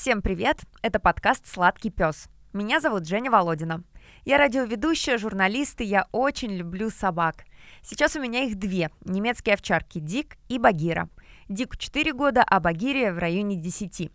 Всем 0.00 0.22
привет! 0.22 0.62
Это 0.80 0.98
подкаст 0.98 1.46
«Сладкий 1.46 1.90
пес». 1.90 2.30
Меня 2.54 2.80
зовут 2.80 3.06
Женя 3.06 3.30
Володина. 3.30 3.84
Я 4.24 4.38
радиоведущая, 4.38 5.18
журналист, 5.18 5.78
и 5.82 5.84
я 5.84 6.06
очень 6.10 6.52
люблю 6.52 6.88
собак. 6.88 7.44
Сейчас 7.82 8.16
у 8.16 8.20
меня 8.22 8.44
их 8.44 8.58
две– 8.58 8.90
немецкие 9.04 9.56
овчарки 9.56 9.98
Дик 9.98 10.38
и 10.48 10.58
Багира. 10.58 11.10
Дику 11.50 11.76
4 11.76 12.14
года, 12.14 12.42
а 12.42 12.60
Багире 12.60 13.12
в 13.12 13.18
районе 13.18 13.56
10. 13.56 14.10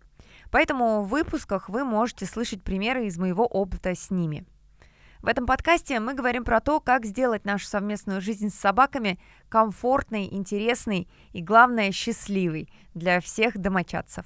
Поэтому 0.49 1.03
в 1.03 1.09
выпусках 1.09 1.69
вы 1.69 1.83
можете 1.83 2.25
слышать 2.25 2.63
примеры 2.63 3.05
из 3.05 3.19
моего 3.19 3.45
опыта 3.45 3.93
с 3.93 4.09
ними– 4.09 4.43
в 5.21 5.27
этом 5.27 5.47
подкасте 5.47 5.99
мы 5.99 6.13
говорим 6.13 6.43
про 6.43 6.61
то, 6.61 6.79
как 6.79 7.03
сделать 7.03 7.45
нашу 7.45 7.65
совместную 7.65 8.21
жизнь 8.21 8.51
с 8.51 8.53
собаками 8.53 9.19
комфортной, 9.49 10.27
интересной 10.31 11.07
и, 11.33 11.41
главное, 11.41 11.91
счастливой 11.91 12.69
для 12.93 13.19
всех 13.21 13.57
домочадцев. 13.57 14.25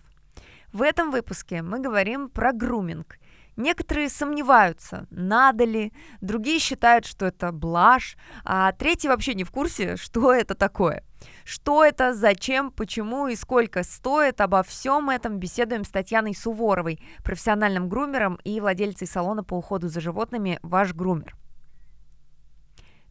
В 0.72 0.82
этом 0.82 1.12
выпуске 1.12 1.62
мы 1.62 1.80
говорим 1.80 2.30
про 2.30 2.54
груминг– 2.54 3.18
Некоторые 3.60 4.08
сомневаются, 4.08 5.06
надо 5.10 5.66
ли, 5.66 5.92
другие 6.22 6.60
считают, 6.60 7.06
что 7.06 7.26
это 7.26 7.52
блажь, 7.52 8.16
а 8.46 8.72
третьи 8.72 9.10
вообще 9.10 9.34
не 9.34 9.44
в 9.44 9.52
курсе, 9.52 9.96
что 9.98 10.32
это 10.34 10.56
такое. 10.56 11.04
Что 11.44 11.84
это, 11.84 12.14
зачем, 12.14 12.72
почему 12.72 13.28
и 13.28 13.36
сколько 13.36 13.84
стоит, 13.84 14.40
обо 14.40 14.64
всем 14.64 15.10
этом 15.10 15.40
беседуем 15.40 15.84
с 15.84 15.90
Татьяной 15.90 16.34
Суворовой, 16.36 17.02
профессиональным 17.22 17.90
грумером 17.90 18.40
и 18.46 18.62
владельцей 18.62 19.08
салона 19.08 19.44
по 19.44 19.56
уходу 19.56 19.90
за 19.90 20.00
животными 20.00 20.58
«Ваш 20.62 20.94
грумер». 20.94 21.36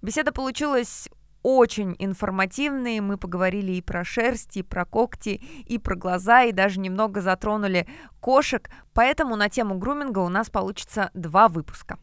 Беседа 0.01 0.33
получилась 0.33 1.11
очень 1.42 1.97
информативные. 1.98 3.01
Мы 3.01 3.16
поговорили 3.16 3.73
и 3.73 3.83
про 3.83 4.05
шерсть, 4.05 4.56
и 4.56 4.62
про 4.62 4.84
когти, 4.84 5.41
и 5.66 5.79
про 5.79 5.95
глаза, 5.95 6.45
и 6.45 6.52
даже 6.52 6.80
немного 6.80 7.20
затронули 7.20 7.87
кошек. 8.20 8.69
Поэтому 8.95 9.37
на 9.37 9.48
тему 9.48 9.79
груминга 9.79 10.20
у 10.20 10.29
нас 10.29 10.51
получится 10.51 11.10
два 11.15 11.48
выпуска. 11.48 11.98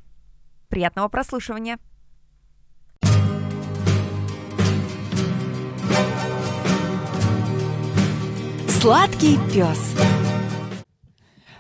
Приятного 0.70 1.08
прослушивания! 1.08 1.78
Сладкий 8.68 9.40
пес. 9.52 9.96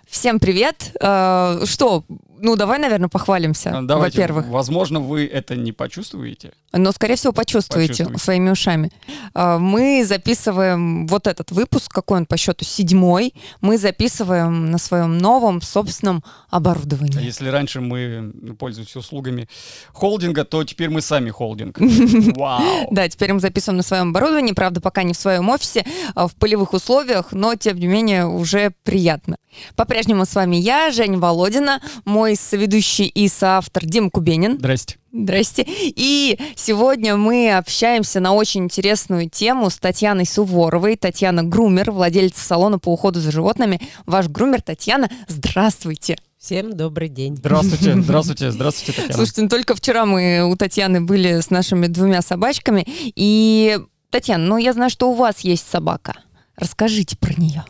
Всем 0.05 0.39
привет! 0.39 0.95
Э, 1.01 1.65
что, 1.65 2.03
ну, 2.39 2.55
давай, 2.55 2.79
наверное, 2.79 3.09
похвалимся, 3.09 3.79
Давайте, 3.81 4.19
во-первых. 4.19 4.47
Возможно, 4.47 4.99
вы 4.99 5.25
это 5.25 5.55
не 5.55 5.71
почувствуете. 5.71 6.51
Но, 6.71 6.91
скорее 6.91 7.15
всего, 7.15 7.31
почувствуете, 7.31 7.93
почувствуете. 7.93 8.23
своими 8.23 8.49
ушами. 8.49 8.91
А, 9.33 9.57
мы 9.59 10.03
записываем 10.05 11.07
вот 11.07 11.27
этот 11.27 11.51
выпуск, 11.51 11.91
какой 11.91 12.19
он 12.19 12.25
по 12.25 12.37
счету 12.37 12.65
седьмой, 12.65 13.33
мы 13.61 13.77
записываем 13.77 14.71
на 14.71 14.77
своем 14.77 15.17
новом 15.17 15.61
собственном 15.61 16.23
оборудовании. 16.49 17.17
А 17.17 17.21
если 17.21 17.47
раньше 17.49 17.81
мы 17.81 18.33
пользовались 18.59 18.95
услугами 18.95 19.47
холдинга, 19.93 20.43
то 20.43 20.63
теперь 20.63 20.89
мы 20.89 21.01
сами 21.01 21.29
холдинг. 21.29 21.77
Вау! 22.35 22.87
Да, 22.91 23.07
теперь 23.07 23.33
мы 23.33 23.39
записываем 23.39 23.77
на 23.77 23.83
своем 23.83 24.09
оборудовании, 24.09 24.53
правда, 24.53 24.81
пока 24.81 25.03
не 25.03 25.13
в 25.13 25.17
своем 25.17 25.49
офисе, 25.49 25.85
а 26.13 26.27
в 26.27 26.35
полевых 26.35 26.73
условиях, 26.73 27.31
но, 27.31 27.55
тем 27.55 27.77
не 27.77 27.87
менее, 27.87 28.25
уже 28.25 28.73
приятно. 28.83 29.37
По-прежнему 29.75 30.25
с 30.25 30.35
вами 30.35 30.57
я, 30.57 30.91
Женя 30.91 31.17
Володина, 31.17 31.81
мой 32.03 32.24
соведущий 32.33 33.05
и 33.05 33.27
соавтор 33.27 33.85
Дим 33.85 34.09
Кубенин. 34.09 34.57
Здрасте. 34.57 34.97
Здрасте. 35.13 35.63
И 35.67 36.39
сегодня 36.55 37.15
мы 37.15 37.55
общаемся 37.55 38.19
на 38.19 38.33
очень 38.33 38.63
интересную 38.63 39.29
тему 39.29 39.69
с 39.69 39.77
Татьяной 39.77 40.25
Суворовой. 40.25 40.97
Татьяна 40.97 41.43
Грумер, 41.43 41.91
владельца 41.91 42.43
салона 42.43 42.79
по 42.79 42.91
уходу 42.91 43.19
за 43.19 43.31
животными. 43.31 43.79
Ваш 44.07 44.27
грумер 44.27 44.63
Татьяна, 44.63 45.09
здравствуйте. 45.27 46.17
Всем 46.37 46.75
добрый 46.75 47.09
день. 47.09 47.37
Здравствуйте, 47.37 47.95
здравствуйте, 48.01 48.51
здравствуйте, 48.51 48.91
Татьяна. 48.93 49.13
Слушайте, 49.13 49.41
ну 49.43 49.49
только 49.49 49.75
вчера 49.75 50.05
мы 50.05 50.43
у 50.49 50.55
Татьяны 50.55 51.01
были 51.01 51.39
с 51.39 51.49
нашими 51.49 51.87
двумя 51.87 52.21
собачками. 52.21 52.85
И, 52.87 53.79
Татьяна, 54.09 54.45
ну 54.45 54.57
я 54.57 54.73
знаю, 54.73 54.89
что 54.89 55.09
у 55.09 55.13
вас 55.13 55.41
есть 55.41 55.67
собака. 55.69 56.15
Расскажите 56.57 57.17
про 57.17 57.33
нее. 57.33 57.65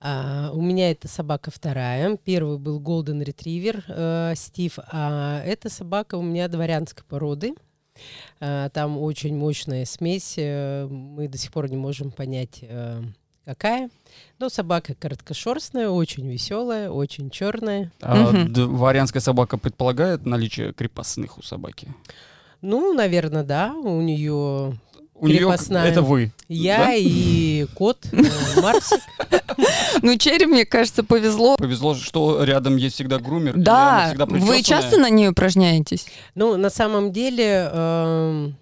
А, 0.00 0.50
у 0.52 0.62
меня 0.62 0.90
это 0.90 1.08
собака 1.08 1.50
вторая. 1.50 2.16
Первый 2.16 2.58
был 2.58 2.80
Golden 2.80 3.24
Retriever 3.24 3.82
э, 3.88 4.34
Стив, 4.36 4.78
а 4.92 5.42
эта 5.44 5.68
собака 5.70 6.16
у 6.16 6.22
меня 6.22 6.48
дворянской 6.48 7.04
породы. 7.04 7.54
А, 8.40 8.68
там 8.70 8.96
очень 8.98 9.36
мощная 9.36 9.84
смесь. 9.84 10.34
Э, 10.36 10.86
мы 10.86 11.26
до 11.26 11.36
сих 11.36 11.50
пор 11.50 11.68
не 11.68 11.76
можем 11.76 12.12
понять, 12.12 12.60
э, 12.62 13.02
какая. 13.44 13.90
Но 14.38 14.48
собака 14.48 14.94
короткошерстная, 14.94 15.88
очень 15.88 16.30
веселая, 16.30 16.90
очень 16.90 17.30
черная. 17.30 17.90
А 18.00 18.28
угу. 18.28 18.48
дворянская 18.48 19.20
собака 19.20 19.58
предполагает 19.58 20.26
наличие 20.26 20.72
крепостных 20.72 21.38
у 21.38 21.42
собаки? 21.42 21.88
Ну, 22.60 22.92
наверное, 22.94 23.44
да. 23.44 23.72
У 23.74 24.00
нее 24.00 24.78
у 25.20 25.26
нее 25.26 25.54
это 25.70 26.02
вы. 26.02 26.32
Я 26.48 26.78
да? 26.78 26.94
и 26.94 27.66
кот 27.74 27.98
э, 28.12 28.60
Марсик. 28.60 29.00
Ну, 30.02 30.16
Черри, 30.16 30.46
мне 30.46 30.64
кажется, 30.64 31.02
повезло. 31.02 31.56
Повезло, 31.56 31.94
что 31.94 32.44
рядом 32.44 32.76
есть 32.76 32.94
всегда 32.94 33.18
грумер. 33.18 33.56
Да, 33.56 34.14
вы 34.16 34.62
часто 34.62 34.98
на 34.98 35.10
ней 35.10 35.28
упражняетесь? 35.28 36.06
Ну, 36.34 36.56
на 36.56 36.70
самом 36.70 37.12
деле, 37.12 37.68
эм, 37.72 38.56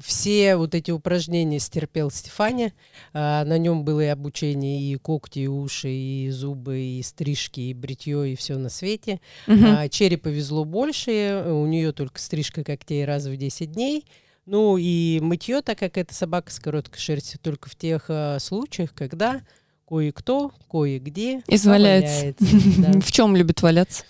все 0.00 0.56
вот 0.56 0.74
эти 0.74 0.90
упражнения 0.90 1.58
стерпел 1.58 2.10
Стефани. 2.10 2.72
А, 3.12 3.44
на 3.44 3.58
нем 3.58 3.84
было 3.84 4.00
и 4.00 4.06
обучение, 4.06 4.80
и 4.80 4.96
когти, 4.96 5.40
и 5.40 5.46
уши, 5.46 5.90
и 5.90 6.30
зубы, 6.30 6.80
и 6.80 7.02
стрижки, 7.02 7.60
и 7.60 7.74
бритье, 7.74 8.32
и 8.32 8.36
все 8.36 8.56
на 8.56 8.70
свете. 8.70 9.20
Угу. 9.46 9.64
А, 9.64 9.88
Черри 9.88 10.16
повезло 10.16 10.64
больше. 10.64 11.44
У 11.46 11.66
нее 11.66 11.92
только 11.92 12.18
стрижка 12.20 12.64
когтей 12.64 13.04
раз 13.04 13.26
в 13.26 13.36
10 13.36 13.72
дней. 13.72 14.04
Ну 14.50 14.78
и 14.78 15.20
мытье, 15.22 15.62
так 15.62 15.78
как 15.78 15.96
это 15.96 16.12
собака 16.12 16.50
с 16.50 16.58
короткой 16.58 16.98
шерстью, 16.98 17.38
только 17.40 17.70
в 17.70 17.76
тех 17.76 18.06
э, 18.08 18.38
случаях, 18.40 18.92
когда 18.92 19.42
кое-кто, 19.88 20.50
кое-где 20.68 21.44
изваляется. 21.46 22.34
В 23.00 23.12
чем 23.12 23.36
любит 23.36 23.62
валяться? 23.62 24.02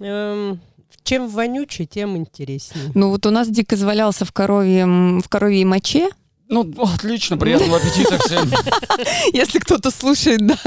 Эм, 0.00 0.60
чем 1.04 1.28
вонючий, 1.28 1.86
тем 1.86 2.16
интереснее. 2.16 2.90
Ну 2.96 3.10
вот 3.10 3.24
у 3.24 3.30
нас 3.30 3.48
Дик 3.48 3.72
извалялся 3.72 4.24
в 4.24 4.32
коровьем, 4.32 5.22
в 5.22 5.28
коровьей 5.28 5.64
моче. 5.64 6.10
Ну, 6.48 6.74
отлично, 6.76 7.38
приятного 7.38 7.76
аппетита 7.76 8.18
всем. 8.18 8.50
Если 9.32 9.60
кто-то 9.60 9.92
слушает, 9.92 10.44
да. 10.44 10.58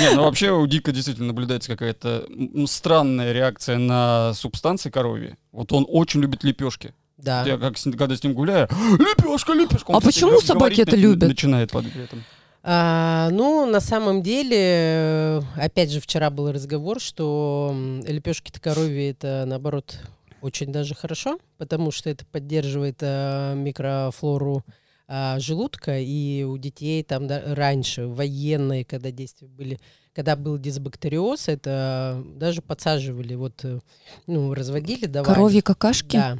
Не, 0.00 0.14
ну 0.14 0.22
вообще 0.22 0.52
у 0.52 0.66
Дика 0.66 0.90
действительно 0.90 1.26
наблюдается 1.28 1.68
какая-то 1.68 2.26
странная 2.66 3.34
реакция 3.34 3.76
на 3.76 4.32
субстанции 4.32 4.88
коровьи. 4.88 5.36
Вот 5.52 5.70
он 5.74 5.84
очень 5.86 6.22
любит 6.22 6.44
лепешки. 6.44 6.94
Да. 7.22 7.44
Я 7.44 7.58
как, 7.58 7.76
когда 7.96 8.16
с 8.16 8.22
ним 8.22 8.34
гуляю, 8.34 8.68
лепешка, 8.98 9.52
лепешка. 9.52 9.92
а 9.92 10.00
почему 10.00 10.40
собаки 10.40 10.80
это 10.80 10.96
любят? 10.96 11.28
Начинает 11.28 11.70
под 11.70 11.86
этом. 11.86 12.24
А, 12.62 13.30
ну, 13.32 13.64
на 13.64 13.80
самом 13.80 14.22
деле, 14.22 15.42
опять 15.56 15.90
же, 15.90 16.00
вчера 16.00 16.28
был 16.28 16.52
разговор, 16.52 17.00
что 17.00 17.74
лепешки-то 18.06 18.60
коровьи 18.60 19.10
это, 19.10 19.44
наоборот, 19.46 19.98
очень 20.42 20.70
даже 20.70 20.94
хорошо, 20.94 21.38
потому 21.56 21.90
что 21.90 22.10
это 22.10 22.26
поддерживает 22.26 22.98
а, 23.00 23.54
микрофлору 23.54 24.62
а, 25.08 25.38
желудка, 25.38 25.98
и 25.98 26.44
у 26.44 26.58
детей 26.58 27.02
там 27.02 27.26
да, 27.26 27.42
раньше, 27.46 28.06
военные, 28.06 28.84
когда 28.84 29.10
действия 29.10 29.48
были, 29.48 29.80
когда 30.14 30.36
был 30.36 30.58
дисбактериоз, 30.58 31.48
это 31.48 32.22
даже 32.36 32.62
подсаживали, 32.62 33.34
вот, 33.34 33.64
э, 33.64 33.80
ну, 34.26 34.54
разводили, 34.54 35.06
давали. 35.06 35.34
Коровьи 35.34 35.60
какашки? 35.62 36.16
Да, 36.16 36.38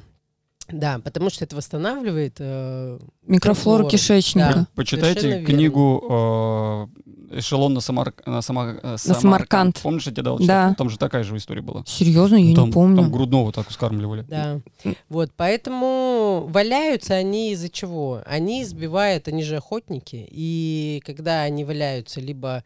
да, 0.72 0.98
потому 0.98 1.30
что 1.30 1.44
это 1.44 1.56
восстанавливает 1.56 2.36
э, 2.38 2.98
микрофлору 3.26 3.88
кишечника. 3.88 4.52
Да, 4.54 4.66
Почитайте 4.74 5.44
книгу 5.44 6.88
э, 7.30 7.38
«Эшелон 7.38 7.74
на, 7.74 7.80
Самар... 7.80 8.12
на, 8.26 8.42
Самар... 8.42 8.80
на 8.82 8.98
Самарканд». 8.98 9.80
Помнишь, 9.82 10.06
я 10.06 10.12
тебе 10.12 10.22
дал? 10.22 10.38
Да. 10.38 10.74
Там 10.76 10.90
же 10.90 10.98
такая 10.98 11.22
же 11.22 11.36
история 11.36 11.62
была. 11.62 11.84
Серьезно? 11.86 12.36
Я 12.36 12.54
там, 12.54 12.66
не 12.66 12.72
помню. 12.72 13.02
Там 13.02 13.12
грудного 13.12 13.52
так 13.52 13.70
скармливали. 13.70 14.24
Да. 14.28 14.60
Вот, 15.08 15.30
поэтому 15.36 16.46
валяются 16.48 17.14
они 17.14 17.52
из-за 17.52 17.68
чего? 17.68 18.22
Они 18.26 18.62
избивают, 18.62 19.28
они 19.28 19.42
же 19.42 19.56
охотники, 19.56 20.26
и 20.30 21.02
когда 21.06 21.42
они 21.42 21.64
валяются 21.64 22.20
либо 22.20 22.64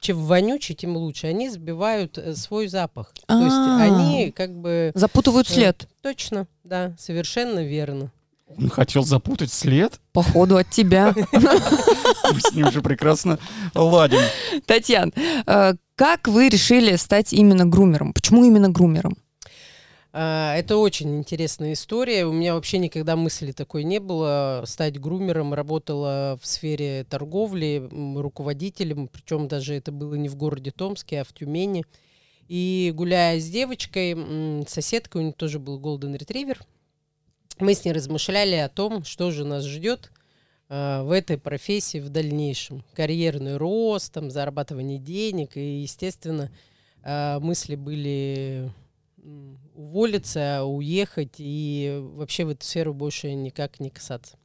чем 0.00 0.24
вонючий, 0.24 0.74
тем 0.74 0.96
лучше. 0.96 1.26
Они 1.26 1.48
сбивают 1.48 2.18
э, 2.18 2.34
свой 2.34 2.68
запах. 2.68 3.12
То 3.26 3.40
есть 3.40 3.54
а. 3.54 3.82
они 3.82 4.30
как 4.30 4.54
бы... 4.54 4.92
Запутывают 4.94 5.48
э, 5.50 5.52
след. 5.52 5.88
Точно, 6.00 6.46
да, 6.64 6.94
совершенно 6.98 7.64
верно. 7.64 8.10
Он 8.56 8.68
хотел 8.68 9.02
запутать 9.04 9.52
след? 9.52 10.00
Походу 10.12 10.56
от 10.56 10.68
тебя. 10.70 11.14
Мы 11.32 12.40
с 12.40 12.52
ним 12.52 12.68
уже 12.68 12.82
прекрасно 12.82 13.38
ладим. 13.74 14.20
Татьян, 14.66 15.12
э, 15.46 15.74
как 15.96 16.28
вы 16.28 16.48
решили 16.48 16.96
стать 16.96 17.32
именно 17.32 17.64
грумером? 17.66 18.12
Почему 18.12 18.44
именно 18.44 18.68
грумером? 18.68 19.16
А, 20.12 20.54
Это 20.56 20.76
очень 20.76 21.16
интересная 21.16 21.72
история. 21.72 22.26
У 22.26 22.32
меня 22.32 22.54
вообще 22.54 22.78
никогда 22.78 23.16
мысли 23.16 23.52
такой 23.52 23.84
не 23.84 23.98
было 23.98 24.62
стать 24.66 25.00
грумером. 25.00 25.54
Работала 25.54 26.38
в 26.40 26.46
сфере 26.46 27.04
торговли, 27.04 27.88
руководителем, 28.16 29.08
причем 29.08 29.48
даже 29.48 29.74
это 29.74 29.90
было 29.90 30.14
не 30.14 30.28
в 30.28 30.36
городе 30.36 30.70
Томске, 30.70 31.22
а 31.22 31.24
в 31.24 31.32
Тюмени. 31.32 31.84
И 32.48 32.92
гуляя 32.94 33.40
с 33.40 33.48
девочкой, 33.48 34.66
соседкой, 34.68 35.22
у 35.22 35.24
нее 35.24 35.32
тоже 35.32 35.58
был 35.58 35.78
голден 35.78 36.14
ретривер, 36.14 36.58
мы 37.58 37.74
с 37.74 37.84
ней 37.84 37.92
размышляли 37.92 38.56
о 38.56 38.68
том, 38.68 39.04
что 39.04 39.30
же 39.30 39.44
нас 39.44 39.64
ждет 39.64 40.10
а, 40.68 41.02
в 41.04 41.10
этой 41.10 41.38
профессии 41.38 41.98
в 41.98 42.08
дальнейшем. 42.08 42.84
Карьерный 42.94 43.56
рост, 43.56 44.12
там, 44.12 44.30
зарабатывание 44.30 44.98
денег. 44.98 45.56
И, 45.56 45.82
естественно, 45.82 46.50
а, 47.02 47.40
мысли 47.40 47.76
были 47.76 48.70
уволиться, 49.74 50.64
уехать 50.64 51.34
и 51.38 52.00
вообще 52.14 52.44
в 52.44 52.50
эту 52.50 52.64
сферу 52.64 52.94
больше 52.94 53.32
никак 53.34 53.80
не 53.80 53.90
касаться. 53.90 54.36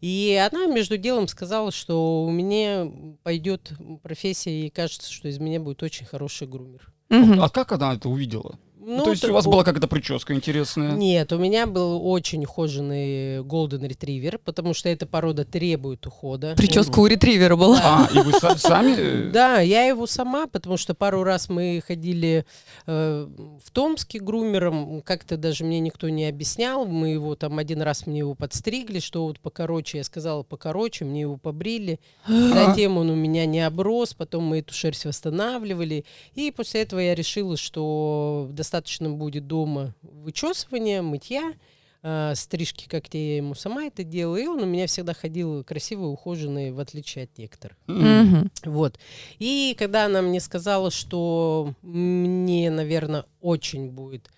И 0.00 0.40
она 0.50 0.66
между 0.66 0.96
делом 0.96 1.26
сказала, 1.26 1.72
что 1.72 2.24
у 2.24 2.30
меня 2.30 2.90
пойдет 3.22 3.72
профессия, 4.02 4.66
и 4.66 4.70
кажется, 4.70 5.12
что 5.12 5.28
из 5.28 5.38
меня 5.38 5.58
будет 5.60 5.82
очень 5.82 6.06
хороший 6.06 6.46
грумер. 6.46 6.92
Мгм. 7.08 7.40
А 7.40 7.48
как 7.48 7.72
она 7.72 7.94
это 7.94 8.08
увидела? 8.08 8.58
Ну, 8.90 9.04
То 9.04 9.10
есть 9.10 9.20
так 9.20 9.32
у 9.32 9.34
вас 9.34 9.44
была 9.44 9.64
какая-то 9.64 9.86
прическа 9.86 10.32
интересная? 10.32 10.92
Нет, 10.92 11.30
у 11.34 11.38
меня 11.38 11.66
был 11.66 12.00
очень 12.10 12.42
ухоженный 12.44 13.42
голден 13.42 13.84
ретривер, 13.84 14.38
потому 14.38 14.72
что 14.72 14.88
эта 14.88 15.04
порода 15.04 15.44
требует 15.44 16.06
ухода. 16.06 16.54
Прическа 16.56 16.98
у 17.00 17.06
ретривера 17.06 17.54
была. 17.54 17.78
А, 17.82 18.08
и 18.14 18.22
вы 18.22 18.32
са- 18.32 18.56
сами? 18.56 18.94
э, 18.96 19.30
Да, 19.32 19.60
я 19.60 19.84
его 19.84 20.06
сама, 20.06 20.46
потому 20.46 20.78
что 20.78 20.94
пару 20.94 21.22
раз 21.22 21.50
мы 21.50 21.82
ходили 21.86 22.46
э, 22.86 23.28
в 23.62 23.70
Томске 23.72 24.20
грумером, 24.20 25.02
как-то 25.02 25.36
даже 25.36 25.64
мне 25.64 25.80
никто 25.80 26.08
не 26.08 26.24
объяснял, 26.24 26.86
мы 26.86 27.10
его 27.10 27.34
там 27.34 27.58
один 27.58 27.82
раз 27.82 28.06
мне 28.06 28.20
его 28.20 28.34
подстригли, 28.34 29.00
что 29.00 29.26
вот 29.26 29.38
покороче, 29.38 29.98
я 29.98 30.04
сказала 30.04 30.44
покороче, 30.44 31.04
мне 31.04 31.20
его 31.22 31.36
побрили, 31.36 32.00
затем 32.26 32.96
он 32.96 33.10
у 33.10 33.14
меня 33.14 33.44
не 33.44 33.60
оброс, 33.60 34.14
потом 34.14 34.44
мы 34.44 34.60
эту 34.60 34.72
шерсть 34.72 35.04
восстанавливали, 35.04 36.06
и 36.34 36.50
после 36.50 36.80
этого 36.80 37.00
я 37.00 37.14
решила, 37.14 37.58
что 37.58 38.48
достаточно 38.50 38.77
будет 39.16 39.46
дома 39.46 39.94
вычесывания, 40.02 41.02
мытья, 41.02 41.54
э, 42.02 42.32
стрижки 42.34 42.88
когтей 42.88 43.30
я 43.30 43.36
ему 43.38 43.54
сама 43.54 43.84
это 43.84 44.04
делала, 44.04 44.36
и 44.36 44.46
он 44.46 44.62
у 44.62 44.66
меня 44.66 44.86
всегда 44.86 45.14
ходил 45.14 45.64
красивый, 45.64 46.12
ухоженный, 46.12 46.70
в 46.70 46.80
отличие 46.80 47.24
от 47.24 47.38
некоторых. 47.38 47.76
Мгм. 47.86 48.50
Вот. 48.64 48.98
И 49.38 49.74
когда 49.78 50.06
она 50.06 50.22
мне 50.22 50.40
сказала, 50.40 50.90
что 50.90 51.74
мне, 51.82 52.70
наверное, 52.70 53.24
очень 53.40 53.90
будет 53.90 54.30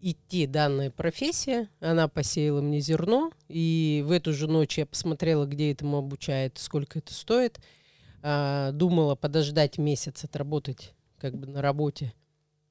идти 0.00 0.46
данная 0.46 0.90
профессия, 0.90 1.68
она 1.80 2.08
посеяла 2.08 2.60
мне 2.60 2.80
зерно, 2.80 3.32
и 3.48 4.04
в 4.06 4.12
эту 4.12 4.32
же 4.32 4.46
ночь 4.46 4.78
я 4.78 4.86
посмотрела, 4.86 5.44
где 5.44 5.72
этому 5.72 5.98
обучают, 5.98 6.58
сколько 6.58 7.00
это 7.00 7.12
стоит. 7.12 7.58
А, 8.22 8.72
думала 8.72 9.14
подождать 9.14 9.78
месяц, 9.78 10.24
отработать 10.24 10.92
как 11.18 11.36
бы 11.36 11.46
на 11.46 11.62
работе 11.62 12.12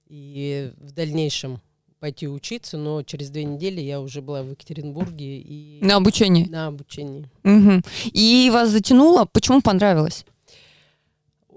и 0.09 0.71
в 0.77 0.92
дальнейшем 0.92 1.62
пойти 2.00 2.27
учиться, 2.27 2.77
но 2.77 3.01
через 3.04 3.30
две 3.31 3.44
недели 3.44 3.81
я 3.81 4.00
уже 4.00 4.21
была 4.21 4.44
в 4.44 4.51
Екатеринбурге 4.51 5.39
и 5.39 5.80
На 5.81 5.95
обучении. 5.95 6.45
на 6.45 6.68
обучении. 6.68 7.27
Мгм. 7.44 7.81
И 8.13 8.50
вас 8.54 8.69
затянуло? 8.69 9.25
Почему 9.25 9.62
понравилось? 9.62 10.25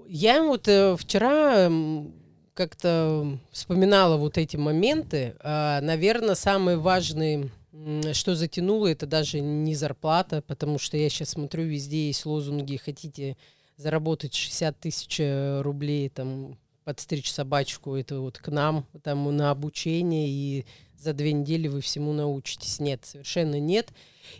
Я 0.07 0.43
вот 0.43 0.67
э, 0.67 0.95
вчера 0.97 1.65
м, 1.67 2.11
как-то 2.53 3.37
вспоминала 3.51 4.17
вот 4.17 4.37
эти 4.37 4.57
моменты. 4.57 5.35
наверное, 5.43 6.35
самый 6.35 6.77
важный, 6.77 7.49
м, 7.71 8.13
что 8.13 8.35
затянуло, 8.35 8.87
это 8.87 9.05
даже 9.05 9.39
не 9.39 9.73
зарплата, 9.75 10.43
потому 10.45 10.79
что 10.79 10.97
я 10.97 11.07
сейчас 11.09 11.29
смотрю, 11.29 11.63
везде 11.63 12.07
есть 12.07 12.25
лозунги 12.25 12.75
«хотите 12.77 13.37
заработать 13.77 14.33
60 14.33 14.79
тысяч 14.79 15.17
э, 15.19 15.61
рублей, 15.61 16.09
там, 16.09 16.57
подстричь 16.83 17.31
собачку, 17.31 17.95
это 17.95 18.19
вот 18.19 18.37
к 18.37 18.47
нам, 18.49 18.85
там, 19.03 19.35
на 19.35 19.51
обучение, 19.51 20.27
и 20.29 20.65
за 20.97 21.13
две 21.13 21.33
недели 21.33 21.67
вы 21.67 21.81
всему 21.81 22.13
научитесь». 22.13 22.79
Нет, 22.79 23.05
совершенно 23.05 23.59
нет. 23.59 23.89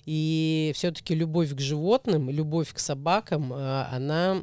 И 0.05 0.71
все-таки 0.75 1.15
любовь 1.15 1.53
к 1.55 1.59
животным, 1.59 2.29
любовь 2.29 2.73
к 2.73 2.79
собакам, 2.79 3.51
а, 3.53 3.89
она 3.91 4.41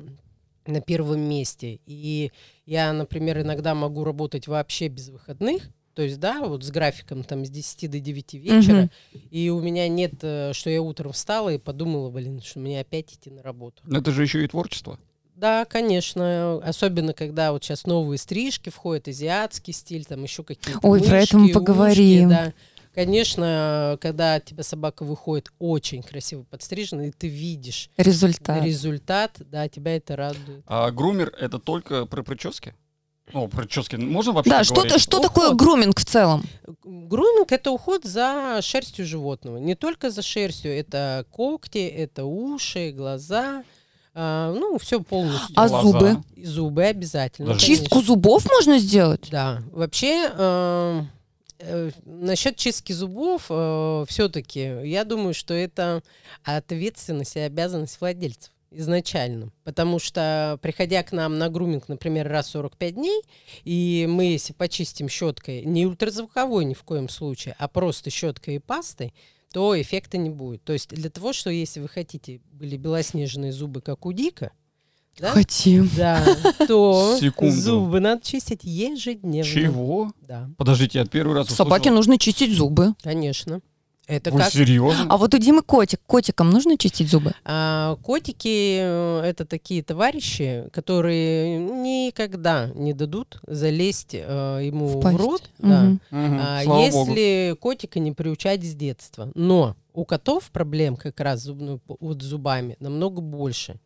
на 0.67 0.81
первом 0.81 1.21
месте. 1.21 1.81
И 1.87 2.31
я, 2.67 2.93
например, 2.93 3.41
иногда 3.41 3.75
могу 3.75 4.05
работать 4.05 4.47
вообще 4.47 4.89
без 4.89 5.09
выходных, 5.09 5.71
то 5.99 6.03
есть, 6.03 6.21
да, 6.21 6.45
вот 6.45 6.63
с 6.63 6.71
графиком 6.71 7.25
там 7.25 7.45
с 7.45 7.51
10 7.51 7.91
до 7.91 7.99
9 7.99 8.35
вечера, 8.35 8.89
и 9.33 9.51
у 9.51 9.61
меня 9.61 9.89
нет, 9.89 10.13
э, 10.23 10.53
что 10.53 10.71
я 10.71 10.81
утром 10.81 11.11
встала 11.11 11.49
и 11.53 11.59
подумала, 11.59 12.09
блин, 12.09 12.41
что 12.41 12.61
мне 12.61 12.79
опять 12.79 13.13
идти 13.15 13.31
на 13.31 13.43
работу. 13.43 13.83
Это 13.91 14.13
же 14.13 14.23
еще 14.23 14.45
и 14.45 14.47
творчество. 14.47 15.01
Да, 15.39 15.65
конечно, 15.67 16.57
особенно 16.65 17.13
когда 17.13 17.53
вот 17.53 17.63
сейчас 17.63 17.87
новые 17.87 18.19
стрижки 18.19 18.71
входят, 18.71 19.07
азиатский 19.07 19.73
стиль, 19.73 20.05
там 20.05 20.25
еще 20.25 20.43
какие-то 20.43 20.81
Ой, 20.83 21.01
про 21.01 21.19
это 21.23 21.37
мы 21.37 21.43
мышки, 21.43 21.53
ушки, 21.53 21.53
поговорим. 21.55 22.29
да. 22.29 22.53
Конечно, 22.93 23.97
когда 24.01 24.35
от 24.35 24.47
тебя 24.47 24.65
собака 24.65 25.05
выходит 25.05 25.53
очень 25.61 26.03
красиво 26.03 26.43
подстрижена, 26.43 27.07
и 27.07 27.11
ты 27.13 27.29
видишь 27.29 27.89
Результат. 27.97 28.65
результат, 28.65 29.37
да, 29.39 29.69
тебя 29.69 29.95
это 29.97 30.17
радует. 30.17 30.65
А 30.67 30.91
грумер 30.91 31.33
это 31.39 31.61
только 31.61 32.07
про 32.07 32.25
прически? 32.25 32.75
О, 33.33 33.47
прически. 33.47 33.95
Можно 33.95 34.33
вообще 34.33 34.51
Да, 34.51 34.65
что, 34.65 34.99
что 34.99 35.19
Уход. 35.19 35.29
такое 35.29 35.55
груминг 35.55 36.01
в 36.01 36.05
целом? 36.05 36.43
Груминг 36.83 37.53
это 37.53 37.71
уход 37.71 38.05
за 38.05 38.59
шерстью 38.63 39.07
животного. 39.07 39.59
Не 39.59 39.77
только 39.77 40.11
за 40.11 40.23
шерстью, 40.23 40.73
это 40.73 41.25
когти, 41.31 41.87
это 41.87 42.25
уши, 42.25 42.91
глаза, 42.91 43.63
а, 44.21 44.53
ну, 44.53 44.79
все 44.79 45.01
полностью. 45.01 45.55
А 45.57 45.69
Глаза. 45.69 45.83
зубы? 45.83 46.23
И 46.35 46.45
зубы 46.45 46.83
обязательно. 46.83 47.49
Даже- 47.49 47.61
конечно. 47.61 47.83
Чистку 47.85 48.03
зубов 48.03 48.45
можно 48.51 48.79
сделать? 48.79 49.29
Да, 49.31 49.63
вообще 49.71 50.29
э, 50.37 51.03
э, 51.61 51.91
насчет 52.05 52.57
чистки 52.57 52.93
зубов 52.93 53.45
все-таки 54.09 54.61
я 54.85 55.05
думаю, 55.05 55.35
что 55.35 55.55
это 55.55 56.03
ответственность 56.43 57.37
и 57.37 57.41
обязанность 57.41 58.01
владельцев 58.01 58.51
изначально. 58.73 59.51
Потому 59.65 59.99
что, 59.99 60.59
приходя 60.63 61.03
к 61.03 61.13
нам 61.13 61.39
на 61.39 61.49
груминг, 61.49 61.89
например, 61.89 62.29
раз 62.29 62.49
в 62.49 62.51
45 62.51 62.95
дней, 62.97 63.23
и 63.65 64.07
мы, 64.09 64.25
если 64.25 64.53
почистим 64.53 65.09
щеткой, 65.09 65.65
не 65.65 65.87
ультразвуковой 65.87 66.65
ни 66.65 66.75
в 66.75 66.83
коем 66.83 67.09
случае, 67.09 67.55
а 67.59 67.69
просто 67.69 68.11
щеткой 68.11 68.57
и 68.57 68.59
пастой, 68.59 69.15
то 69.53 69.81
эффекта 69.81 70.19
не 70.19 70.31
будет. 70.31 70.63
То 70.65 70.73
есть 70.73 70.89
для 70.89 71.11
того, 71.11 71.33
что 71.33 71.51
если 71.51 71.81
вы 71.81 71.89
хотите, 71.89 72.41
были 72.53 72.77
белоснежные 72.77 73.53
зубы, 73.53 73.81
как 73.81 74.07
у 74.07 74.13
Дика, 74.13 74.53
да, 75.19 75.33
Хотим. 75.33 75.91
да, 75.97 76.25
то 76.69 77.17
Секунду. 77.19 77.53
зубы 77.57 77.99
надо 78.01 78.25
чистить 78.25 78.61
ежедневно. 78.63 79.51
Чего? 79.51 80.13
Да, 80.21 80.49
Подождите, 80.57 81.01
я 81.01 81.05
первый 81.07 81.35
раз 81.35 81.49
Собаке 81.49 81.91
услышал. 81.91 81.97
нужно 81.97 82.19
чистить 82.19 82.53
зубы. 82.55 82.95
конечно. 83.03 83.61
Это 84.09 84.31
Вы 84.31 84.39
как 84.39 84.51
серьезно? 84.53 85.07
А 85.11 85.19
вот 85.19 85.35
у 85.35 85.39
Димы 85.39 85.61
котик. 85.63 86.01
Котикам 86.07 86.49
нужно 86.51 86.79
чистить 86.79 87.09
зубы? 87.11 87.35
а, 87.45 87.97
котики 88.03 88.79
э, 88.81 89.21
это 89.25 89.45
такие 89.45 89.83
товарищи, 89.83 90.65
которые 90.73 91.59
никогда 91.59 92.71
не 92.75 92.95
дадут 92.95 93.39
залезть 93.47 94.15
э, 94.15 94.61
ему 94.65 94.87
В 94.89 95.01
в, 95.03 95.17
рот. 95.17 95.51
да. 95.59 95.83
Мгм. 95.83 96.01
Мгм, 96.11 96.39
А, 96.41 96.63
Слава 96.65 96.91
богу. 96.91 97.11
если 97.11 97.57
котика 97.61 97.99
не 98.01 98.13
приучать 98.13 98.65
с 98.65 98.75
детства. 98.75 99.31
Но 99.35 99.77
у 99.93 100.05
котов 100.07 100.51
проблем 100.53 100.97
как 100.97 101.21
раз 101.21 101.43
зубной, 101.43 101.79
п- 101.79 101.97
вот 102.01 102.23
с 102.23 102.25
зубами 102.25 102.77
намного 102.81 103.21
больше. 103.21 103.75
чем 103.75 103.79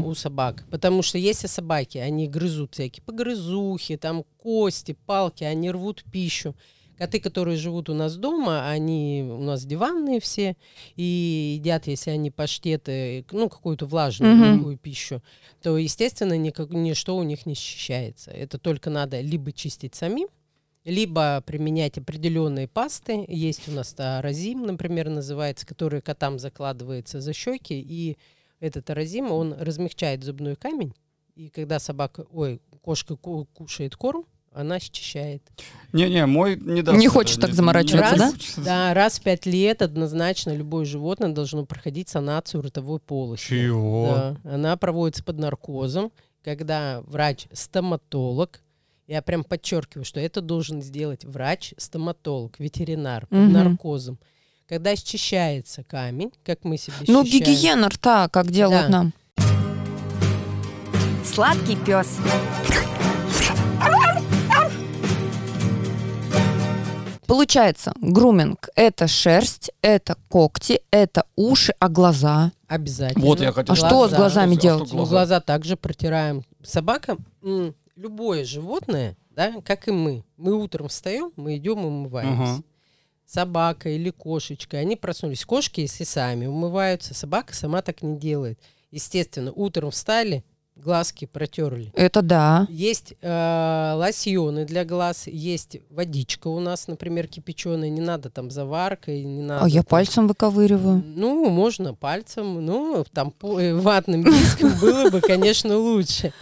Понял. 0.00 0.08
у 0.08 0.14
собак. 0.14 0.64
Потому 0.70 1.02
что 1.02 1.18
если 1.18 1.48
собаки, 1.48 1.98
они 1.98 2.28
грызут 2.28 2.74
всякие 2.74 3.02
погрызухи, 3.02 3.96
там 3.98 4.24
кости, 4.42 4.96
палки, 5.04 5.42
они 5.44 5.70
рвут 5.70 6.02
пищу. 6.10 6.54
Коты, 6.96 7.18
которые 7.18 7.56
живут 7.56 7.88
у 7.90 7.94
нас 7.94 8.16
дома, 8.16 8.68
они 8.70 9.26
у 9.28 9.42
нас 9.42 9.64
диванные 9.64 10.20
все, 10.20 10.56
и 10.94 11.56
едят, 11.58 11.88
если 11.88 12.10
они 12.10 12.30
паштеты, 12.30 13.24
ну, 13.32 13.48
какую-то 13.48 13.86
влажную 13.86 14.36
Мгм. 14.36 14.58
такую 14.58 14.78
пищу, 14.78 15.20
то, 15.60 15.76
естественно, 15.76 16.36
никак, 16.38 16.70
ничто 16.70 17.16
у 17.16 17.22
них 17.24 17.46
не 17.46 17.54
счищается. 17.54 18.30
Это 18.30 18.58
только 18.58 18.90
надо 18.90 19.20
либо 19.20 19.50
чистить 19.52 19.96
самим, 19.96 20.28
либо 20.84 21.42
применять 21.44 21.98
определенные 21.98 22.68
пасты. 22.68 23.24
Есть 23.26 23.68
у 23.68 23.72
нас 23.72 23.92
таразим, 23.92 24.64
например, 24.64 25.08
называется, 25.08 25.66
который 25.66 26.00
котам 26.00 26.38
закладывается 26.38 27.20
за 27.20 27.32
щеки, 27.32 27.80
и 27.80 28.16
этот 28.60 28.84
таразим, 28.84 29.32
он 29.32 29.52
размягчает 29.52 30.22
зубной 30.22 30.54
камень, 30.54 30.94
и 31.34 31.48
когда 31.48 31.80
собака, 31.80 32.24
ой, 32.30 32.60
кошка 32.82 33.16
ку- 33.16 33.46
кушает 33.52 33.96
корм, 33.96 34.26
она 34.54 34.78
счищает. 34.80 35.42
Не-не, 35.92 36.26
мой 36.26 36.56
не 36.56 36.82
даст 36.82 36.98
Не 36.98 37.08
хочет 37.08 37.40
так 37.40 37.50
не- 37.50 37.56
заморачиваться, 37.56 38.14
не 38.14 38.18
да? 38.18 38.32
Да, 38.64 38.94
раз 38.94 39.18
в 39.18 39.22
пять 39.22 39.46
лет 39.46 39.82
однозначно 39.82 40.54
любое 40.54 40.84
животное 40.84 41.30
должно 41.30 41.64
проходить 41.66 42.08
санацию 42.08 42.62
ротовой 42.62 43.00
полости. 43.00 43.46
Чего? 43.48 44.36
Да, 44.44 44.50
она 44.54 44.76
проводится 44.76 45.22
под 45.24 45.38
наркозом, 45.38 46.12
когда 46.42 47.02
врач-стоматолог 47.06 48.60
Я 49.06 49.20
прям 49.20 49.44
подчеркиваю, 49.44 50.06
что 50.06 50.18
это 50.18 50.40
должен 50.40 50.80
сделать 50.80 51.26
врач, 51.26 51.74
стоматолог, 51.76 52.58
ветеринар, 52.58 53.26
под 53.26 53.38
Мгм. 53.38 53.52
наркозом. 53.52 54.18
Когда 54.66 54.96
счищается 54.96 55.84
камень, 55.84 56.32
как 56.42 56.64
мы 56.64 56.78
себе 56.78 56.94
Ну, 57.08 57.22
счищаем, 57.22 57.44
гигиена 57.44 57.88
рта, 57.90 58.28
как 58.30 58.50
делают 58.50 58.86
Да. 58.86 58.88
нам. 58.88 59.12
Сладкий 61.22 61.76
пес. 61.76 62.16
Получается, 67.26 67.92
груминг– 68.00 68.68
это 68.76 69.06
шерсть, 69.08 69.70
это 69.82 70.16
когти, 70.28 70.80
это 70.90 71.24
уши, 71.36 71.74
а 71.78 71.88
глаза? 71.88 72.52
обязательно. 72.66 73.24
Вот 73.24 73.40
я 73.40 73.52
хотел 73.52 73.72
А 73.72 73.76
что 73.76 73.86
с 73.86 73.90
Глаза. 73.90 74.16
глазами 74.16 74.52
А 74.52 74.58
что 74.58 74.62
делать? 74.62 74.92
Ну, 74.92 75.06
глаза 75.06 75.40
также 75.40 75.76
протираем. 75.76 76.42
Собака, 76.62 77.16
м, 77.42 77.74
любое 77.96 78.44
животное, 78.44 79.16
да, 79.30 79.52
как 79.64 79.86
и 79.88 79.92
мы. 79.92 80.24
Мы 80.36 80.54
утром 80.54 80.88
встаем, 80.88 81.32
мы 81.36 81.56
идем 81.56 81.80
и 81.82 81.84
умываемся. 81.84 82.42
Ага. 82.54 82.62
Собака 83.26 83.88
или 83.88 84.10
кошечка, 84.10 84.76
они 84.78 84.96
проснулись. 84.96 85.44
Кошки, 85.44 85.80
если 85.80 86.04
сами 86.04 86.46
умываются, 86.46 87.14
собака 87.14 87.54
сама 87.54 87.80
так 87.80 88.02
не 88.02 88.18
делает. 88.18 88.58
Естественно, 88.90 89.50
утром 89.52 89.90
встали, 89.90 90.44
глазки 90.76 91.24
протерли. 91.26 91.92
Это 91.94 92.20
да. 92.22 92.66
Есть 92.68 93.14
э, 93.20 93.92
лосьоны 93.96 94.64
для 94.66 94.84
глаз, 94.84 95.26
есть 95.26 95.78
водичка 95.90 96.48
у 96.48 96.60
нас, 96.60 96.88
например, 96.88 97.26
кипяченая. 97.28 97.88
Не 97.90 98.00
надо 98.00 98.28
там 98.30 98.50
заваркой, 98.50 99.22
не 99.24 99.42
надо. 99.42 99.64
А 99.64 99.68
я 99.68 99.82
там- 99.82 99.90
пальцем 99.90 100.28
выковыриваю. 100.28 101.02
Ну, 101.06 101.48
можно 101.48 101.94
пальцем, 101.94 102.64
ну, 102.64 103.04
там 103.12 103.30
по- 103.30 103.58
э, 103.60 103.72
ватным 103.74 104.24
диском 104.24 104.72
было 104.80 105.10
бы, 105.10 105.20
конечно, 105.20 105.78
лучше. 105.78 106.32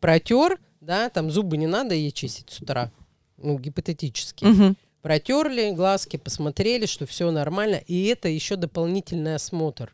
Протер, 0.00 0.58
да, 0.80 1.08
там 1.10 1.30
зубы 1.30 1.56
не 1.56 1.66
надо 1.66 1.94
ей 1.94 2.10
чистить 2.12 2.50
с 2.50 2.60
утра, 2.60 2.90
ну, 3.36 3.58
гипотетически. 3.58 4.74
Протерли 5.02 5.72
глазки, 5.72 6.16
посмотрели, 6.16 6.86
что 6.86 7.06
все 7.06 7.30
нормально, 7.32 7.74
и 7.86 8.04
это 8.06 8.28
еще 8.28 8.54
дополнительный 8.54 9.34
осмотр, 9.34 9.92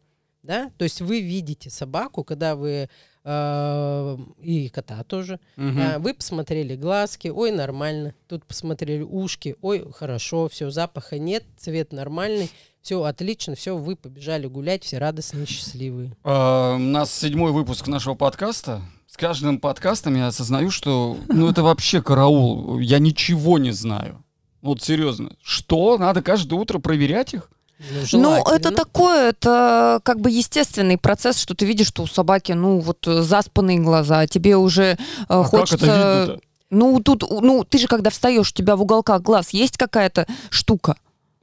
да. 0.48 0.72
То 0.78 0.84
есть 0.84 1.02
вы 1.02 1.20
видите 1.20 1.68
собаку, 1.68 2.24
когда 2.24 2.56
вы 2.56 2.88
э, 3.22 4.16
и 4.40 4.68
кота 4.70 5.04
тоже, 5.04 5.38
а, 5.58 5.98
вы 5.98 6.14
посмотрели 6.14 6.74
глазки, 6.74 7.28
ой, 7.28 7.52
нормально. 7.52 8.14
Тут 8.26 8.46
посмотрели 8.46 9.02
ушки, 9.02 9.56
ой, 9.60 9.86
хорошо, 9.92 10.48
все, 10.48 10.70
запаха 10.70 11.18
нет, 11.18 11.44
цвет 11.58 11.92
нормальный, 11.92 12.50
все 12.80 13.02
отлично, 13.02 13.54
все, 13.56 13.76
вы 13.76 13.94
побежали 13.94 14.46
гулять, 14.46 14.84
все 14.84 14.96
радостные, 14.96 15.44
счастливые. 15.44 16.16
А, 16.24 16.76
У 16.76 16.78
нас 16.78 17.12
седьмой 17.12 17.52
выпуск 17.52 17.86
нашего 17.86 18.14
подкаста. 18.14 18.80
С 19.06 19.18
каждым 19.18 19.60
подкастом 19.60 20.16
я 20.16 20.28
осознаю, 20.28 20.70
что 20.70 21.18
ну 21.28 21.50
это 21.50 21.62
вообще 21.62 22.00
караул. 22.00 22.78
Я 22.78 22.98
ничего 22.98 23.58
не 23.58 23.72
знаю. 23.72 24.24
Вот 24.62 24.82
серьезно. 24.82 25.36
Что? 25.42 25.98
Надо 25.98 26.22
каждое 26.22 26.58
утро 26.58 26.78
проверять 26.78 27.34
их? 27.34 27.50
Ну, 27.78 28.18
Ну, 28.20 28.42
это 28.42 28.72
такое, 28.72 29.30
это 29.30 30.00
как 30.02 30.20
бы 30.20 30.30
естественный 30.30 30.98
процесс, 30.98 31.38
что 31.38 31.54
ты 31.54 31.64
видишь, 31.64 31.88
что 31.88 32.02
у 32.02 32.06
собаки, 32.06 32.52
ну, 32.52 32.80
вот 32.80 33.06
э, 33.06 33.22
заспанные 33.22 33.78
глаза, 33.78 34.26
тебе 34.26 34.56
уже 34.56 34.82
э, 34.82 34.96
А 35.28 35.44
хочется... 35.44 35.78
как 35.78 35.88
это 35.88 36.20
видно-то? 36.20 36.40
Ну, 36.70 37.00
тут, 37.00 37.22
ну, 37.30 37.64
ты 37.64 37.78
же 37.78 37.86
когда 37.86 38.10
встаешь, 38.10 38.50
у 38.50 38.54
тебя 38.54 38.76
в 38.76 38.82
уголках 38.82 39.22
глаз 39.22 39.50
есть 39.50 39.76
какая-то 39.76 40.26
штука. 40.50 40.96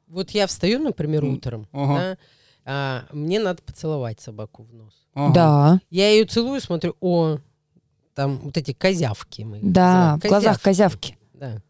Вот 0.08 0.32
я 0.32 0.46
встаю, 0.46 0.80
например, 0.80 1.24
утром, 1.24 1.68
ага. 1.72 1.96
да, 1.96 2.18
а, 2.66 3.06
мне 3.12 3.40
надо 3.40 3.62
поцеловать 3.64 4.20
собаку 4.20 4.64
в 4.64 4.74
нос. 4.74 4.94
Ага. 5.14 5.34
Да, 5.34 5.80
Я 5.90 6.12
ее 6.12 6.26
целую, 6.26 6.62
смотрю, 6.62 6.96
о, 7.00 7.38
там 8.14 8.38
вот 8.38 8.58
эти 8.58 8.74
козявки 8.74 9.42
мы. 9.44 9.60
да, 9.62 9.92
называем. 9.94 10.20
в 10.20 10.24
глазах 10.24 10.62
козявки. 10.62 11.18
Да. 11.34 11.62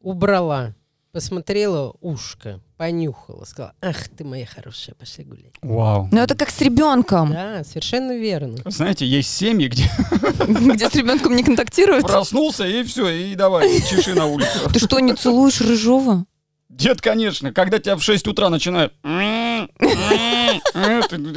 Убрала, 0.00 0.74
посмотрела 1.12 1.94
ушко, 2.00 2.60
понюхала, 2.80 3.44
сказала, 3.44 3.74
ах 3.82 4.08
ты 4.08 4.24
моя 4.24 4.46
хорошая, 4.46 4.94
пошли 4.94 5.22
гулять. 5.24 5.52
Вау. 5.60 6.08
Ну, 6.10 6.18
это 6.18 6.34
как 6.34 6.48
с 6.48 6.62
ребенком, 6.62 7.30
Да, 7.30 7.62
совершенно 7.62 8.16
верно. 8.16 8.56
Знаете, 8.64 9.04
есть 9.04 9.36
семьи, 9.36 9.68
где 9.68 9.84
где 10.48 10.88
с 10.88 10.94
ребенком 10.94 11.36
не 11.36 11.42
контактируют. 11.42 12.06
проснулся 12.06 12.66
и 12.66 12.82
все, 12.84 13.10
и 13.10 13.34
давай, 13.34 13.82
чеши 13.82 14.14
на 14.14 14.24
улицу. 14.24 14.70
Ты 14.72 14.78
что, 14.78 14.98
не 15.00 15.12
целуешь 15.12 15.60
рыжова? 15.60 16.24
Дед, 16.70 17.02
конечно, 17.02 17.52
когда 17.52 17.78
тебя 17.80 17.96
в 17.96 18.02
6 18.02 18.26
утра 18.28 18.48
начинают... 18.48 18.94
Ты 19.02 19.10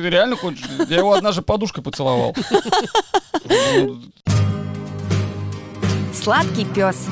реально 0.09 0.38
хочешь? 0.38 0.63
Я 0.88 1.00
его 1.00 1.12
однажды 1.12 1.41
подушкой 1.41 1.83
поцеловал. 1.83 2.33
Сладкий 6.13 6.63
пес. 6.63 7.07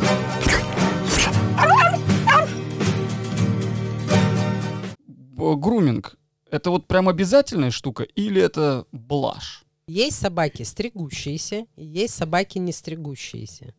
Груминг. 5.56 6.18
Это 6.50 6.70
вот 6.70 6.88
прям 6.88 7.08
обязательная 7.08 7.72
штука 7.72 8.04
или 8.04 8.42
это 8.42 8.86
блажь? 8.92 9.64
Есть 9.88 10.20
собаки 10.20 10.64
стригущиеся, 10.64 11.66
есть 11.76 12.14
собаки 12.14 12.58
не 12.58 12.72
стригущиеся. 12.72 13.74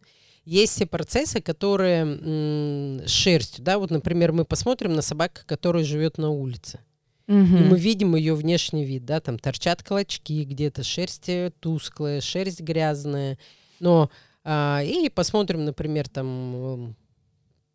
Есть 0.44 0.72
все 0.72 0.86
процессы, 0.86 1.40
которые 1.40 2.02
м, 2.02 3.06
с 3.06 3.10
шерстью, 3.10 3.62
да, 3.62 3.78
вот, 3.78 3.90
например, 3.90 4.32
мы 4.32 4.44
посмотрим 4.44 4.92
на 4.94 5.02
собаку, 5.02 5.40
которая 5.46 5.84
живет 5.84 6.18
на 6.18 6.30
улице. 6.30 6.80
И 7.28 7.32
мы 7.32 7.78
видим 7.78 8.16
ее 8.16 8.34
внешний 8.34 8.84
вид, 8.84 9.04
да, 9.04 9.20
там 9.20 9.38
торчат 9.38 9.82
клочки, 9.82 10.44
где-то 10.44 10.82
шерсть 10.82 11.28
э, 11.28 11.52
тусклая, 11.60 12.20
шерсть 12.20 12.60
грязная. 12.60 13.38
Но 13.80 14.10
а, 14.44 14.82
и 14.84 15.08
посмотрим, 15.08 15.64
например, 15.64 16.08
там, 16.08 16.96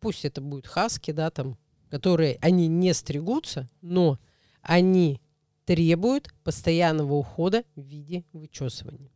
пусть 0.00 0.24
это 0.24 0.40
будет 0.40 0.66
хаски, 0.66 1.10
да, 1.10 1.30
там, 1.30 1.56
которые, 1.90 2.38
они 2.40 2.68
не 2.68 2.92
стригутся, 2.94 3.68
но 3.80 4.18
они 4.62 5.20
требуют 5.64 6.28
постоянного 6.44 7.14
ухода 7.14 7.64
в 7.76 7.82
виде 7.82 8.24
вычесывания. 8.32 9.10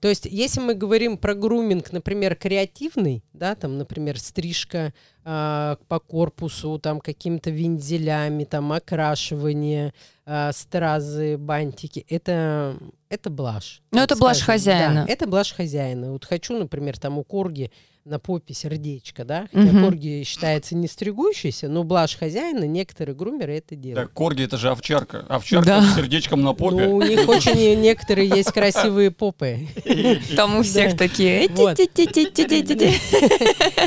То 0.00 0.08
есть, 0.08 0.26
если 0.26 0.60
мы 0.60 0.74
говорим 0.74 1.16
про 1.16 1.32
груминг, 1.34 1.92
например, 1.92 2.34
креативный, 2.34 3.22
да, 3.32 3.54
там, 3.54 3.78
например, 3.78 4.18
стрижка 4.18 4.92
а, 5.24 5.78
по 5.86 6.00
корпусу, 6.00 6.78
там, 6.80 7.00
какими-то 7.00 7.50
вензелями, 7.50 8.42
там, 8.42 8.72
окрашивание, 8.72 9.94
а, 10.26 10.50
стразы, 10.52 11.38
бантики, 11.38 12.04
это, 12.08 12.76
это 13.08 13.30
блажь. 13.30 13.80
Ну, 13.92 14.00
это 14.00 14.16
блажь 14.16 14.40
хозяина. 14.40 15.04
Да, 15.06 15.12
это 15.12 15.28
блажь 15.28 15.52
хозяина. 15.52 16.10
Вот 16.10 16.24
хочу, 16.24 16.58
например, 16.58 16.98
там 16.98 17.18
у 17.18 17.22
корги 17.22 17.70
на 18.08 18.18
попе 18.18 18.54
сердечко, 18.54 19.24
да, 19.24 19.48
хотя 19.52 19.66
Мгм. 19.72 19.84
корги 19.84 20.22
считается 20.26 20.74
не 20.74 20.88
стригущейся, 20.88 21.68
но 21.68 21.84
блажь 21.84 22.16
хозяина, 22.16 22.64
некоторые 22.64 23.14
грумеры 23.14 23.56
это 23.58 23.76
делают. 23.76 24.08
Так, 24.08 24.12
корги 24.14 24.42
это 24.44 24.56
же 24.56 24.70
овчарка. 24.70 25.26
Овчарка 25.28 25.66
Да. 25.66 25.82
с 25.82 25.94
сердечком 25.96 26.42
на 26.42 26.54
попе. 26.54 26.86
Ну, 26.86 26.96
у 26.96 27.02
них 27.02 27.28
очень 27.28 27.80
некоторые 27.80 28.28
есть 28.28 28.50
красивые 28.52 29.10
попы. 29.10 29.68
Там 30.36 30.58
у 30.58 30.62
всех 30.62 30.96
такие. 30.96 31.48
«Ти-ти-ти-ти-ти-ти-ти». 31.48 32.94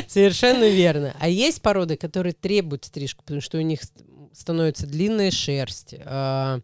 Совершенно 0.08 0.68
верно. 0.68 1.14
А 1.18 1.28
есть 1.28 1.60
породы, 1.62 1.96
которые 1.96 2.32
требуют 2.32 2.84
стрижку, 2.84 3.22
потому 3.24 3.40
что 3.40 3.58
у 3.58 3.62
них 3.62 3.80
становится 4.34 4.86
длинная 4.86 5.30
шерсть, 5.30 5.94
а, 6.04 6.60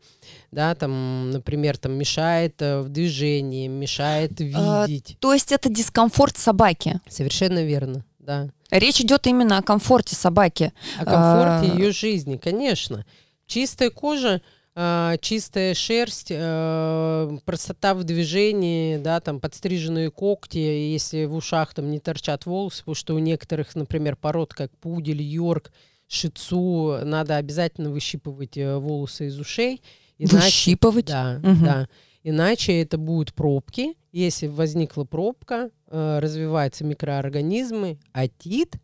да, 0.50 0.74
там, 0.74 1.30
например, 1.30 1.76
там 1.76 1.92
мешает 1.92 2.60
э, 2.62 2.80
в 2.80 2.88
движении, 2.88 3.68
мешает 3.68 4.32
А, 4.54 4.86
видеть. 4.86 5.16
То 5.20 5.32
есть 5.32 5.52
это 5.52 5.68
дискомфорт 5.68 6.36
собаки. 6.36 7.00
Совершенно 7.08 7.64
верно, 7.64 8.04
да. 8.18 8.50
Речь 8.70 9.00
идет 9.00 9.26
именно 9.26 9.58
о 9.58 9.62
комфорте 9.62 10.14
собаки. 10.14 10.72
О 10.98 11.04
комфорте 11.04 11.72
А. 11.72 11.76
ее 11.78 11.92
жизни, 11.92 12.36
конечно. 12.36 13.04
Чистая 13.46 13.90
кожа, 13.90 14.42
а, 14.74 15.16
чистая 15.16 15.74
шерсть, 15.74 16.30
а, 16.30 17.36
простота 17.44 17.94
в 17.94 18.04
движении, 18.04 18.96
да, 18.98 19.20
там 19.20 19.40
подстриженные 19.40 20.10
когти, 20.10 20.58
если 20.58 21.24
в 21.24 21.34
ушах 21.34 21.74
там 21.74 21.90
не 21.90 21.98
торчат 21.98 22.46
волосы, 22.46 22.80
потому 22.80 22.94
что 22.94 23.14
у 23.14 23.18
некоторых, 23.18 23.74
например, 23.74 24.16
пород, 24.16 24.54
как 24.54 24.70
пудель, 24.78 25.22
йорк, 25.22 25.72
шицу, 26.08 26.98
надо 27.04 27.36
обязательно 27.36 27.90
выщипывать 27.90 28.56
э, 28.56 28.76
волосы 28.78 29.26
из 29.28 29.38
ушей. 29.38 29.82
иначе- 30.18 30.36
Выщипывать. 30.36 31.06
Да, 31.06 31.38
Мгм. 31.42 31.64
да. 31.64 31.88
Иначе 32.24 32.80
это 32.82 32.98
будут 32.98 33.32
пробки. 33.34 33.94
Если 34.10 34.48
возникла 34.48 35.04
пробка, 35.04 35.70
э, 35.90 36.18
развиваются 36.20 36.84
микроорганизмы, 36.84 37.98
отит, 38.12 38.74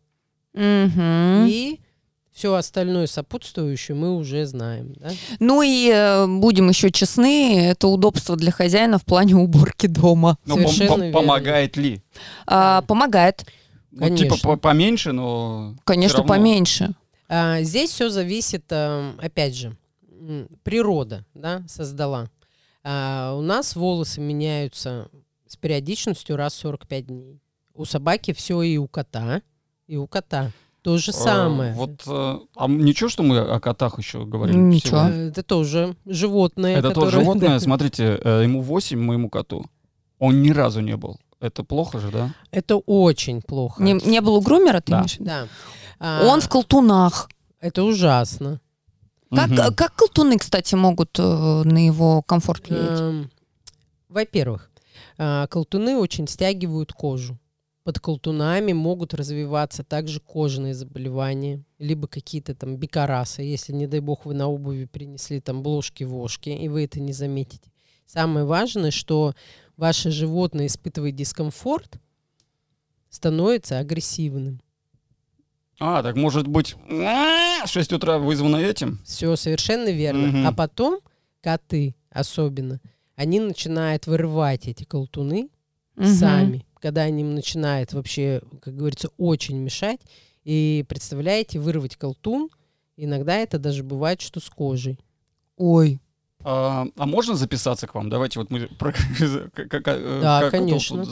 Мгм. 0.53 1.45
и 1.47 1.79
все 2.31 2.53
остальное 2.53 3.07
сопутствующее 3.07 3.95
мы 3.95 4.15
уже 4.15 4.45
знаем. 4.45 4.93
Да? 4.99 5.09
Ну 5.39 5.61
и 5.61 5.89
э, 5.93 6.25
будем 6.27 6.69
еще 6.69 6.91
честны, 6.91 7.59
это 7.65 7.87
удобство 7.87 8.35
для 8.35 8.51
хозяина 8.51 8.97
в 8.97 9.03
плане 9.05 9.35
уборки 9.35 9.87
дома. 9.87 10.37
Но 10.45 10.55
Совершенно 10.55 10.89
пом- 10.93 10.97
верно. 11.01 11.13
помогает 11.13 11.77
ли? 11.77 12.01
А, 12.47 12.81
помогает, 12.83 13.45
Ну, 13.91 14.15
типа 14.15 14.57
поменьше, 14.57 15.11
но 15.11 15.75
конечно, 15.85 16.19
равно. 16.19 16.33
поменьше. 16.33 16.93
А, 17.27 17.61
здесь 17.61 17.89
все 17.91 18.09
зависит, 18.09 18.65
эм, 18.69 19.17
опять 19.21 19.55
же, 19.55 19.75
природа 20.63 21.25
да, 21.33 21.63
создала. 21.67 22.27
А, 22.83 23.33
у 23.37 23.41
нас 23.41 23.75
волосы 23.75 24.21
меняются 24.21 25.09
с 25.47 25.55
периодичностью 25.57 26.35
раз 26.35 26.53
в 26.53 26.57
45 26.57 27.07
дней. 27.07 27.39
У 27.73 27.85
собаки 27.85 28.33
все 28.33 28.61
и 28.61 28.77
у 28.77 28.87
кота, 28.87 29.41
и 29.87 29.97
у 29.97 30.07
кота. 30.07 30.51
То 30.81 30.97
же 30.97 31.11
Э, 31.11 31.13
самое. 31.15 31.73
Вот, 31.73 32.03
э, 32.05 32.37
а 32.55 32.67
ничего, 32.67 33.09
что 33.09 33.23
мы 33.23 33.39
о 33.39 33.59
котах 33.59 33.97
еще 33.97 34.23
говорим? 34.23 34.69
Ничего. 34.69 34.99
сегодня? 34.99 35.15
Э, 35.25 35.27
Это 35.29 35.41
тоже 35.43 35.95
животное. 36.05 36.77
Это 36.77 36.91
тоже 36.91 37.07
которое- 37.07 37.11
животное. 37.23 37.49
да. 37.49 37.59
Смотрите, 37.59 38.03
ему 38.23 38.61
8, 38.61 38.99
моему 38.99 39.29
коту. 39.29 39.65
Он 40.19 40.41
ни 40.43 40.51
разу 40.51 40.81
не 40.81 40.95
был. 40.95 41.17
Это 41.39 41.63
плохо 41.63 41.99
же, 41.99 42.11
да? 42.11 42.33
Это 42.51 42.77
очень 42.77 43.41
плохо. 43.41 43.81
Не, 43.83 43.93
не 43.93 44.21
был 44.21 44.35
у 44.35 44.41
грумера, 44.41 44.79
ты 44.79 44.91
Да. 44.91 44.97
имеешь? 44.99 45.17
Да. 45.19 45.47
А, 45.99 46.25
Он 46.25 46.41
в 46.41 46.49
колтунах. 46.49 47.29
Это 47.59 47.83
ужасно. 47.83 48.59
Как, 49.31 49.49
Мгм. 49.49 49.73
как 49.75 49.95
колтуны, 49.95 50.37
кстати, 50.37 50.75
могут 50.75 51.17
э, 51.19 51.23
на 51.23 51.85
его 51.85 52.21
комфорт 52.21 52.69
влиять? 52.69 52.99
Эм, 52.99 53.31
Во-первых, 54.07 54.69
а, 55.17 55.47
колтуны 55.47 55.97
очень 55.97 56.27
стягивают 56.27 56.93
кожу. 56.93 57.37
Под 57.83 57.99
колтунами 57.99 58.71
могут 58.73 59.13
развиваться 59.13 59.83
также 59.83 60.19
кожные 60.19 60.73
заболевания, 60.73 61.63
либо 61.79 62.07
какие-то 62.07 62.55
там 62.55 62.77
бикарасы, 62.77 63.41
если, 63.43 63.73
не 63.73 63.87
дай 63.87 63.99
бог, 63.99 64.25
вы 64.25 64.33
на 64.33 64.47
обуви 64.47 64.85
принесли 64.85 65.39
там 65.41 65.61
бложки-вошки, 65.61 66.49
и 66.49 66.67
вы 66.67 66.85
это 66.85 66.99
не 66.99 67.13
заметите. 67.13 67.71
Самое 68.07 68.45
важное, 68.45 68.91
что 68.91 69.35
ваше 69.77 70.11
животное 70.11 70.67
испытывает 70.67 71.15
дискомфорт, 71.15 71.97
становится 73.09 73.79
агрессивным. 73.79 74.61
А, 75.79 76.01
так 76.03 76.15
может 76.15 76.47
быть, 76.47 76.75
в 76.87 77.67
6 77.67 77.93
утра 77.93 78.17
вызвано 78.17 78.57
этим? 78.57 78.99
Все 79.05 79.35
совершенно 79.35 79.89
верно. 79.91 80.27
Мгм. 80.27 80.47
А 80.47 80.51
потом 80.53 80.99
коты 81.41 81.95
особенно, 82.09 82.79
они 83.15 83.39
начинают 83.39 84.07
вырывать 84.07 84.67
эти 84.67 84.83
колтуны 84.85 85.49
Мгм. 85.95 86.07
сами, 86.07 86.65
когда 86.79 87.01
они 87.03 87.21
им 87.23 87.35
начинают 87.35 87.93
вообще, 87.93 88.41
как 88.61 88.75
говорится, 88.75 89.09
очень 89.17 89.57
мешать. 89.57 89.99
И 90.43 90.85
представляете, 90.87 91.59
вырвать 91.59 91.95
колтун, 91.97 92.49
иногда 92.97 93.35
это 93.35 93.57
даже 93.59 93.83
бывает, 93.83 94.21
что 94.21 94.39
с 94.39 94.49
кожей. 94.49 94.99
Ой. 95.57 95.99
А, 96.43 96.85
а 96.95 97.05
можно 97.05 97.35
записаться 97.35 97.87
к 97.87 97.95
вам? 97.95 98.09
Давайте 98.09 98.39
вот 98.39 98.49
мы... 98.51 98.67
про- 98.79 98.91
как- 98.91 99.87
э, 99.87 100.19
Да, 100.21 100.41
как- 100.41 100.51
конечно. 100.51 101.03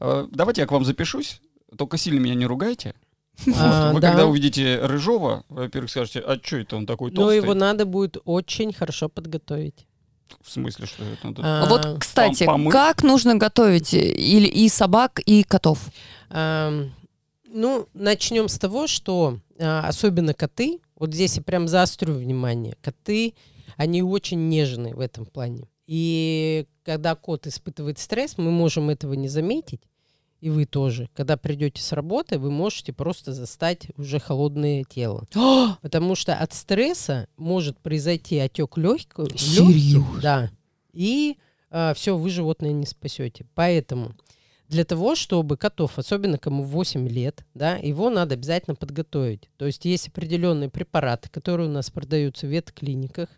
э, 0.00 0.26
Давайте 0.30 0.60
я 0.62 0.66
к 0.66 0.72
вам 0.72 0.84
запишусь. 0.84 1.40
Только 1.76 1.96
сильно 1.98 2.20
меня 2.20 2.34
не 2.34 2.46
ругайте. 2.46 2.94
А, 3.54 3.88
Вот. 3.88 3.94
Вы 3.94 4.00
да. 4.00 4.08
когда 4.08 4.26
увидите 4.26 4.78
Рыжова, 4.82 5.44
во-первых, 5.48 5.90
скажете, 5.90 6.20
а 6.20 6.38
что 6.42 6.56
это 6.56 6.76
он 6.76 6.86
такой 6.86 7.10
Но 7.10 7.16
толстый? 7.22 7.36
его 7.36 7.54
надо 7.54 7.84
будет 7.86 8.16
очень 8.24 8.72
хорошо 8.72 9.08
подготовить. 9.08 9.86
В 10.42 10.50
смысле, 10.50 10.86
что 10.86 11.04
это? 11.04 11.26
надо? 11.26 11.42
А, 11.44 11.66
вот, 11.66 11.98
кстати, 12.00 12.44
помыть? 12.44 12.72
как 12.72 13.02
нужно 13.02 13.36
готовить 13.36 13.94
или 13.94 14.46
и 14.46 14.68
собак, 14.68 15.20
и 15.24 15.42
котов? 15.44 15.78
Ну, 16.32 17.88
начнем 17.94 18.48
с 18.48 18.58
того, 18.58 18.86
что 18.86 19.38
а, 19.58 19.86
особенно 19.86 20.34
коты, 20.34 20.80
вот 20.98 21.14
здесь 21.14 21.36
я 21.36 21.42
прям 21.42 21.68
заострю 21.68 22.14
внимание, 22.14 22.76
коты, 22.82 23.34
они 23.76 24.02
очень 24.02 24.48
нежные 24.48 24.94
в 24.94 25.00
этом 25.00 25.24
плане. 25.26 25.68
И 25.86 26.66
когда 26.84 27.14
кот 27.14 27.46
испытывает 27.46 27.98
стресс, 27.98 28.36
мы 28.36 28.50
можем 28.50 28.90
этого 28.90 29.14
не 29.14 29.28
заметить, 29.28 29.80
и 30.40 30.50
вы 30.50 30.66
тоже. 30.66 31.08
Когда 31.14 31.36
придете 31.36 31.82
с 31.82 31.92
работы, 31.92 32.38
вы 32.38 32.50
можете 32.50 32.92
просто 32.92 33.32
застать 33.32 33.88
уже 33.96 34.18
холодное 34.18 34.84
тело. 34.84 35.26
Потому 35.82 36.14
что 36.14 36.34
от 36.34 36.52
стресса 36.52 37.28
может 37.36 37.78
произойти 37.78 38.38
отек 38.38 38.76
легких. 38.76 39.38
Серьёзно? 39.38 40.20
Да. 40.20 40.50
И 40.92 41.36
все, 41.94 42.16
вы 42.16 42.30
животное 42.30 42.72
не 42.72 42.86
спасете. 42.86 43.46
Поэтому 43.54 44.14
для 44.68 44.84
того, 44.84 45.14
чтобы 45.14 45.56
котов, 45.56 45.98
особенно 45.98 46.38
кому 46.38 46.64
8 46.64 47.08
лет, 47.08 47.44
да, 47.54 47.76
его 47.76 48.10
надо 48.10 48.34
обязательно 48.34 48.74
подготовить. 48.74 49.48
То 49.58 49.66
есть 49.66 49.84
есть 49.84 50.08
определенные 50.08 50.70
препараты, 50.70 51.28
которые 51.28 51.68
у 51.68 51.72
нас 51.72 51.90
продаются 51.90 52.46
в 52.46 52.50
ветклиниках. 52.50 53.28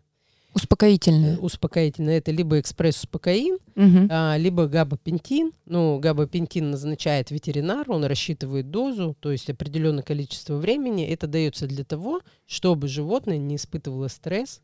Успокоительные. 0.54 1.38
Успокоительные. 1.38 2.18
Это 2.18 2.30
либо 2.30 2.58
экспресс-успокоин, 2.58 3.58
Мгм. 3.74 4.08
а, 4.10 4.36
либо 4.38 4.66
габапентин. 4.66 5.52
Ну, 5.66 5.98
габапентин 5.98 6.70
назначает 6.70 7.30
ветеринар, 7.30 7.90
он 7.90 8.04
рассчитывает 8.04 8.70
дозу, 8.70 9.16
то 9.20 9.30
есть 9.30 9.48
определенное 9.50 10.02
количество 10.02 10.56
времени. 10.56 11.06
Это 11.06 11.26
дается 11.26 11.66
для 11.66 11.84
того, 11.84 12.20
чтобы 12.46 12.88
животное 12.88 13.38
не 13.38 13.56
испытывало 13.56 14.08
стресс. 14.08 14.60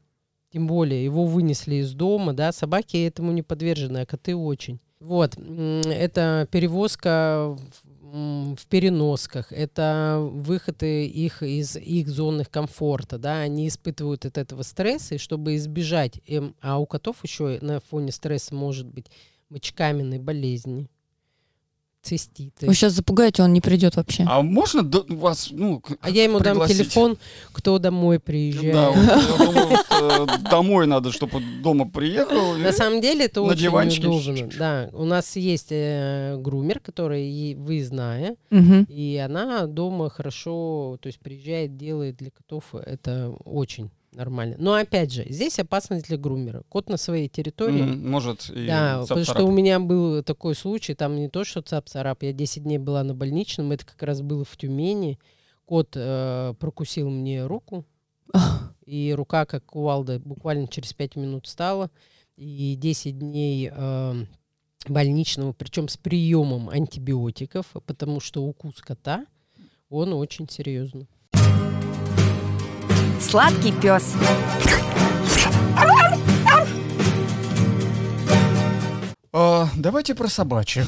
Тем 0.52 0.66
более 0.66 1.04
его 1.04 1.26
вынесли 1.26 1.76
из 1.76 1.92
дома, 1.94 2.32
да, 2.32 2.52
собаки 2.52 2.96
этому 2.96 3.32
не 3.32 3.42
подвержены, 3.42 3.98
а 3.98 4.06
коты 4.06 4.34
очень. 4.36 4.80
Вот, 5.00 5.36
это 5.36 6.48
перевозка 6.50 7.58
в, 8.04 8.66
переносках, 8.68 9.52
это 9.52 10.18
выходы 10.20 11.06
их 11.06 11.42
из 11.42 11.76
их 11.76 12.08
зонных 12.08 12.50
комфорта, 12.50 13.18
да, 13.18 13.40
они 13.40 13.68
испытывают 13.68 14.26
от 14.26 14.36
этого 14.36 14.62
стресса, 14.62 15.14
и 15.14 15.18
чтобы 15.18 15.56
избежать, 15.56 16.20
эм, 16.26 16.54
а 16.60 16.78
у 16.78 16.86
котов 16.86 17.22
еще 17.22 17.58
на 17.62 17.80
фоне 17.80 18.12
стресса 18.12 18.54
может 18.54 18.86
быть 18.86 19.06
мочекаменной 19.48 20.18
болезни, 20.18 20.88
циститы. 22.04 22.66
Вы 22.66 22.74
сейчас 22.74 22.92
запугаете, 22.92 23.42
он 23.42 23.52
не 23.52 23.60
придет 23.60 23.96
вообще. 23.96 24.24
А 24.28 24.42
можно 24.42 24.82
до- 24.82 25.04
вас, 25.08 25.48
ну, 25.50 25.82
А 26.00 26.10
я 26.10 26.24
ему 26.24 26.38
дам 26.38 26.52
пригласить? 26.54 26.76
телефон, 26.78 27.16
кто 27.52 27.78
домой 27.78 28.20
приезжает. 28.20 28.74
Да, 28.74 28.90
вот, 28.90 29.38
думаю, 29.38 29.78
э, 30.28 30.50
домой 30.50 30.86
надо, 30.86 31.10
чтобы 31.12 31.40
дома 31.62 31.88
приехал. 31.88 32.54
На 32.58 32.72
самом 32.72 33.00
деле 33.00 33.24
это 33.24 33.40
На 33.40 33.46
очень 33.48 33.68
удобно. 33.68 34.50
Да, 34.58 34.90
у 34.92 35.04
нас 35.04 35.36
есть 35.36 35.68
э, 35.70 36.36
грумер, 36.38 36.80
который 36.80 37.26
и 37.28 37.54
вы 37.54 37.82
зная, 37.82 38.36
и 38.50 39.22
она 39.24 39.66
дома 39.66 40.10
хорошо, 40.10 40.98
то 41.00 41.06
есть 41.06 41.18
приезжает, 41.20 41.76
делает 41.76 42.16
для 42.16 42.30
котов. 42.30 42.74
Это 42.74 43.30
очень 43.44 43.90
нормально. 44.14 44.56
Но 44.58 44.74
опять 44.74 45.12
же, 45.12 45.24
здесь 45.28 45.58
опасность 45.58 46.06
для 46.08 46.16
грумера. 46.16 46.62
Кот 46.68 46.88
на 46.88 46.96
своей 46.96 47.28
территории. 47.28 47.82
Может, 47.82 48.50
и 48.50 48.66
Да, 48.66 49.00
потому 49.02 49.24
что 49.24 49.32
цап-царап. 49.32 49.48
у 49.48 49.50
меня 49.50 49.80
был 49.80 50.22
такой 50.22 50.54
случай, 50.54 50.94
там 50.94 51.16
не 51.16 51.28
то, 51.28 51.44
что 51.44 51.60
цап-царап, 51.60 52.22
я 52.22 52.32
10 52.32 52.62
дней 52.62 52.78
была 52.78 53.02
на 53.02 53.14
больничном, 53.14 53.72
это 53.72 53.84
как 53.84 54.02
раз 54.02 54.22
было 54.22 54.44
в 54.44 54.56
Тюмени. 54.56 55.18
Кот 55.64 55.92
э, 55.94 56.54
прокусил 56.58 57.08
мне 57.10 57.46
руку, 57.46 57.86
и 58.84 59.14
рука, 59.16 59.46
как 59.46 59.64
кувалда, 59.64 60.18
буквально 60.20 60.68
через 60.68 60.92
5 60.92 61.16
минут 61.16 61.46
стала, 61.46 61.90
и 62.36 62.76
10 62.76 63.18
дней 63.18 63.70
э, 63.72 64.24
больничного, 64.88 65.52
причем 65.52 65.88
с 65.88 65.96
приемом 65.96 66.68
антибиотиков, 66.68 67.66
потому 67.86 68.20
что 68.20 68.44
укус 68.44 68.80
кота, 68.80 69.26
он 69.88 70.12
очень 70.12 70.48
серьезный. 70.48 71.08
Сладкий 73.24 73.72
пес. 73.72 74.14
А, 79.32 79.68
Давайте 79.76 80.14
про 80.14 80.28
собачек. 80.28 80.86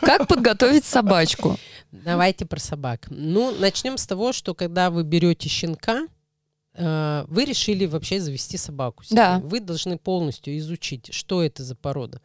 Как 0.00 0.26
подготовить 0.26 0.84
собачку? 0.84 1.58
Давайте 1.92 2.46
про 2.46 2.58
собак. 2.58 3.06
Ну, 3.10 3.54
начнем 3.58 3.98
с 3.98 4.06
того, 4.06 4.32
что 4.32 4.54
когда 4.54 4.90
вы 4.90 5.04
берете 5.04 5.48
щенка, 5.48 6.08
э, 6.74 7.24
вы 7.28 7.44
решили 7.44 7.86
вообще 7.86 8.20
завести 8.20 8.56
собаку. 8.56 9.04
себе. 9.04 9.16
Да. 9.16 9.40
Вы 9.44 9.60
должны 9.60 9.98
полностью 9.98 10.56
изучить, 10.58 11.12
что 11.14 11.42
это 11.42 11.62
за 11.62 11.76
порода. 11.76 12.20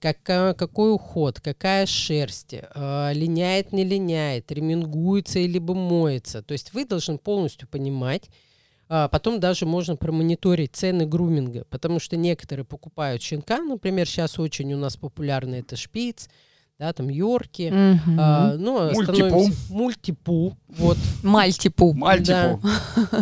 Кака- 0.00 0.54
какой 0.54 0.94
уход, 0.94 1.40
какая 1.40 1.84
шерсть, 1.84 2.54
э, 2.54 3.12
линяет, 3.12 3.72
не 3.72 3.84
линяет, 3.84 4.50
ремингуется 4.50 5.38
или 5.40 5.58
моется. 5.58 6.42
То 6.42 6.52
есть 6.52 6.72
вы 6.72 6.86
должны 6.86 7.18
полностью 7.18 7.68
понимать, 7.68 8.30
а 8.88 9.08
потом 9.08 9.40
даже 9.40 9.66
можно 9.66 9.96
промониторить 9.96 10.74
цены 10.74 11.04
груминга, 11.06 11.64
потому 11.68 12.00
что 12.00 12.16
некоторые 12.16 12.64
покупают 12.64 13.20
щенка, 13.22 13.58
например, 13.62 14.08
сейчас 14.08 14.38
очень 14.38 14.72
у 14.72 14.78
нас 14.78 14.96
популярны 14.96 15.56
это 15.56 15.76
шпиц, 15.76 16.30
да, 16.78 16.94
там 16.94 17.10
йорки, 17.10 17.70
Мгм. 17.70 18.16
а, 18.18 18.54
ну, 18.56 18.78
а 18.78 18.92
Мультипу. 18.94 19.12
становимся- 19.12 19.72
Мультипу. 19.72 20.56
Вот. 20.66 20.96
Мальтипу. 21.22 21.92
Мальтипу. 21.92 22.60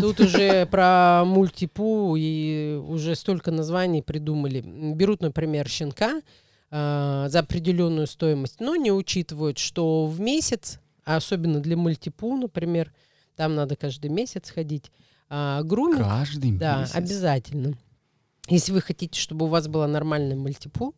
Тут 0.01 0.21
уже 0.21 0.65
про 0.67 1.25
мультипу 1.27 2.15
и 2.17 2.81
уже 2.87 3.17
столько 3.17 3.51
названий 3.51 4.01
придумали. 4.01 4.61
Берут, 4.95 5.23
например, 5.23 5.69
щенка 5.69 6.23
а, 6.71 7.29
за 7.29 7.41
определенную 7.41 8.07
стоимость, 8.07 8.61
но 8.61 8.77
не 8.77 8.93
учитывают, 8.93 9.59
что 9.59 10.07
в 10.07 10.21
месяц, 10.21 10.81
а 11.05 11.17
особенно 11.17 11.61
для 11.61 11.77
мультипу, 11.77 12.37
например, 12.37 12.93
там 13.37 13.55
надо 13.55 13.77
каждый 13.77 14.11
месяц 14.11 14.51
ходить, 14.51 14.91
а, 15.31 15.63
груминг 15.63 16.01
Каждый 16.03 16.53
да, 16.53 16.81
месяц. 16.81 16.95
обязательно. 16.95 17.79
Если 18.49 18.73
вы 18.73 18.81
хотите, 18.81 19.21
чтобы 19.21 19.47
у 19.47 19.49
вас 19.49 19.69
была 19.69 19.87
нормальная 19.87 20.37
мультипу, 20.37 20.95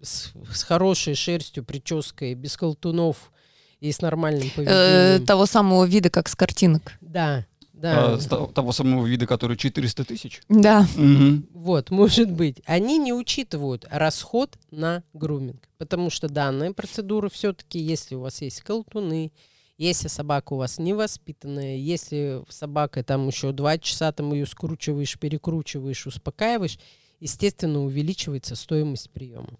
с, 0.00 0.32
с 0.52 0.62
хорошей 0.64 1.14
шерстью, 1.14 1.64
прической, 1.64 2.34
без 2.34 2.56
колтунов 2.56 3.32
и 3.80 3.90
с 3.92 4.00
нормальным 4.00 4.48
Э, 4.48 4.50
поведением. 4.56 5.26
того 5.26 5.46
самого 5.46 5.84
вида, 5.84 6.10
как 6.10 6.28
с 6.28 6.34
картинок. 6.34 6.92
Да. 7.00 7.46
Да. 7.82 8.16
то- 8.18 8.46
того 8.46 8.72
самого 8.72 9.04
вида, 9.06 9.26
который 9.26 9.56
400 9.56 10.04
тысяч? 10.04 10.40
Да. 10.48 10.86
Мгм. 10.96 11.48
Вот, 11.52 11.90
может 11.90 12.30
быть. 12.30 12.62
Они 12.64 12.98
не 12.98 13.12
учитывают 13.12 13.86
расход 13.90 14.56
на 14.70 15.02
груминг. 15.12 15.68
Потому 15.78 16.08
что 16.10 16.28
данная 16.28 16.72
процедура 16.72 17.28
все-таки, 17.28 17.78
если 17.80 18.14
у 18.14 18.20
вас 18.20 18.40
есть 18.40 18.60
колтуны, 18.60 19.32
если 19.78 20.06
собака 20.06 20.52
у 20.52 20.58
вас 20.58 20.78
невоспитанная, 20.78 21.76
если 21.76 22.44
собака 22.48 23.02
там 23.02 23.26
еще 23.26 23.50
два 23.52 23.78
часа 23.78 24.12
там 24.12 24.32
ее 24.32 24.46
скручиваешь, 24.46 25.18
перекручиваешь, 25.18 26.06
успокаиваешь, 26.06 26.78
естественно, 27.18 27.82
увеличивается 27.84 28.54
стоимость 28.54 29.10
приема. 29.10 29.58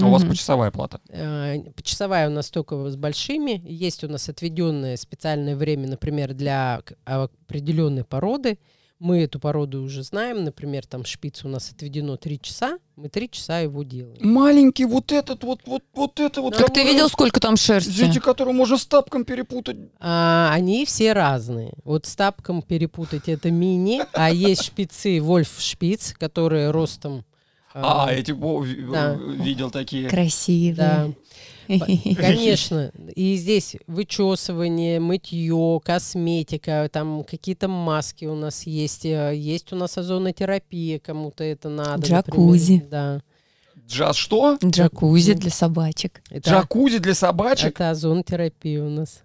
А 0.00 0.06
у 0.06 0.10
вас 0.10 0.24
почасовая 0.24 0.70
плата. 0.70 1.00
Э, 1.08 1.58
Почасовая 1.74 2.28
у 2.28 2.32
нас 2.32 2.50
только 2.50 2.88
с 2.90 2.96
большими. 2.96 3.60
Есть 3.64 4.04
у 4.04 4.08
нас 4.08 4.28
отведенное 4.28 4.96
специальное 4.96 5.56
время, 5.56 5.88
например, 5.88 6.34
для 6.34 6.82
к- 6.84 6.94
определенной 7.04 8.04
породы. 8.04 8.58
Мы 9.00 9.20
эту 9.22 9.38
породу 9.38 9.80
уже 9.82 10.02
знаем. 10.02 10.42
Например, 10.42 10.84
там 10.84 11.04
шпиц 11.04 11.44
у 11.44 11.48
нас 11.48 11.70
отведено 11.70 12.16
3 12.16 12.40
часа. 12.40 12.78
Мы 12.96 13.08
3 13.08 13.30
часа 13.30 13.60
его 13.60 13.84
делаем. 13.84 14.18
Маленький 14.28 14.86
вот 14.86 15.12
этот, 15.12 15.44
вот, 15.44 15.60
вот, 15.66 15.84
вот 15.94 16.18
это 16.18 16.42
вот. 16.42 16.54
Ну, 16.54 16.58
Так 16.58 16.74
ты 16.74 16.82
видел, 16.82 17.08
сколько 17.08 17.38
там 17.38 17.56
шерсти? 17.56 17.90
Извините, 17.90 18.20
которого 18.20 18.52
можно 18.52 18.76
с 18.76 18.84
тапком 18.86 19.24
перепутать. 19.24 19.76
А, 20.00 20.50
они 20.52 20.84
все 20.84 21.12
разные. 21.12 21.74
Вот 21.84 22.06
с 22.06 22.16
тапком 22.16 22.60
перепутать 22.60 23.28
это 23.28 23.52
мини, 23.52 24.02
а 24.14 24.32
есть 24.32 24.64
шпицы 24.64 25.20
Вольф 25.20 25.60
шпиц, 25.60 26.14
которые 26.18 26.70
ростом... 26.72 27.24
А, 27.74 28.12
эти 28.12 28.32
о, 28.32 28.62
ви- 28.62 28.86
да. 28.90 29.14
видел 29.14 29.70
такие. 29.70 30.08
Красивые. 30.08 30.74
Да, 30.74 31.08
конечно. 32.16 32.90
И 33.14 33.36
здесь 33.36 33.76
вычесывание, 33.86 35.00
мытье, 35.00 35.80
косметика, 35.84 36.88
там 36.92 37.24
какие-то 37.24 37.68
маски 37.68 38.24
у 38.24 38.34
нас 38.34 38.66
есть. 38.66 39.04
э, 39.04 39.34
Есть 39.36 39.72
у 39.72 39.76
нас 39.76 39.98
озонотерапия, 39.98 40.98
кому-то 40.98 41.44
это 41.44 41.68
надо. 41.68 41.98
например. 42.00 42.22
Джакузи. 42.24 42.86
Да. 42.90 43.20
Джаз 43.86 44.16
что? 44.16 44.58
Джакузи 44.64 45.34
для 45.34 45.50
собачек. 45.50 46.22
Это, 46.30 46.50
Джакузи 46.50 46.98
для 46.98 47.14
собачек? 47.14 47.74
это 47.74 47.90
озонотерапия 47.90 48.82
у 48.82 48.88
нас. 48.90 49.22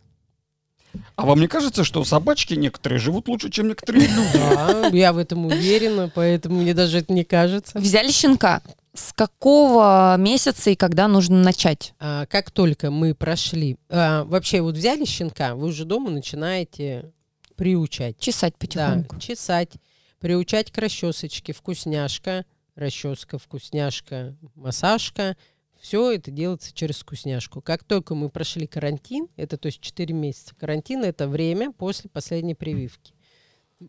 А 1.16 1.26
вам 1.26 1.40
не 1.40 1.48
кажется, 1.48 1.84
что 1.84 2.04
собачки 2.04 2.54
некоторые 2.54 3.00
живут 3.00 3.28
лучше, 3.28 3.50
чем 3.50 3.68
некоторые 3.70 4.08
люди? 4.08 4.30
Да, 4.34 4.88
я 4.94 5.14
в 5.14 5.18
этом 5.18 5.46
уверена, 5.46 6.12
поэтому 6.14 6.62
мне 6.62 6.74
даже 6.74 7.00
это 7.00 7.14
не 7.14 7.24
кажется. 7.24 7.80
Взяли 7.80 8.12
щенка. 8.12 8.62
С 8.94 9.12
какого 9.14 10.16
месяца 10.18 10.70
и 10.70 10.76
когда 10.76 11.08
нужно 11.08 11.42
начать? 11.42 11.94
А, 12.00 12.28
как 12.28 12.52
только 12.52 12.92
мы 12.92 13.16
прошли, 13.16 13.78
а, 13.90 14.24
вообще 14.26 14.62
вот 14.62 14.76
взяли 14.76 15.06
щенка, 15.06 15.56
вы 15.56 15.68
уже 15.68 15.86
дома 15.86 16.12
начинаете 16.12 17.12
приучать. 17.56 18.20
Чесать 18.20 18.54
Да, 18.54 18.60
потихоньку. 18.60 19.20
чесать, 19.20 19.72
приучать 20.20 20.72
к 20.72 20.78
расчесочке, 20.78 21.54
вкусняшка, 21.54 22.46
расческа, 22.76 23.38
вкусняшка, 23.40 24.36
массажка. 24.56 25.38
Все 25.84 26.14
это 26.14 26.32
делается 26.32 26.72
через 26.74 27.00
вкусняшку. 27.00 27.60
Как 27.60 27.84
только 27.84 28.16
мы 28.16 28.30
прошли 28.30 28.68
карантин, 28.68 29.28
это 29.36 29.58
то 29.58 29.66
есть 29.66 29.82
4 29.82 30.14
месяца 30.14 30.56
карантина, 30.56 31.04
это 31.04 31.28
время 31.28 31.74
после 31.74 32.10
последней 32.10 32.56
прививки, 32.56 33.14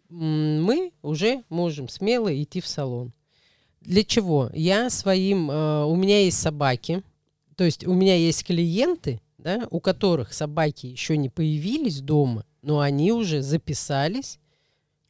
мы 0.08 0.92
уже 1.02 1.44
можем 1.50 1.88
смело 1.88 2.34
идти 2.42 2.60
в 2.60 2.66
салон. 2.66 3.12
Для 3.80 4.02
чего? 4.02 4.50
Я 4.52 4.90
своим, 4.90 5.48
э, 5.48 5.84
у 5.84 5.94
меня 5.94 6.18
есть 6.18 6.40
собаки, 6.40 7.04
то 7.54 7.62
есть 7.62 7.86
у 7.86 7.94
меня 7.94 8.16
есть 8.16 8.44
клиенты, 8.44 9.20
да, 9.38 9.68
у 9.70 9.78
которых 9.78 10.32
собаки 10.32 10.86
еще 10.86 11.16
не 11.16 11.28
появились 11.28 12.00
дома, 12.00 12.44
но 12.62 12.80
они 12.80 13.12
уже 13.12 13.40
записались 13.40 14.40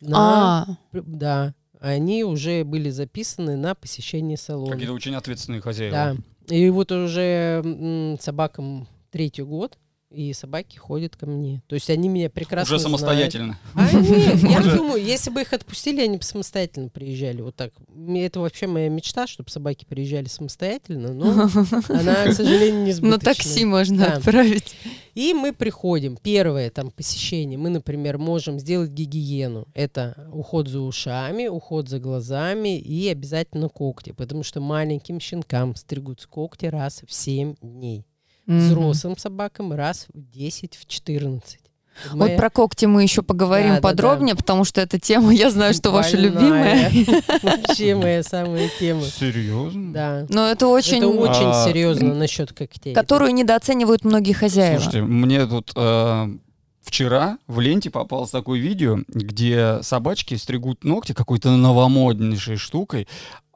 на, 0.01 0.65
А, 0.65 0.77
Да, 0.93 1.55
они 1.81 2.25
уже 2.25 2.63
были 2.63 2.91
записаны 2.91 3.57
на 3.57 3.75
посещение 3.75 4.37
салона. 4.37 4.73
Какие-то 4.73 4.93
очень 4.93 5.15
ответственные 5.15 5.63
хозяева. 5.63 5.93
Да. 5.95 6.17
И 6.49 6.69
вот 6.71 6.93
уже 6.93 8.17
собакам 8.21 8.87
третий 9.11 9.43
год, 9.43 9.79
и 10.15 10.33
собаки 10.33 10.77
ходят 10.79 11.17
ко 11.17 11.27
мне. 11.27 11.63
То 11.67 11.75
есть 11.75 11.91
они 11.91 12.09
меня 12.09 12.31
прекрасно 12.31 12.75
Уже 12.77 12.83
самостоятельно. 12.83 13.59
знают. 13.75 13.95
А, 13.95 13.99
нет, 14.01 14.43
я 14.43 14.61
думаю, 14.77 15.03
если 15.05 15.31
бы 15.31 15.41
их 15.43 15.53
отпустили, 15.53 16.01
они 16.01 16.17
бы 16.19 16.23
самостоятельно 16.23 16.89
приезжали. 16.89 17.43
Вот 17.43 17.57
так. 17.57 17.73
Это 18.09 18.41
вообще 18.41 18.67
моя 18.67 18.89
мечта, 18.89 19.27
чтобы 19.27 19.51
собаки 19.51 19.85
приезжали 19.85 20.27
самостоятельно, 20.27 21.13
но 21.13 21.31
она, 21.89 22.27
к 22.27 22.33
сожалению, 22.33 22.85
не 22.85 22.95
на 23.09 23.19
такси 23.19 23.65
можно 23.65 23.99
Да. 23.99 24.13
отправить. 24.15 24.77
и 25.15 25.35
мы 25.35 25.53
приходим. 25.53 26.17
Первое 26.23 26.71
там 26.71 26.91
посещение. 26.91 27.59
Мы, 27.59 27.71
например, 27.71 28.19
можем 28.19 28.59
сделать 28.59 28.91
гигиену. 28.91 29.67
Это 29.75 30.29
уход 30.33 30.69
за 30.69 30.81
ушами, 30.81 31.47
уход 31.49 31.89
за 31.89 31.99
глазами 31.99 32.79
и 32.79 33.09
обязательно 33.09 33.69
когти. 33.69 34.13
Потому 34.13 34.43
что 34.43 34.61
маленьким 34.61 35.21
щенкам 35.21 35.75
стригут 35.77 36.25
когти 36.27 36.67
раз 36.67 37.03
в 37.07 37.13
7 37.13 37.55
дней. 37.61 38.05
Мгм. 38.47 38.59
Взрослым 38.59 39.17
собакам 39.17 39.73
раз 39.73 40.07
в 40.13 40.21
10, 40.31 40.77
в 40.77 40.87
14. 40.87 41.61
Это 42.07 42.17
Вот 42.17 42.37
про 42.37 42.51
когти 42.51 42.87
мы 42.87 43.05
еще 43.05 43.23
поговорим 43.23 43.69
Да, 43.69 43.75
да, 43.77 43.81
да. 43.81 43.89
подробнее, 43.89 44.35
потому 44.35 44.65
что 44.65 44.81
эта 44.81 44.99
тема, 44.99 45.33
я 45.33 45.49
знаю, 45.51 45.73
что 45.75 45.93
ваша 45.93 46.17
больная. 46.17 46.91
любимая. 46.91 46.91
Вообще 47.43 47.95
моя 47.95 48.23
самая 48.25 48.69
тема. 48.81 49.03
Серьезно? 49.03 49.93
Да. 49.93 50.27
Но 50.29 50.49
это 50.49 50.67
очень... 50.67 50.99
Это 50.99 51.09
очень 51.09 51.47
А, 51.47 51.65
серьезно 51.69 52.15
насчет 52.15 52.53
когтей. 52.53 52.95
Которую 52.95 53.33
недооценивают 53.33 54.05
многие 54.05 54.33
хозяева. 54.33 54.81
Слушайте, 54.81 55.03
мне 55.07 55.47
тут 55.47 55.71
э, 55.77 56.37
вчера 56.83 57.39
в 57.47 57.61
ленте 57.61 57.91
попалось 57.91 58.31
такое 58.31 58.59
видео, 58.59 58.99
где 59.07 59.79
собачки 59.83 60.35
стригут 60.35 60.83
ногти 60.83 61.13
какой-то 61.13 61.51
новомоднейшей 61.57 62.57
штукой, 62.57 63.07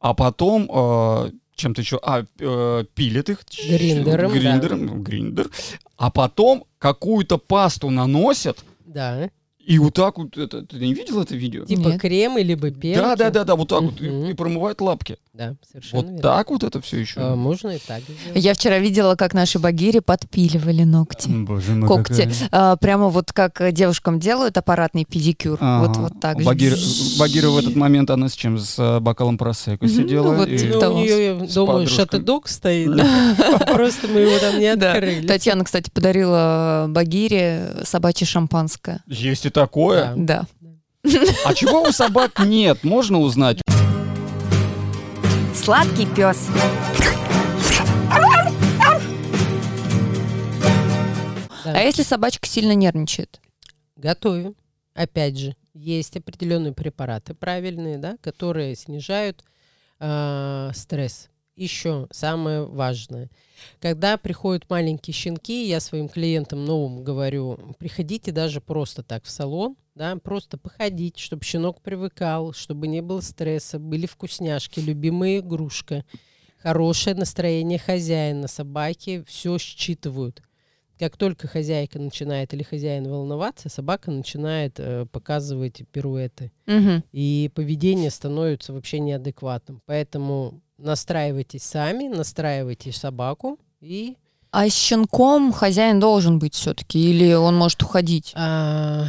а 0.00 0.14
потом 0.14 0.70
э, 0.72 1.30
чем-то 1.58 1.80
еще, 1.82 1.98
а, 2.02 2.24
э, 2.38 2.84
пилят 2.94 3.28
их. 3.28 3.44
Гриндером, 3.68 4.32
да. 4.32 4.38
Гриндером, 4.38 5.02
гриндер. 5.02 5.50
А 5.96 6.10
потом 6.10 6.64
какую-то 6.78 7.38
пасту 7.38 7.90
наносят, 7.90 8.64
Да. 8.86 9.30
И 9.68 9.78
вот 9.78 9.94
так 9.94 10.18
вот, 10.18 10.36
это, 10.38 10.62
ты 10.62 10.76
не 10.78 10.94
видел 10.94 11.20
это 11.22 11.36
видео? 11.36 11.64
Типа 11.64 11.88
Нет. 11.88 12.00
крем 12.00 12.38
либо 12.38 12.70
пенки. 12.70 12.98
Да, 12.98 13.16
да, 13.16 13.30
да, 13.30 13.44
да, 13.44 13.54
вот 13.54 13.68
так 13.68 13.82
вот, 13.82 14.00
и, 14.00 14.30
и 14.30 14.34
промывают 14.34 14.80
лапки. 14.80 15.18
Да, 15.34 15.54
совершенно 15.70 16.00
Вот 16.02 16.06
верно. 16.10 16.22
так 16.22 16.50
вот 16.50 16.64
это 16.64 16.80
все 16.80 16.98
еще. 16.98 17.20
А, 17.20 17.36
можно 17.36 17.68
и 17.70 17.78
так 17.78 18.00
сделать. 18.02 18.42
Я 18.44 18.54
вчера 18.54 18.78
видела, 18.78 19.14
как 19.14 19.34
наши 19.34 19.58
багири 19.58 20.00
подпиливали 20.00 20.82
ногти. 20.82 21.28
Боже 21.28 21.72
мой, 21.74 21.86
когти. 21.86 22.22
какая- 22.22 22.48
А, 22.50 22.76
прямо 22.76 23.08
вот 23.08 23.32
как 23.32 23.60
девушкам 23.72 24.18
делают 24.18 24.56
аппаратный 24.56 25.04
педикюр. 25.04 25.52
Вот, 25.60 25.60
Ага. 25.90 26.00
вот 26.00 26.20
так 26.20 26.40
же. 26.40 26.44
Багира, 26.46 26.76
Багира 27.18 27.50
в 27.50 27.58
этот 27.58 27.76
момент, 27.76 28.10
она 28.10 28.28
с 28.28 28.32
чем? 28.32 28.58
С 28.58 28.78
э, 28.78 28.98
бокалом 29.00 29.38
просеку 29.38 29.84
Мгм, 29.84 29.94
сидела. 29.94 30.34
вот 30.34 30.48
и- 30.48 30.58
типа 30.58 30.74
Ну, 30.74 30.80
того. 30.80 30.96
у 30.98 31.02
нее, 31.02 31.24
я 31.40 31.46
С 31.46 31.54
думаю, 31.54 31.72
подружкой. 31.80 31.96
шатедок 32.04 32.48
стоит. 32.48 32.88
Просто 33.72 34.08
мы 34.08 34.20
его 34.20 34.38
там 34.38 34.58
не 34.58 34.74
Да. 34.76 34.92
открыли. 34.94 35.26
Татьяна, 35.26 35.64
кстати, 35.64 35.90
подарила 35.90 36.86
Багире 36.88 37.76
собачье 37.84 38.26
шампанское. 38.26 39.00
Есть 39.06 39.46
и 39.46 39.50
такое. 39.58 40.14
Да. 40.16 40.46
А 41.44 41.54
чего 41.54 41.82
у 41.82 41.92
собак 41.92 42.38
нет? 42.40 42.84
Можно 42.84 43.18
узнать? 43.18 43.60
Сладкий 45.54 46.06
пес. 46.06 46.48
А 51.64 51.82
если 51.82 52.02
собачка 52.02 52.46
сильно 52.46 52.72
нервничает? 52.72 53.40
Готовим. 53.96 54.54
Опять 54.94 55.38
же, 55.38 55.56
есть 55.74 56.16
определенные 56.16 56.72
препараты 56.72 57.34
правильные, 57.34 57.98
да, 57.98 58.16
которые 58.20 58.74
снижают 58.76 59.44
а, 59.98 60.70
стресс. 60.74 61.28
Еще 61.58 62.06
самое 62.12 62.66
важное. 62.66 63.30
Когда 63.80 64.16
приходят 64.16 64.70
маленькие 64.70 65.12
щенки, 65.12 65.66
я 65.66 65.80
своим 65.80 66.08
клиентам 66.08 66.64
новым 66.64 67.02
говорю, 67.02 67.74
приходите 67.80 68.30
даже 68.30 68.60
просто 68.60 69.02
так 69.02 69.24
в 69.24 69.30
салон, 69.30 69.76
да, 69.96 70.14
просто 70.16 70.56
походить, 70.56 71.18
чтобы 71.18 71.42
щенок 71.42 71.82
привыкал, 71.82 72.52
чтобы 72.52 72.86
не 72.86 73.02
было 73.02 73.20
стресса, 73.20 73.80
были 73.80 74.06
вкусняшки, 74.06 74.78
любимая 74.78 75.40
игрушка, 75.40 76.04
хорошее 76.58 77.16
настроение 77.16 77.80
хозяина, 77.80 78.46
собаки 78.46 79.24
все 79.26 79.58
считывают. 79.58 80.42
Как 80.96 81.16
только 81.16 81.48
хозяйка 81.48 81.98
начинает 81.98 82.54
или 82.54 82.62
хозяин 82.62 83.08
волноваться, 83.08 83.68
собака 83.68 84.12
начинает 84.12 84.78
э, 84.78 85.06
показывать 85.06 85.82
пируэты. 85.90 86.52
Мгм. 86.66 87.02
И 87.10 87.50
поведение 87.54 88.10
становится 88.10 88.72
вообще 88.72 88.98
неадекватным. 89.00 89.80
Поэтому 89.86 90.60
настраивайтесь 90.78 91.64
сами, 91.64 92.08
настраивайте 92.08 92.92
собаку 92.92 93.58
и 93.80 94.16
А 94.50 94.68
с 94.68 94.74
щенком 94.74 95.52
хозяин 95.52 96.00
должен 96.00 96.38
быть 96.38 96.54
все-таки, 96.54 96.98
или 97.10 97.34
он 97.34 97.56
может 97.56 97.82
уходить? 97.82 98.32
А, 98.34 99.06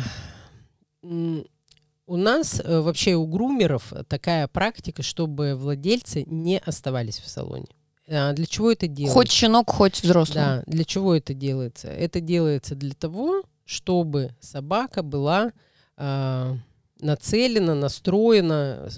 у 1.02 2.18
нас 2.18 2.60
э, 2.60 2.80
вообще 2.82 3.16
у 3.16 3.26
грумеров 3.26 3.94
такая 4.08 4.48
практика, 4.48 5.04
чтобы 5.04 5.56
владельцы 5.56 6.24
не 6.28 6.60
оставались 6.60 7.20
в 7.20 7.30
салоне. 7.30 7.68
А, 8.10 8.34
для 8.34 8.46
чего 8.46 8.72
это 8.72 8.88
делается? 8.88 9.14
Хоть 9.14 9.32
щенок, 9.32 9.70
хоть 9.70 10.02
взрослый. 10.02 10.44
Да, 10.44 10.64
для 10.66 10.84
чего 10.84 11.16
это 11.16 11.34
делается? 11.34 11.88
Это 11.88 12.20
делается 12.20 12.76
для 12.76 12.94
того, 12.94 13.44
чтобы 13.66 14.36
собака 14.40 15.04
была 15.04 15.52
а, 15.96 16.58
нацелена, 17.00 17.76
настроена 17.76 18.90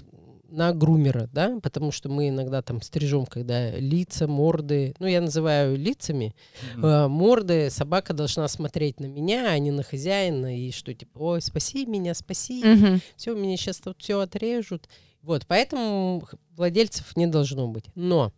на 0.52 0.72
грумера, 0.74 1.28
да, 1.32 1.58
потому 1.62 1.92
что 1.92 2.08
мы 2.10 2.28
иногда 2.28 2.60
там 2.60 2.82
стрижем, 2.82 3.24
когда 3.24 3.70
лица, 3.70 4.26
морды, 4.28 4.94
ну, 4.98 5.06
я 5.06 5.20
называю 5.22 5.76
лицами, 5.78 6.34
э, 6.76 7.06
морды, 7.08 7.70
собака 7.70 8.12
должна 8.12 8.46
смотреть 8.48 9.00
на 9.00 9.06
меня, 9.06 9.48
а 9.50 9.58
не 9.58 9.70
на 9.70 9.82
хозяина, 9.82 10.56
и 10.58 10.70
что, 10.70 10.92
типа, 10.92 11.18
ой, 11.18 11.40
спаси 11.42 11.86
меня, 11.86 12.12
спаси, 12.14 12.62
Мгм. 12.64 13.00
все, 13.16 13.34
мне 13.34 13.56
сейчас 13.56 13.78
тут 13.78 13.96
все 13.98 14.20
отрежут. 14.20 14.88
Вот, 15.22 15.46
поэтому 15.46 16.22
владельцев 16.56 17.16
не 17.16 17.26
должно 17.26 17.68
быть. 17.68 17.86
Но 17.94 18.32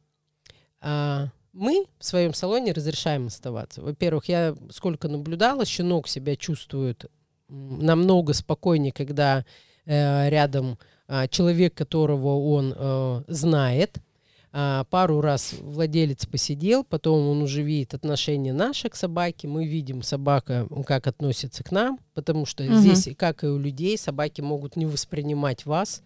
а, 0.81 1.29
мы 1.53 1.87
в 1.99 2.05
своем 2.05 2.35
салоне 2.35 2.73
разрешаем 2.73 3.27
оставаться. 3.27 3.83
Во-первых, 3.83 4.27
я 4.29 4.55
сколько 4.71 5.09
наблюдала, 5.09 5.65
щенок 5.65 6.07
себя 6.09 6.37
чувствует 6.37 7.07
намного 7.49 8.35
спокойнее, 8.35 8.93
когда 8.93 9.45
э, 9.87 10.29
рядом 10.31 10.79
человек, 11.31 11.75
которого 11.75 12.39
он 12.55 12.75
э, 12.77 13.23
знает. 13.29 13.99
А, 14.57 14.85
пару 14.85 15.21
раз 15.21 15.55
владелец 15.61 16.27
посидел, 16.27 16.85
потом 16.85 17.27
он 17.29 17.43
уже 17.43 17.63
видит 17.63 17.93
отношение 17.93 18.53
наше 18.53 18.89
к 18.89 18.95
собаке, 18.95 19.49
мы 19.49 19.67
видим 19.67 20.01
собака, 20.03 20.69
как 20.87 21.09
относится 21.09 21.65
к 21.65 21.73
нам, 21.73 21.99
потому 22.15 22.47
что 22.47 22.63
Мгм. 22.63 22.77
здесь, 22.79 23.09
как 23.17 23.43
и 23.43 23.49
у 23.49 23.59
людей, 23.59 23.99
собаки 23.99 24.43
могут 24.43 24.77
не 24.77 24.87
воспринимать 24.87 25.67
вас, 25.67 26.03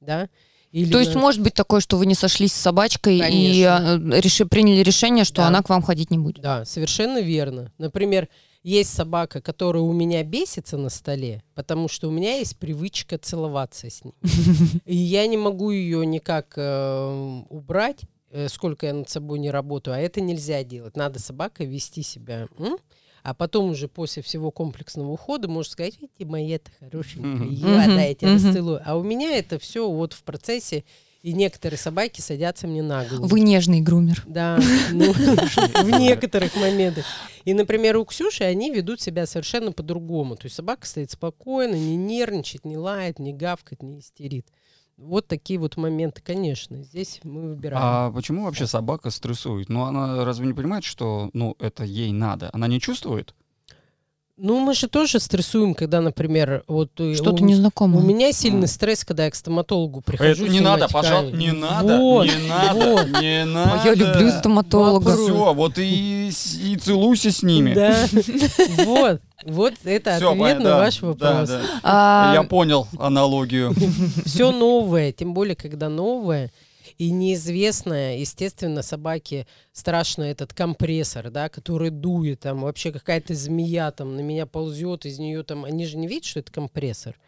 да. 0.00 0.28
Или 0.72 0.90
То 0.90 0.98
есть 0.98 1.14
на- 1.14 1.20
может 1.20 1.42
быть 1.42 1.54
такое, 1.54 1.80
что 1.80 1.96
вы 1.96 2.06
не 2.06 2.14
сошлись 2.16 2.52
с 2.52 2.60
собачкой 2.60 3.18
и 3.18 3.20
Конечно. 3.20 3.92
а, 3.94 3.98
реши- 4.20 4.46
приняли 4.46 4.82
решение, 4.82 5.24
что 5.24 5.42
Да. 5.42 5.46
она 5.48 5.62
к 5.62 5.68
вам 5.68 5.82
ходить 5.82 6.10
не 6.10 6.18
будет. 6.18 6.40
Да, 6.42 6.64
совершенно 6.64 7.20
верно. 7.20 7.70
Например, 7.78 8.26
есть 8.62 8.92
собака, 8.94 9.40
которая 9.40 9.82
у 9.82 9.92
меня 9.92 10.22
бесится 10.22 10.76
на 10.76 10.88
столе, 10.88 11.42
потому 11.54 11.88
что 11.88 12.08
у 12.08 12.10
меня 12.10 12.36
есть 12.36 12.56
привычка 12.58 13.18
целоваться 13.18 13.90
с 13.90 14.04
ней. 14.04 14.14
И 14.86 14.94
я 14.96 15.26
не 15.26 15.36
могу 15.36 15.70
ее 15.70 16.06
никак 16.06 16.54
э, 16.56 17.42
убрать, 17.50 18.02
сколько 18.48 18.86
я 18.86 18.94
над 18.94 19.10
собой 19.10 19.38
не 19.40 19.50
работаю, 19.50 19.94
а 19.94 19.98
это 19.98 20.20
нельзя 20.20 20.64
делать. 20.64 20.96
Надо 20.96 21.18
собакой 21.20 21.66
вести 21.66 22.02
себя. 22.02 22.48
м? 22.58 22.76
А 23.22 23.34
потом 23.34 23.70
уже 23.70 23.86
после 23.88 24.22
всего 24.22 24.50
комплексного 24.50 25.10
ухода 25.10 25.48
можно 25.48 25.70
сказать, 25.70 25.96
видите, 26.00 26.24
моя-то 26.24 26.70
хорошенькая, 26.80 27.46
я, 27.48 27.86
да, 27.86 28.02
я 28.02 28.14
тебя 28.14 28.34
расцелую. 28.34 28.80
А 28.84 28.96
у 28.96 29.02
меня 29.04 29.36
это 29.36 29.58
все 29.60 29.88
вот 29.88 30.12
в 30.12 30.22
процессе, 30.24 30.84
и 31.22 31.32
некоторые 31.32 31.78
собаки 31.78 32.20
садятся 32.20 32.66
мне 32.66 32.82
на 32.82 33.04
голову. 33.04 33.28
Вы 33.28 33.40
нежный 33.40 33.80
грумер. 33.80 34.22
Да, 34.26 34.58
ну, 34.92 35.12
в 35.12 35.98
некоторых 35.98 36.56
моментах. 36.56 37.04
И, 37.44 37.54
например, 37.54 37.96
у 37.96 38.04
Ксюши 38.04 38.44
они 38.44 38.72
ведут 38.72 39.00
себя 39.00 39.26
совершенно 39.26 39.72
по-другому. 39.72 40.36
То 40.36 40.46
есть 40.46 40.56
собака 40.56 40.86
стоит 40.86 41.12
спокойно, 41.12 41.74
не 41.74 41.96
нервничает, 41.96 42.64
не 42.64 42.76
лает, 42.76 43.18
не 43.18 43.32
гавкает, 43.32 43.82
не 43.82 44.00
истерит. 44.00 44.48
Вот 44.96 45.26
такие 45.26 45.58
вот 45.58 45.76
моменты, 45.76 46.22
конечно, 46.22 46.82
здесь 46.82 47.20
мы 47.24 47.48
выбираем. 47.48 47.82
А 47.84 48.12
почему 48.12 48.44
вообще 48.44 48.66
собака 48.66 49.10
стрессует? 49.10 49.68
Ну, 49.68 49.84
она 49.84 50.24
разве 50.24 50.46
не 50.46 50.52
понимает, 50.52 50.84
что 50.84 51.30
ну, 51.32 51.56
это 51.58 51.84
ей 51.84 52.12
надо? 52.12 52.50
Она 52.52 52.66
не 52.66 52.80
чувствует? 52.80 53.34
Ну, 54.38 54.58
мы 54.60 54.72
же 54.74 54.88
тоже 54.88 55.20
стрессуем, 55.20 55.74
когда, 55.74 56.00
например, 56.00 56.64
вот 56.66 56.90
э, 56.98 57.14
Что-то 57.14 57.42
у, 57.42 57.46
незнакомое. 57.46 58.02
у 58.02 58.06
меня 58.06 58.32
сильный 58.32 58.66
стресс, 58.66 59.04
когда 59.04 59.26
я 59.26 59.30
к 59.30 59.34
стоматологу 59.34 60.00
прихожу. 60.00 60.44
Это 60.44 60.52
не 60.52 60.60
надо, 60.60 60.88
пожалуйста, 60.88 61.36
не 61.36 61.52
надо, 61.52 61.98
Вот, 61.98 62.24
не 62.26 62.48
надо, 62.48 62.74
вот. 62.92 63.20
не 63.20 63.42
А 63.42 63.46
надо. 63.46 63.88
я 63.88 63.94
люблю 63.94 64.30
стоматолога. 64.30 65.10
Вопрос. 65.10 65.20
Все, 65.28 65.54
вот 65.54 65.78
и, 65.78 66.30
и 66.62 66.76
целуйся 66.76 67.30
с 67.30 67.42
ними. 67.42 67.74
Да, 67.74 67.94
вот, 68.86 69.20
вот 69.44 69.74
это 69.84 70.16
Всё, 70.16 70.30
ответ 70.32 70.58
на 70.60 70.64
да, 70.64 70.78
ваш 70.78 70.98
да, 71.00 71.06
вопрос. 71.08 71.48
да. 71.50 71.60
А, 71.82 72.32
Я 72.34 72.42
понял 72.42 72.88
аналогию. 72.98 73.74
все 74.24 74.50
новое, 74.50 75.12
тем 75.12 75.34
более, 75.34 75.56
когда 75.56 75.90
новое 75.90 76.50
и 77.02 77.10
неизвестное, 77.10 78.18
естественно, 78.18 78.82
собаке 78.82 79.46
страшно 79.72 80.22
этот 80.22 80.52
компрессор, 80.54 81.30
да, 81.30 81.48
который 81.48 81.90
дует, 81.90 82.40
там 82.40 82.60
вообще 82.62 82.92
какая-то 82.92 83.34
змея 83.34 83.90
там 83.90 84.14
на 84.16 84.20
меня 84.20 84.46
ползет, 84.46 85.04
из 85.04 85.18
нее 85.18 85.42
там, 85.42 85.64
они 85.64 85.84
же 85.86 85.96
не 85.96 86.06
видят, 86.06 86.24
что 86.26 86.38
это 86.40 86.52
компрессор. 86.52 87.18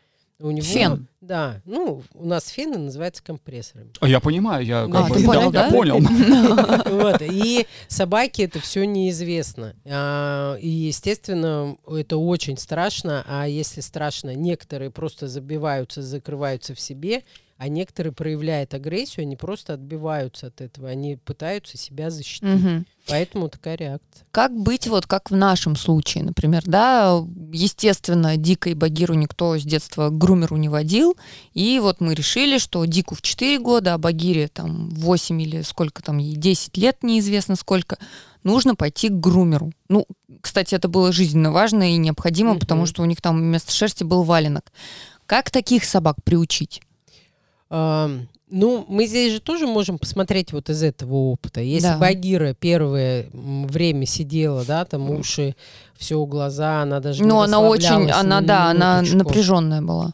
У 0.41 0.51
него, 0.51 0.65
Фен. 0.67 1.07
Да, 1.21 1.61
ну, 1.65 2.03
у 2.13 2.27
нас 2.27 2.49
фены 2.49 2.77
называются 2.77 3.23
компрессорами. 3.23 3.91
А 4.01 4.09
Я 4.09 4.21
понимаю, 4.21 4.65
я 4.67 4.87
как 4.87 4.95
А, 4.95 5.09
бы- 5.09 5.15
ты 5.15 5.21
да, 5.23 5.27
понял, 5.27 5.43
я 5.43 5.51
да? 5.51 5.71
понял. 5.71 6.01
Вот, 6.91 7.23
И 7.23 7.67
собаке 7.89 8.45
это 8.45 8.61
все 8.61 8.85
неизвестно. 8.85 9.75
А, 9.87 10.57
И, 10.57 10.69
естественно, 10.69 11.77
это 11.89 12.17
очень 12.17 12.59
страшно. 12.59 13.25
А 13.29 13.47
если 13.49 13.81
страшно, 13.81 14.35
некоторые 14.35 14.91
просто 14.91 15.29
забиваются, 15.29 16.03
закрываются 16.03 16.75
в 16.75 16.81
себе, 16.81 17.23
а 17.57 17.69
некоторые 17.69 18.13
проявляют 18.13 18.75
агрессию, 18.75 19.23
они 19.23 19.37
просто 19.37 19.75
отбиваются 19.75 20.49
от 20.49 20.61
этого. 20.61 20.89
Они 20.89 21.17
пытаются 21.17 21.79
себя 21.79 22.11
защитить. 22.11 22.43
мгм. 22.43 22.87
Поэтому 23.07 23.49
такая 23.49 23.77
реакция. 23.77 24.25
Как 24.33 24.57
быть, 24.57 24.89
вот 24.89 25.07
как 25.07 25.31
в 25.31 25.37
нашем 25.37 25.77
случае, 25.77 26.25
например, 26.25 26.63
да, 26.67 27.23
естественно, 27.53 28.37
Дика 28.37 28.71
и 28.71 28.75
Багиру 28.75 29.15
никто 29.15 29.57
с 29.59 29.63
детства 29.63 30.09
к 30.09 30.19
грумеру 30.19 30.57
не 30.57 30.69
водил, 30.69 31.17
и 31.53 31.79
вот 31.81 32.01
мы 32.01 32.15
решили, 32.15 32.59
что 32.59 32.85
Дику 32.85 33.15
в 33.15 33.23
4 33.23 33.59
года, 33.59 33.95
а 33.95 33.99
Багире 33.99 34.49
там 34.49 34.91
8 34.91 35.41
или 35.43 35.63
сколько 35.63 36.03
там 36.03 36.19
ей, 36.19 36.37
10 36.37 36.77
лет, 36.77 37.03
неизвестно 37.03 37.57
сколько, 37.57 37.99
нужно 38.43 38.75
пойти 38.75 39.09
к 39.09 39.21
грумеру. 39.21 39.73
Ну, 39.89 40.07
кстати, 40.41 40.75
это 40.75 40.89
было 40.89 41.13
жизненно 41.13 41.53
важно 41.53 41.93
и 41.95 41.97
необходимо, 41.99 42.53
Мгм. 42.53 42.61
потому 42.61 42.87
что 42.87 43.03
у 43.03 43.07
них 43.07 43.21
там 43.21 43.39
вместо 43.39 43.73
шерсти 43.73 44.03
был 44.05 44.23
валенок. 44.23 44.73
Как 45.27 45.51
таких 45.51 45.85
собак 45.85 46.17
приучить? 46.25 46.83
Ну, 47.71 48.85
мы 48.89 49.07
здесь 49.07 49.33
же 49.33 49.41
тоже 49.41 49.67
можем 49.67 49.99
посмотреть 49.99 50.53
вот 50.53 50.71
из 50.71 50.83
этого 50.83 51.15
опыта. 51.15 51.61
Если 51.61 51.89
Да. 51.89 51.99
Багира 51.99 52.55
первое 52.55 53.27
время 53.33 54.07
сидела, 54.07 54.65
да, 54.65 54.85
там 54.85 55.11
уши, 55.11 55.57
все 55.97 56.25
глаза, 56.25 56.83
она 56.83 57.01
даже 57.01 57.23
не 57.23 57.29
Ну, 57.29 57.41
она 57.41 57.61
очень, 57.61 58.11
она, 58.11 58.41
да, 58.43 58.71
она 58.71 59.03
напряженная 59.03 59.83
была. 59.83 60.13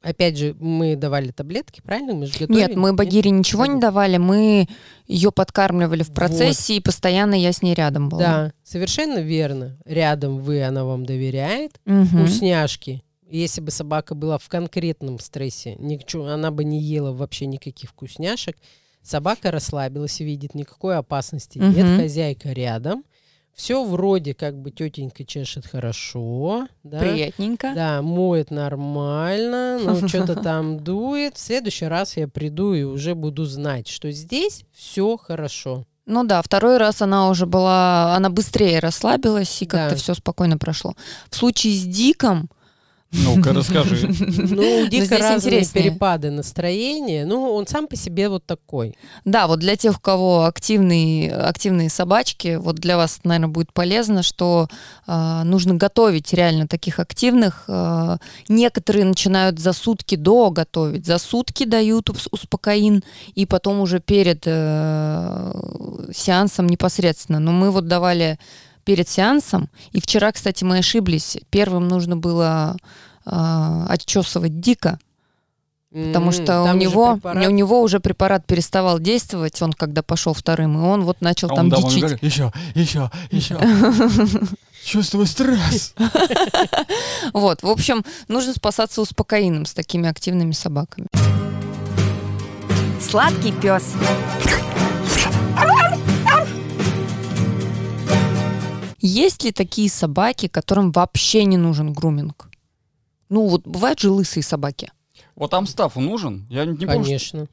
Опять 0.00 0.38
же, 0.38 0.54
мы 0.60 0.94
давали 0.94 1.32
таблетки, 1.32 1.80
правильно? 1.80 2.14
Мы 2.14 2.26
же 2.26 2.32
готовили. 2.38 2.68
Нет, 2.68 2.76
мы 2.76 2.92
Багире 2.92 3.30
ничего 3.30 3.66
не 3.66 3.74
Нет? 3.74 3.80
давали, 3.80 4.16
мы 4.16 4.68
ее 5.08 5.32
подкармливали 5.32 6.04
в 6.04 6.12
процессе, 6.12 6.76
и 6.76 6.80
постоянно 6.80 7.34
я 7.34 7.52
с 7.52 7.62
ней 7.62 7.74
рядом 7.74 8.08
была. 8.08 8.20
Да, 8.20 8.52
совершенно 8.62 9.18
верно. 9.18 9.76
Рядом 9.84 10.38
вы, 10.38 10.62
она 10.62 10.84
вам 10.84 11.04
доверяет. 11.04 11.80
Мгм. 11.84 12.06
Вкусняшки. 12.06 13.02
Если 13.30 13.60
бы 13.60 13.70
собака 13.70 14.14
была 14.14 14.38
в 14.38 14.48
конкретном 14.48 15.18
стрессе, 15.18 15.74
ничего, 15.76 16.28
она 16.28 16.50
бы 16.50 16.64
не 16.64 16.80
ела 16.80 17.12
вообще 17.12 17.46
никаких 17.46 17.90
вкусняшек. 17.90 18.56
Собака 19.02 19.50
расслабилась 19.50 20.20
и 20.20 20.24
видит, 20.24 20.54
никакой 20.54 20.96
опасности 20.96 21.58
нет, 21.58 21.86
Мгм. 21.86 21.96
хозяйка 22.00 22.52
рядом. 22.52 23.04
Все 23.54 23.84
вроде 23.84 24.34
как 24.34 24.56
бы 24.56 24.70
тетенька 24.70 25.24
чешет 25.24 25.66
хорошо, 25.66 26.68
да, 26.84 27.00
Приятненько. 27.00 27.72
да, 27.74 28.02
моет 28.02 28.50
нормально, 28.52 29.78
но 29.84 30.08
что-то 30.08 30.36
там 30.36 30.78
дует. 30.80 31.36
В 31.36 31.40
следующий 31.40 31.86
раз 31.86 32.16
я 32.16 32.28
приду 32.28 32.72
и 32.74 32.82
уже 32.84 33.14
буду 33.14 33.44
знать, 33.44 33.88
что 33.88 34.10
здесь 34.12 34.62
все 34.72 35.16
хорошо. 35.16 35.84
Ну 36.06 36.24
да, 36.24 36.40
второй 36.40 36.78
раз 36.78 37.02
она 37.02 37.28
уже 37.28 37.46
была, 37.46 38.14
она 38.14 38.30
быстрее 38.30 38.78
расслабилась, 38.78 39.60
и 39.60 39.66
как-то 39.66 39.94
Да. 39.96 40.00
все 40.00 40.14
спокойно 40.14 40.56
прошло. 40.56 40.94
В 41.28 41.36
случае 41.36 41.74
с 41.74 41.84
Диком, 41.84 42.48
Ну-ка, 43.10 43.52
расскажи. 43.54 44.08
Ну, 44.50 44.82
у 44.82 44.86
Дика 44.86 45.06
здесь 45.06 45.10
разные 45.20 45.36
интереснее. 45.36 45.84
перепады 45.84 46.30
настроения. 46.30 47.24
Ну, 47.24 47.54
он 47.54 47.66
сам 47.66 47.86
по 47.86 47.96
себе 47.96 48.28
вот 48.28 48.44
такой. 48.44 48.96
да, 49.24 49.46
вот 49.46 49.60
для 49.60 49.76
тех, 49.76 49.96
у 49.96 50.00
кого 50.00 50.44
активные, 50.44 51.32
активные 51.32 51.88
собачки, 51.88 52.56
вот 52.56 52.76
для 52.76 52.96
вас, 52.96 53.20
наверное, 53.24 53.48
будет 53.48 53.72
полезно, 53.72 54.22
что 54.22 54.68
а, 55.06 55.42
нужно 55.44 55.74
готовить 55.74 56.32
реально 56.34 56.68
таких 56.68 56.98
активных. 56.98 57.64
А, 57.68 58.18
некоторые 58.48 59.04
начинают 59.06 59.58
за 59.58 59.72
сутки 59.72 60.14
до 60.16 60.50
готовить, 60.50 61.06
за 61.06 61.18
сутки 61.18 61.64
дают 61.64 62.10
ус- 62.10 62.28
успокоин, 62.30 63.02
и 63.34 63.46
потом 63.46 63.80
уже 63.80 64.00
перед 64.00 64.42
э, 64.44 65.52
сеансом 66.12 66.66
непосредственно. 66.66 67.38
Но 67.38 67.52
мы 67.52 67.70
вот 67.70 67.86
давали 67.88 68.38
перед 68.88 69.06
сеансом, 69.06 69.68
и 69.92 70.00
вчера, 70.00 70.32
кстати, 70.32 70.64
мы 70.64 70.78
ошиблись. 70.78 71.36
Первым 71.50 71.88
нужно 71.88 72.16
было 72.16 72.74
а, 73.26 73.84
отчесывать 73.86 74.60
дико, 74.60 74.98
потому 75.92 76.32
что 76.32 76.46
там 76.46 76.74
у 76.74 76.78
него, 76.78 77.16
препарат. 77.16 77.46
у 77.46 77.50
него 77.50 77.82
уже 77.82 78.00
препарат 78.00 78.46
переставал 78.46 78.98
действовать, 78.98 79.60
он 79.60 79.74
когда 79.74 80.02
пошел 80.02 80.32
вторым, 80.32 80.78
и 80.78 80.80
он 80.80 81.04
вот 81.04 81.20
начал 81.20 81.52
А 81.52 81.56
там 81.56 81.70
он 81.70 81.82
дичить. 81.82 82.00
говорит, 82.00 82.22
еще, 82.22 82.50
еще, 82.74 83.10
еще. 83.30 83.60
Чувствую 84.82 85.26
стресс. 85.26 85.94
Вот, 87.34 87.62
в 87.62 87.68
общем, 87.68 88.06
нужно 88.26 88.54
спасаться 88.54 89.02
успокоином 89.02 89.66
с 89.66 89.74
такими 89.74 90.08
активными 90.08 90.52
собаками. 90.52 91.08
Сладкий 93.02 93.52
пес. 93.52 93.92
Есть 99.00 99.44
ли 99.44 99.52
такие 99.52 99.88
собаки, 99.90 100.48
которым 100.48 100.90
вообще 100.92 101.44
не 101.44 101.56
нужен 101.56 101.92
груминг? 101.92 102.50
Ну, 103.28 103.46
вот 103.48 103.66
бывают 103.66 104.00
же 104.00 104.10
лысые 104.10 104.42
собаки. 104.42 104.90
Вот 105.36 105.50
там 105.50 105.66
стафу 105.66 106.00
нужен? 106.00 106.46
Я 106.50 106.64
не 106.64 106.72
помню. 106.86 106.88
что- 106.88 107.02
Конечно. 107.04 107.48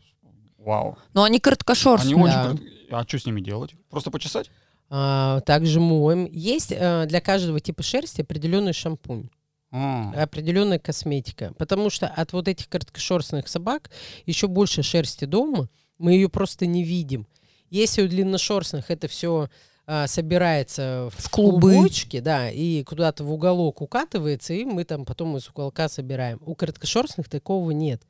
Вау. 0.57 0.97
Но 1.13 1.23
они 1.23 1.39
короткошерстные. 1.39 2.15
Они 2.15 2.23
очень... 2.23 2.65
Да. 2.89 2.99
А 2.99 3.03
что 3.07 3.19
с 3.19 3.25
ними 3.25 3.41
делать? 3.41 3.75
Просто 3.89 4.09
почесать? 4.11 4.49
А, 4.89 5.41
также 5.41 5.79
моем. 5.79 6.25
Есть 6.31 6.71
э, 6.71 7.05
для 7.07 7.21
каждого 7.21 7.59
типа 7.59 7.83
шерсти 7.83 8.21
определенный 8.21 8.73
шампунь, 8.73 9.29
А, 9.71 10.11
определенная 10.23 10.79
косметика. 10.79 11.53
Потому 11.57 11.89
что 11.89 12.07
от 12.07 12.33
вот 12.33 12.47
этих 12.47 12.69
короткошерстных 12.69 13.47
собак 13.47 13.91
еще 14.25 14.47
больше 14.47 14.81
шерсти 14.83 15.25
дома, 15.25 15.69
мы 15.97 16.13
ее 16.13 16.29
просто 16.29 16.65
не 16.65 16.83
видим. 16.83 17.27
Если 17.69 18.01
у 18.03 18.07
длинношерстных 18.07 18.89
это 18.89 19.07
все 19.07 19.49
собирается 20.07 21.09
в, 21.11 21.23
В 21.23 21.29
клубы. 21.29 21.73
клубочки, 21.73 22.19
да, 22.19 22.49
и 22.49 22.83
куда-то 22.83 23.23
в 23.23 23.31
уголок 23.31 23.81
укатывается, 23.81 24.53
и 24.53 24.65
мы 24.65 24.83
там 24.83 25.05
потом 25.05 25.37
из 25.37 25.47
уголка 25.49 25.89
собираем. 25.89 26.39
У 26.45 26.55
короткошерстных 26.55 27.29
такого 27.29 27.71
нет. 27.71 28.01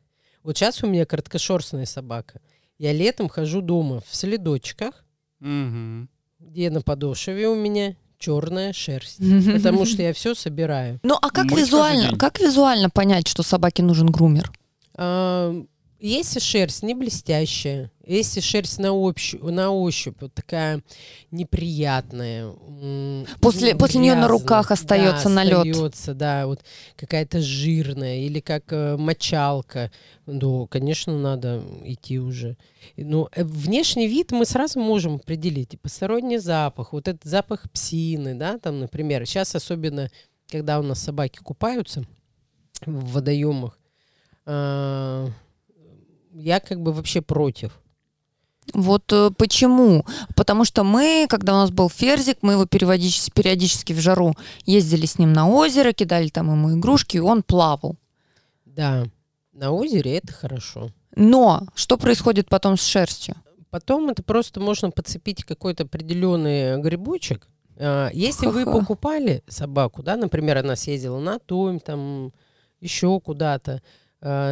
Вот 0.43 0.57
сейчас 0.57 0.83
у 0.83 0.87
меня 0.87 1.05
короткошерстная 1.05 1.85
собака. 1.85 2.39
Я 2.77 2.93
летом 2.93 3.29
хожу 3.29 3.61
дома 3.61 4.01
в 4.07 4.15
следочках, 4.15 5.03
мгм. 5.39 6.09
где 6.39 6.69
на 6.69 6.81
подошве 6.81 7.47
у 7.47 7.55
меня 7.55 7.95
черная 8.17 8.73
шерсть. 8.73 9.19
Потому 9.53 9.85
что 9.85 10.01
я 10.01 10.13
все 10.13 10.33
собираю. 10.35 10.99
Ну, 11.03 11.17
а 11.21 11.29
как 11.29 11.51
визуально, 11.51 12.17
как 12.17 12.39
визуально 12.39 12.89
понять, 12.89 13.27
что 13.27 13.43
собаке 13.43 13.83
нужен 13.83 14.07
грумер? 14.07 14.51
Если 15.99 16.39
шерсть 16.39 16.83
не 16.83 16.93
блестящая, 16.93 17.89
если 18.05 18.41
шерсть 18.41 18.79
на, 18.79 18.89
общ- 18.89 19.37
на 19.41 19.71
ощупь 19.71 20.17
вот 20.19 20.33
такая 20.33 20.83
неприятная. 21.31 22.51
После- 23.41 23.73
ну, 23.73 23.79
после 23.79 23.99
неё 24.01 24.13
на 24.15 24.21
грязная, 24.21 24.27
руках 24.27 24.71
остается 24.71 25.29
да, 25.29 25.35
налёт. 25.35 25.59
остается, 25.67 26.13
да, 26.13 26.47
вот 26.47 26.61
какая-то 26.97 27.41
жирная 27.41 28.17
или 28.19 28.39
как 28.41 28.65
э, 28.73 28.97
мочалка, 28.97 29.89
то, 30.25 30.67
конечно, 30.67 31.17
надо 31.17 31.63
идти 31.85 32.19
уже. 32.19 32.57
И, 32.97 33.03
Ну, 33.03 33.29
э, 33.33 33.43
внешний 33.43 34.07
вид 34.07 34.31
мы 34.31 34.45
сразу 34.45 34.79
можем 34.79 35.15
определить. 35.15 35.73
И 35.73 35.77
Посторонний 35.77 36.37
запах, 36.39 36.91
вот 36.93 37.07
этот 37.07 37.23
запах 37.23 37.71
псины, 37.71 38.35
да, 38.35 38.57
там, 38.59 38.79
например. 38.81 39.25
Сейчас 39.25 39.55
особенно, 39.55 40.09
когда 40.51 40.77
у 40.79 40.83
нас 40.83 40.99
собаки 41.01 41.39
купаются 41.39 42.03
в 42.85 43.13
водоемах, 43.13 43.79
а, 44.45 45.27
я 46.35 46.59
как 46.59 46.81
бы 46.81 46.91
вообще 46.91 47.21
против. 47.21 47.79
Вот 48.73 49.11
э, 49.13 49.29
почему? 49.37 50.05
Потому 50.35 50.65
что 50.65 50.83
мы, 50.83 51.27
когда 51.29 51.53
у 51.53 51.57
нас 51.57 51.71
был 51.71 51.89
Ферзик, 51.89 52.39
мы 52.41 52.53
его 52.53 52.65
периодически, 52.65 53.31
периодически 53.31 53.93
в 53.93 53.99
жару 53.99 54.33
ездили 54.65 55.05
с 55.05 55.19
ним 55.19 55.33
на 55.33 55.47
озеро, 55.47 55.93
кидали 55.93 56.29
там 56.29 56.51
ему 56.51 56.77
игрушки, 56.77 57.17
и 57.17 57.21
он 57.21 57.43
плавал. 57.43 57.95
Да, 58.65 59.05
на 59.53 59.71
озере 59.71 60.17
это 60.17 60.33
хорошо. 60.33 60.89
Но 61.15 61.67
что 61.75 61.97
происходит 61.97 62.49
потом 62.49 62.77
с 62.77 62.83
шерстью? 62.83 63.35
Потом 63.69 64.09
это 64.09 64.23
просто 64.23 64.59
можно 64.59 64.89
подцепить 64.89 65.43
какой-то 65.43 65.83
определенный 65.83 66.81
грибочек. 66.81 67.47
А, 67.77 68.09
Если 68.13 68.47
вы 68.47 68.65
покупали 68.65 69.43
собаку, 69.47 70.01
да, 70.01 70.15
например, 70.17 70.57
она 70.57 70.75
съездила 70.75 71.19
на 71.19 71.39
Томь, 71.39 71.79
там 71.79 72.33
еще 72.81 73.19
куда-то, 73.19 73.81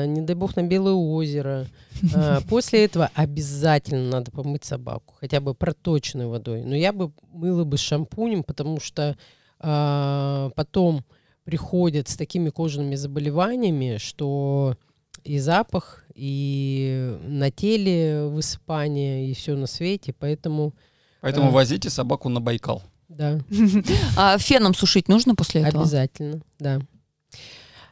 не 0.05 0.21
дай 0.21 0.35
бог 0.35 0.55
на 0.55 0.63
Белое 0.63 0.93
озеро, 0.93 1.65
а, 2.13 2.41
после 2.49 2.85
этого 2.85 3.09
обязательно 3.15 4.09
надо 4.09 4.31
помыть 4.31 4.63
собаку, 4.65 5.15
хотя 5.19 5.39
бы 5.41 5.53
проточной 5.55 6.27
водой. 6.27 6.63
Но 6.63 6.75
я 6.75 6.93
бы 6.93 7.11
мыла 7.31 7.63
бы 7.63 7.77
шампунем, 7.77 8.43
потому 8.43 8.79
что 8.79 9.17
а, 9.59 10.51
потом 10.55 11.03
приходят 11.43 12.07
с 12.07 12.15
такими 12.15 12.49
кожными 12.49 12.95
заболеваниями, 12.95 13.97
что 13.97 14.77
и 15.23 15.39
запах, 15.39 16.03
и 16.13 17.17
на 17.23 17.49
теле 17.49 18.25
высыпание, 18.27 19.29
и 19.29 19.33
все 19.33 19.55
на 19.55 19.67
свете, 19.67 20.13
поэтому 20.17 20.73
Поэтому 21.21 21.47
А. 21.47 21.51
возите 21.51 21.89
собаку 21.89 22.27
на 22.29 22.41
Байкал. 22.41 22.83
да, 23.07 23.39
А 24.17 24.37
феном 24.37 24.73
сушить 24.73 25.07
нужно 25.07 25.35
после 25.35 25.61
этого? 25.61 25.83
обязательно, 25.83 26.41
да. 26.59 26.81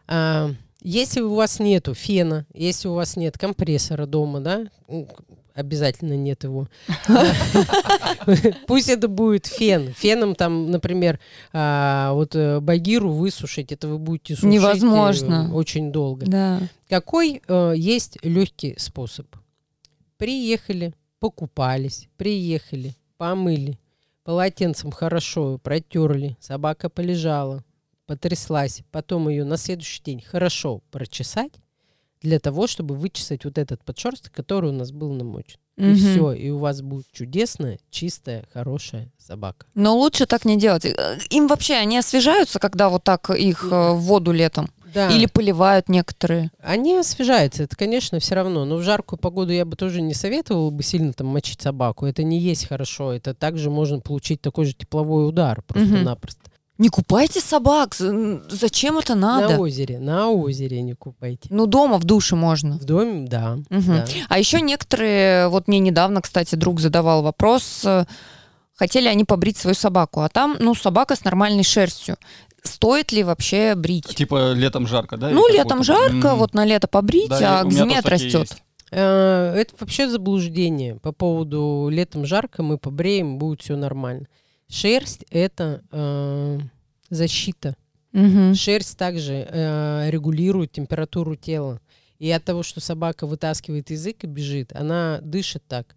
А, 0.08 0.52
если 0.82 1.22
у 1.22 1.34
вас 1.36 1.60
нету 1.60 1.94
фена, 1.94 2.46
если 2.54 2.88
у 2.88 2.94
вас 2.94 3.15
нет 3.15 3.38
компрессора 3.38 4.06
дома, 4.06 4.39
да, 4.39 4.65
м, 4.88 5.08
обязательно 5.54 6.13
нет 6.13 6.44
его. 6.44 6.67
Пусть 8.67 8.89
это 8.89 9.08
будет 9.08 9.46
фен. 9.48 9.94
Феном 9.94 10.36
там, 10.36 10.72
например, 10.72 11.20
а, 11.54 12.13
вот 12.13 12.36
э, 12.36 12.60
багиру 12.60 13.12
высушить, 13.12 13.72
это 13.72 13.88
вы 13.88 13.98
будете 13.98 14.36
сушить 14.36 14.50
э, 14.50 14.54
Невозможно. 14.54 15.54
очень 15.54 15.91
долго. 15.91 16.26
Да. 16.26 16.62
Какой 16.89 17.41
э, 17.48 17.74
есть 17.76 18.17
легкий 18.24 18.76
способ? 18.78 19.28
Приехали, 20.17 20.94
покупались, 21.20 22.08
приехали, 22.17 22.96
помыли, 23.17 23.78
полотенцем 24.24 24.91
хорошо 24.91 25.58
протерли, 25.58 26.38
собака 26.39 26.89
полежала, 26.89 27.63
потряслась, 28.08 28.82
потом 28.92 29.30
ее 29.30 29.44
на 29.46 29.58
следующий 29.58 30.02
день 30.04 30.22
хорошо 30.22 30.82
прочесать 30.92 31.54
для 32.22 32.40
того, 32.40 32.68
чтобы 32.68 32.96
вычесать 32.96 33.46
вот 33.46 33.58
этот 33.58 33.84
подшерсток, 33.84 34.32
который 34.32 34.70
у 34.70 34.74
нас 34.74 34.92
был 34.92 35.14
намочен. 35.14 35.58
И 35.78 35.84
Мгм. 35.84 35.96
все, 35.96 36.32
и 36.34 36.50
у 36.50 36.60
вас 36.60 36.82
будет 36.82 37.06
чудесная, 37.12 37.80
чистая, 37.90 38.46
хорошая 38.54 39.10
собака. 39.18 39.66
Но 39.74 39.98
лучше 39.98 40.26
так 40.28 40.46
не 40.46 40.60
делать. 40.60 40.86
Э, 40.86 41.18
Им 41.30 41.48
вообще 41.48 41.76
они 41.76 41.98
освежаются, 41.98 42.60
когда 42.60 42.90
вот 42.90 43.04
так 43.04 43.30
их 43.32 43.64
э, 43.72 43.92
в 43.94 44.00
воду 44.02 44.32
летом? 44.32 44.70
Да. 44.94 45.10
Или 45.10 45.26
поливают 45.26 45.88
некоторые? 45.88 46.52
Они 46.60 46.98
освежаются, 46.98 47.64
это, 47.64 47.78
конечно, 47.78 48.20
все 48.20 48.36
равно. 48.36 48.66
Но 48.66 48.76
в 48.76 48.84
жаркую 48.84 49.18
погоду 49.18 49.54
я 49.54 49.64
бы 49.64 49.78
тоже 49.78 50.02
не 50.02 50.14
советовала 50.14 50.70
бы 50.70 50.84
сильно 50.84 51.14
там 51.14 51.28
мочить 51.28 51.62
собаку. 51.62 52.06
Это 52.06 52.24
не 52.24 52.38
есть 52.38 52.68
хорошо. 52.68 53.14
Это 53.14 53.34
также 53.34 53.70
можно 53.72 54.02
получить 54.02 54.42
такой 54.42 54.66
же 54.66 54.74
тепловой 54.74 55.28
удар 55.28 55.62
просто-напросто. 55.66 56.41
Не 56.78 56.90
купайте 56.90 57.40
собак. 57.42 57.96
Зачем 57.96 58.98
это 58.98 59.14
надо? 59.16 59.50
На 59.54 59.60
озере, 59.60 60.00
на 60.00 60.30
озере 60.30 60.82
не 60.82 60.94
купайте. 60.94 61.48
Ну, 61.52 61.68
дома 61.68 61.98
в 62.00 62.04
душе 62.06 62.36
можно. 62.36 62.78
В 62.78 62.86
доме, 62.86 63.28
да. 63.28 63.58
Мгм. 63.70 63.86
да. 63.98 64.06
А 64.30 64.40
еще 64.40 64.62
некоторые, 64.62 65.48
вот 65.50 65.68
мне 65.68 65.80
недавно, 65.80 66.22
кстати, 66.22 66.56
друг 66.56 66.80
задавал 66.80 67.22
вопрос, 67.22 67.82
э, 67.86 68.06
хотели 68.76 69.08
они 69.08 69.26
побрить 69.26 69.58
свою 69.58 69.76
собаку, 69.76 70.22
а 70.22 70.30
там, 70.30 70.56
ну, 70.60 70.74
собака 70.74 71.16
с 71.16 71.24
нормальной 71.24 71.64
шерстью. 71.64 72.18
Стоит 72.64 73.12
ли 73.12 73.24
вообще 73.24 73.76
брить? 73.76 74.08
Типа 74.16 74.54
летом 74.54 74.88
жарко, 74.88 75.18
да? 75.18 75.30
Ну, 75.30 75.48
летом 75.50 75.84
жарко, 75.84 76.14
Мгм. 76.30 76.36
вот 76.38 76.54
на 76.54 76.66
лето 76.66 76.88
побрить, 76.88 77.30
Да, 77.30 77.62
а 77.62 77.64
такие 77.64 77.98
отрастет. 78.00 78.42
есть. 78.42 78.64
Э, 78.92 79.54
Это 79.56 79.74
вообще 79.80 80.10
заблуждение 80.10 80.96
по 80.96 81.12
поводу 81.12 81.90
летом 81.92 82.26
жарко, 82.26 82.62
мы 82.64 82.78
побреем, 82.78 83.38
будет 83.38 83.62
все 83.62 83.76
нормально. 83.76 84.26
Шерсть 84.72 85.26
это 85.30 85.84
э, 85.92 86.60
защита. 87.10 87.76
Мгм. 88.14 88.56
Шерсть 88.56 88.98
также 88.98 89.46
э, 89.50 90.10
регулирует 90.10 90.72
температуру 90.72 91.36
тела. 91.36 91.82
И 92.20 92.32
от 92.32 92.44
того, 92.46 92.64
что 92.64 92.80
собака 92.80 93.28
вытаскивает 93.28 93.90
язык 93.90 94.24
и 94.24 94.28
бежит, 94.28 94.74
она 94.76 95.20
дышит 95.24 95.64
так, 95.68 95.96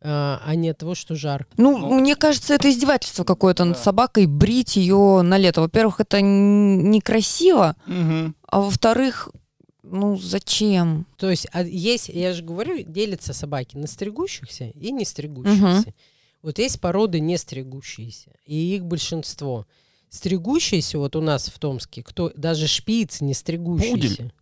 а 0.00 0.40
а 0.44 0.54
не 0.56 0.70
от 0.70 0.78
того, 0.78 0.94
что 0.94 1.14
жарко. 1.14 1.50
Ну, 1.58 1.76
Ну, 1.78 2.00
мне 2.00 2.16
кажется, 2.16 2.54
это 2.54 2.70
издевательство 2.70 3.22
какое-то 3.24 3.64
над 3.64 3.76
да. 3.76 3.82
собакой, 3.82 4.26
брить 4.26 4.76
ее 4.76 5.20
на 5.22 5.36
лето. 5.38 5.60
Во-первых, 5.60 6.00
это 6.00 6.20
некрасиво, 6.20 7.76
Мгм. 7.86 8.34
а 8.46 8.60
во-вторых, 8.60 9.28
ну, 9.82 10.16
зачем? 10.16 11.06
То 11.18 11.30
есть 11.30 11.46
а 11.52 11.62
есть, 11.62 12.08
я 12.08 12.32
же 12.32 12.42
говорю, 12.42 12.82
делятся 12.82 13.32
собаки 13.32 13.76
на 13.76 13.86
стригущихся 13.86 14.70
и 14.70 14.90
не 14.90 15.04
стригущихся. 15.04 15.94
Вот 16.42 16.58
есть 16.58 16.80
породы 16.80 17.20
не 17.20 17.36
стригущиеся, 17.36 18.30
и 18.46 18.54
их 18.76 18.84
большинство. 18.84 19.66
Стригущиеся 20.08 20.98
вот 20.98 21.16
у 21.16 21.20
нас 21.20 21.48
в 21.48 21.58
Томске, 21.58 22.02
кто 22.02 22.30
даже 22.36 22.66
шпиц 22.66 23.20
не 23.20 23.34
стригущийся. 23.34 24.32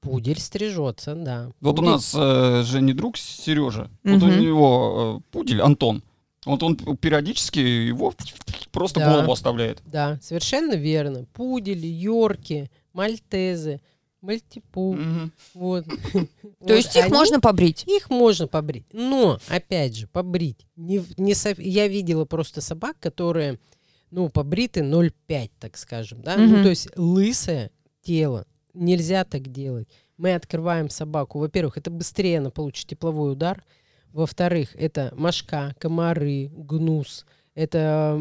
Пудель 0.00 0.40
стрижется, 0.40 1.14
да. 1.14 1.52
Вот 1.60 1.74
у 1.78 1.82
Пудель- 1.82 1.90
нас 1.90 2.14
э, 2.16 2.62
же 2.64 2.80
не 2.80 2.94
друг 2.94 3.18
Сережа, 3.18 3.90
вот 4.02 4.22
у 4.22 4.28
него 4.28 5.20
э, 5.20 5.30
пудель 5.30 5.60
Антон. 5.60 6.02
Вот 6.46 6.62
он 6.62 6.74
периодически 6.76 7.58
его 7.58 8.14
просто 8.72 9.00
Да. 9.00 9.12
голову 9.12 9.32
оставляет. 9.32 9.82
Да, 9.84 10.18
совершенно 10.22 10.72
верно. 10.74 11.26
Пудели, 11.34 11.86
йорки, 11.86 12.70
мальтезы, 12.94 13.82
мальтипу. 14.22 14.94
Мгм. 14.94 15.32
Вот. 15.54 15.84
То 16.66 16.74
есть 16.74 16.94
их 16.96 17.08
можно 17.10 17.40
побрить? 17.40 17.84
Их 17.86 18.10
можно 18.10 18.46
побрить. 18.46 18.84
Но, 18.92 19.38
опять 19.48 19.96
же, 19.96 20.06
побрить. 20.06 20.66
Не, 20.76 21.02
не 21.16 21.34
Я 21.62 21.88
видела 21.88 22.24
просто 22.24 22.60
собак, 22.60 22.96
которые, 23.00 23.58
ну, 24.10 24.28
побриты 24.28 24.80
0,5, 24.80 25.50
так 25.58 25.76
скажем. 25.76 26.22
Да? 26.22 26.36
Ну, 26.36 26.62
то 26.62 26.68
есть 26.68 26.88
лысое 26.96 27.70
тело. 28.02 28.46
Нельзя 28.74 29.24
так 29.24 29.50
делать. 29.50 29.88
Мы 30.16 30.34
открываем 30.34 30.90
собаку. 30.90 31.38
Во-первых, 31.38 31.78
это 31.78 31.90
быстрее 31.90 32.38
она 32.38 32.50
получит 32.50 32.88
тепловой 32.88 33.32
удар. 33.32 33.64
Во-вторых, 34.12 34.74
это 34.74 35.12
мошка, 35.16 35.74
комары, 35.78 36.50
гнус. 36.52 37.24
Это 37.54 38.16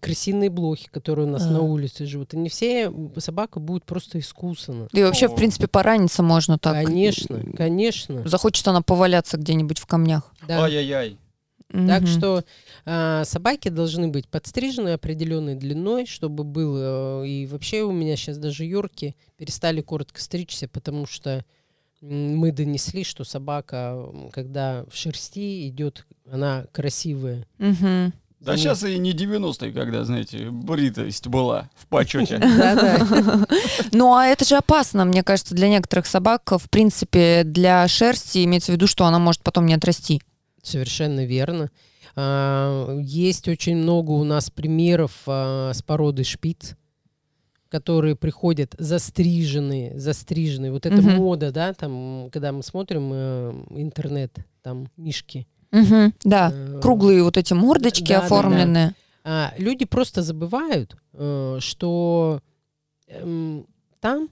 крысиные 0.00 0.50
блохи, 0.50 0.88
которые 0.90 1.26
у 1.26 1.30
нас 1.30 1.42
А. 1.42 1.50
на 1.50 1.60
улице 1.60 2.06
живут. 2.06 2.34
Они 2.34 2.48
все, 2.48 2.84
м, 2.84 3.12
собака 3.18 3.58
будет 3.60 3.84
просто 3.84 4.18
искусана. 4.18 4.88
Да 4.92 5.00
и 5.00 5.02
вообще, 5.04 5.26
О. 5.26 5.28
в 5.30 5.34
принципе, 5.36 5.66
пораниться 5.66 6.22
можно 6.22 6.58
так. 6.58 6.84
Конечно, 6.84 7.40
конечно. 7.56 8.26
Захочет 8.28 8.66
она 8.68 8.82
поваляться 8.82 9.36
где-нибудь 9.36 9.78
в 9.78 9.86
камнях. 9.86 10.32
Да. 10.46 10.64
Ай-яй-яй. 10.64 11.18
Так 11.72 12.02
Мгм. 12.02 12.06
что 12.08 12.44
а, 12.84 13.24
собаки 13.24 13.68
должны 13.68 14.08
быть 14.08 14.26
подстрижены 14.26 14.88
определенной 14.94 15.54
длиной, 15.54 16.06
чтобы 16.06 16.42
было. 16.42 17.22
э, 17.22 17.28
И 17.28 17.46
вообще 17.46 17.82
у 17.82 17.92
меня 17.92 18.16
сейчас 18.16 18.38
даже 18.38 18.64
юрки 18.64 19.14
перестали 19.36 19.80
коротко 19.80 20.20
стричься, 20.20 20.66
потому 20.66 21.06
что 21.06 21.44
мы 22.00 22.50
донесли, 22.50 23.04
что 23.04 23.22
собака, 23.24 24.04
когда 24.32 24.84
в 24.90 24.96
шерсти 24.96 25.68
идет, 25.68 26.06
она 26.28 26.64
красивая. 26.72 27.46
Мгм. 27.58 28.14
Да 28.40 28.52
За 28.52 28.56
ней- 28.56 28.62
сейчас 28.62 28.84
и 28.84 28.98
не 28.98 29.12
90-е, 29.12 29.70
когда, 29.72 30.02
знаете, 30.04 30.48
бритость 30.50 31.26
была 31.26 31.68
в 31.74 31.86
почете. 31.88 32.38
Да-да. 32.38 33.46
Ну, 33.92 34.14
а 34.14 34.26
это 34.26 34.46
же 34.46 34.56
опасно, 34.56 35.04
мне 35.04 35.22
кажется, 35.22 35.54
для 35.54 35.68
некоторых 35.68 36.06
собак. 36.06 36.50
В 36.52 36.70
принципе, 36.70 37.42
для 37.44 37.86
шерсти 37.86 38.42
имеется 38.44 38.72
в 38.72 38.74
виду, 38.76 38.86
что 38.86 39.04
она 39.04 39.18
может 39.18 39.42
потом 39.42 39.66
не 39.66 39.74
отрасти. 39.74 40.22
Совершенно 40.62 41.26
верно. 41.26 41.70
А, 42.16 42.98
Есть 43.00 43.46
очень 43.46 43.76
много 43.76 44.12
у 44.12 44.24
нас 44.24 44.50
примеров 44.50 45.12
а, 45.26 45.72
с 45.74 45.82
породы 45.82 46.24
шпиц, 46.24 46.76
которые 47.68 48.16
приходят 48.16 48.74
застриженные, 48.78 49.98
застриженные. 49.98 50.72
Вот 50.72 50.86
это 50.86 50.96
Мгм. 51.02 51.16
мода, 51.16 51.52
да, 51.52 51.72
там, 51.74 52.28
когда 52.32 52.52
мы 52.52 52.62
смотрим 52.62 53.10
э, 53.12 53.52
интернет, 53.76 54.34
там 54.62 54.88
мишки. 54.96 55.46
Мгм. 55.72 56.14
Да, 56.24 56.50
э, 56.52 56.80
круглые 56.82 57.22
вот 57.22 57.36
эти 57.36 57.52
мордочки 57.52 58.08
Да, 58.08 58.08
да, 58.08 58.20
да. 58.20 58.24
оформленные. 58.26 58.94
а, 59.24 59.52
люди 59.58 59.84
просто 59.84 60.22
забывают, 60.22 60.96
э, 61.12 61.58
что 61.60 62.40
эм, 63.08 63.66
там 64.00 64.28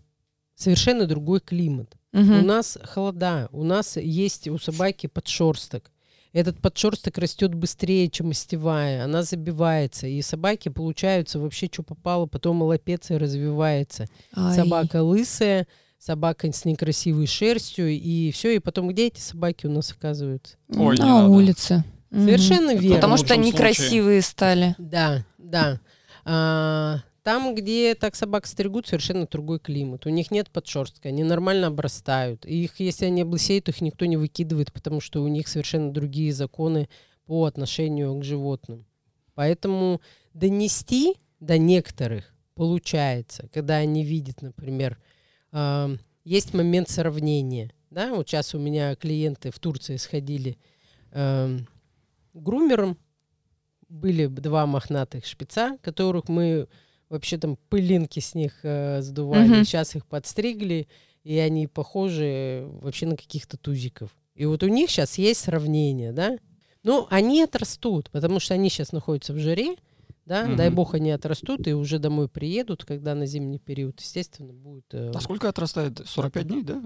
совершенно 0.54 1.06
другой 1.06 1.40
климат. 1.40 1.94
У 2.12 2.18
Мгм. 2.18 2.46
нас 2.46 2.78
холода, 2.84 3.48
у 3.52 3.64
нас 3.64 3.96
есть 3.96 4.48
у 4.48 4.58
собаки 4.58 5.06
подшерсток. 5.06 5.90
Этот 6.32 6.58
подшерсток 6.60 7.18
растет 7.18 7.54
быстрее, 7.54 8.08
чем 8.08 8.30
остевая. 8.30 9.04
Она 9.04 9.22
забивается. 9.22 10.06
И 10.06 10.20
собаки 10.22 10.68
получаются 10.68 11.38
вообще, 11.38 11.68
что 11.72 11.82
попало, 11.82 12.26
потом 12.26 12.62
лапеция 12.62 13.18
развивается. 13.18 14.06
Ай. 14.36 14.54
Собака 14.56 15.02
лысая, 15.02 15.66
собака 15.98 16.50
с 16.52 16.64
некрасивой 16.64 17.26
шерстью, 17.26 17.88
и 17.88 18.30
все. 18.30 18.54
И 18.56 18.58
потом 18.58 18.88
где 18.88 19.08
эти 19.08 19.20
собаки 19.20 19.66
у 19.66 19.70
нас 19.70 19.90
оказываются? 19.92 20.56
Ой, 20.68 20.96
На 20.98 21.22
надо. 21.22 21.28
улице. 21.28 21.84
Совершенно 22.10 22.70
Это 22.70 22.80
верно. 22.80 22.96
Потому 22.96 23.16
что 23.18 23.34
они 23.34 23.50
случае. 23.50 23.58
красивые 23.58 24.22
стали. 24.22 24.74
Да, 24.78 25.24
да. 25.36 25.80
А, 26.24 27.00
там, 27.22 27.54
где 27.54 27.94
так 27.94 28.14
собак 28.16 28.46
стригут, 28.46 28.86
совершенно 28.86 29.26
другой 29.26 29.58
климат. 29.58 30.06
У 30.06 30.08
них 30.08 30.30
нет 30.30 30.48
подшерстка, 30.50 31.10
они 31.10 31.22
нормально 31.24 31.66
обрастают. 31.66 32.46
И 32.46 32.64
их, 32.64 32.80
если 32.80 33.04
они 33.06 33.22
облысеют, 33.22 33.68
их 33.68 33.80
никто 33.82 34.06
не 34.06 34.16
выкидывает, 34.16 34.72
потому 34.72 35.00
что 35.00 35.22
у 35.22 35.28
них 35.28 35.48
совершенно 35.48 35.92
другие 35.92 36.32
законы 36.32 36.88
по 37.26 37.44
отношению 37.44 38.18
к 38.18 38.24
животным. 38.24 38.86
Поэтому 39.34 40.00
донести 40.32 41.16
до 41.40 41.58
некоторых 41.58 42.34
получается, 42.54 43.48
когда 43.52 43.76
они 43.76 44.02
видят, 44.04 44.40
например, 44.42 44.98
а, 45.58 45.90
есть 46.24 46.54
момент 46.54 46.88
сравнения. 46.88 47.72
Да, 47.90 48.14
вот 48.14 48.28
сейчас 48.28 48.54
у 48.54 48.58
меня 48.58 48.94
клиенты 48.94 49.50
в 49.50 49.58
Турции 49.58 49.96
сходили 49.96 50.56
эм, 51.10 51.66
грумером, 52.32 52.96
были 53.88 54.26
два 54.26 54.66
мохнатых 54.66 55.24
шпица, 55.26 55.78
которых 55.82 56.28
мы 56.28 56.68
вообще 57.08 57.38
там 57.38 57.56
пылинки 57.70 58.20
с 58.20 58.34
них 58.34 58.60
э, 58.62 59.00
сдували. 59.00 59.48
Мгм. 59.48 59.64
Сейчас 59.64 59.96
их 59.96 60.06
подстригли, 60.06 60.86
и 61.24 61.38
они 61.38 61.66
похожи 61.66 62.68
вообще 62.82 63.06
на 63.06 63.16
каких-то 63.16 63.56
тузиков. 63.56 64.10
И 64.34 64.44
вот 64.44 64.62
у 64.62 64.68
них 64.68 64.90
сейчас 64.90 65.18
есть 65.18 65.40
сравнение, 65.40 66.12
да? 66.12 66.38
Ну, 66.84 67.06
они 67.10 67.42
отрастут, 67.42 68.10
потому 68.10 68.38
что 68.38 68.54
они 68.54 68.68
сейчас 68.68 68.92
находятся 68.92 69.32
в 69.32 69.38
жаре, 69.38 69.76
да? 70.28 70.44
Мгм. 70.44 70.56
Дай 70.56 70.70
бог 70.70 70.94
они 70.94 71.10
отрастут 71.10 71.66
и 71.66 71.72
уже 71.72 71.98
домой 71.98 72.28
приедут, 72.28 72.84
когда 72.84 73.14
на 73.14 73.26
зимний 73.26 73.58
период, 73.58 73.98
естественно, 74.00 74.52
будет... 74.52 74.84
э, 74.92 75.10
А 75.14 75.20
сколько 75.20 75.48
отрастает? 75.48 76.00
45 76.06 76.46
дней, 76.46 76.62
да? 76.62 76.80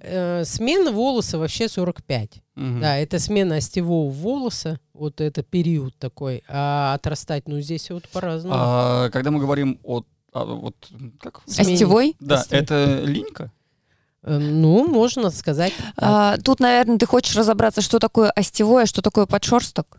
э, 0.00 0.44
смена 0.44 0.92
волоса 0.92 1.38
вообще 1.38 1.68
45. 1.68 2.42
Мгм. 2.54 2.80
Да, 2.80 2.96
это 2.96 3.18
смена 3.18 3.56
остевого 3.56 4.10
волоса, 4.10 4.80
вот 4.94 5.20
это 5.20 5.42
период 5.42 5.94
такой, 5.98 6.42
а 6.48 6.94
отрастать, 6.94 7.48
ну, 7.48 7.60
здесь 7.60 7.90
вот 7.90 8.08
по-разному. 8.08 8.54
А 8.56 9.10
когда 9.10 9.30
мы 9.30 9.40
говорим 9.40 9.78
о... 9.82 10.02
а, 10.32 10.44
вот 10.44 10.76
как? 11.20 11.42
Остевой? 11.46 12.14
Да, 12.20 12.36
Остевой. 12.36 12.62
это 12.62 13.02
линька? 13.04 13.52
Э, 14.22 14.38
ну, 14.38 14.86
можно 14.88 15.30
сказать. 15.30 15.72
А, 15.96 16.36
тут, 16.38 16.60
наверное, 16.60 16.98
ты 16.98 17.06
хочешь 17.06 17.36
разобраться, 17.36 17.80
что 17.82 17.98
такое 17.98 18.30
остевой, 18.30 18.84
а 18.84 18.86
что 18.86 19.02
такое 19.02 19.26
подшерсток? 19.26 19.98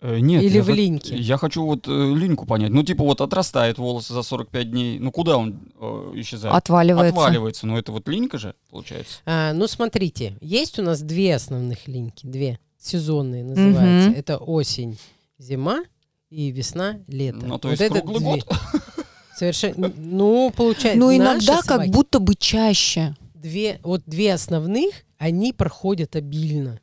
Э, 0.00 0.18
Нет. 0.20 0.42
Или 0.42 0.56
я 0.58 0.62
в 0.62 0.68
линьке. 0.68 1.16
Я 1.16 1.36
хочу 1.38 1.64
вот 1.64 1.88
э, 1.88 1.90
линьку 2.14 2.46
понять. 2.46 2.70
Ну, 2.70 2.82
типа 2.84 3.02
вот 3.04 3.20
отрастает 3.20 3.78
волосы 3.78 4.12
за 4.14 4.22
45 4.22 4.70
дней. 4.70 4.98
Ну, 4.98 5.10
куда 5.10 5.36
он 5.36 5.58
э, 5.80 6.12
исчезает? 6.16 6.54
Отваливается. 6.54 7.18
Отваливается. 7.20 7.66
Но 7.66 7.78
это 7.78 7.90
вот 7.90 8.06
линька 8.08 8.38
же, 8.38 8.54
получается. 8.70 9.18
А, 9.26 9.52
ну, 9.52 9.66
смотрите, 9.66 10.36
есть 10.40 10.78
у 10.78 10.82
нас 10.82 11.00
две 11.00 11.34
основных 11.34 11.88
линьки, 11.88 12.26
две 12.26 12.60
сезонные 12.78 13.42
называются. 13.42 14.10
Мгм. 14.10 14.18
Это 14.18 14.36
осень, 14.38 14.98
зима 15.38 15.82
и 16.30 16.50
весна, 16.52 17.00
лето. 17.08 17.44
Ну, 17.44 17.58
то 17.58 17.68
Вот 17.68 17.80
есть 17.80 17.82
это 17.82 18.00
круглый 18.00 18.40
две. 18.40 18.42
год? 18.42 18.58
Совершенно. 19.36 19.92
Ну, 19.96 20.52
получается. 20.56 20.98
Ну, 20.98 21.16
иногда 21.16 21.60
как 21.62 21.88
будто 21.88 22.20
бы 22.20 22.34
чаще. 22.36 23.16
две, 23.34 23.80
вот 23.82 24.02
две 24.06 24.34
основных, 24.34 24.94
они 25.16 25.52
проходят 25.52 26.14
обильно. 26.14 26.80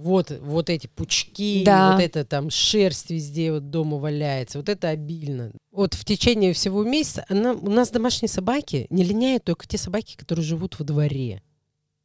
Вот, 0.00 0.30
вот 0.30 0.70
эти 0.70 0.86
пучки, 0.86 1.64
Да. 1.64 1.92
вот 1.92 2.00
это 2.00 2.24
там 2.24 2.50
шерсть 2.50 3.10
везде 3.10 3.52
вот 3.52 3.68
дома 3.70 3.96
валяется, 3.96 4.58
вот 4.58 4.68
это 4.68 4.90
обильно. 4.90 5.50
Вот 5.72 5.94
в 5.94 6.04
течение 6.04 6.52
всего 6.52 6.84
месяца 6.84 7.24
она, 7.28 7.52
у 7.52 7.68
нас 7.68 7.90
домашние 7.90 8.28
собаки 8.28 8.86
не 8.90 9.02
линяют 9.02 9.42
только 9.42 9.66
те 9.66 9.76
собаки, 9.76 10.16
которые 10.16 10.44
живут 10.44 10.78
во 10.78 10.84
дворе 10.84 11.42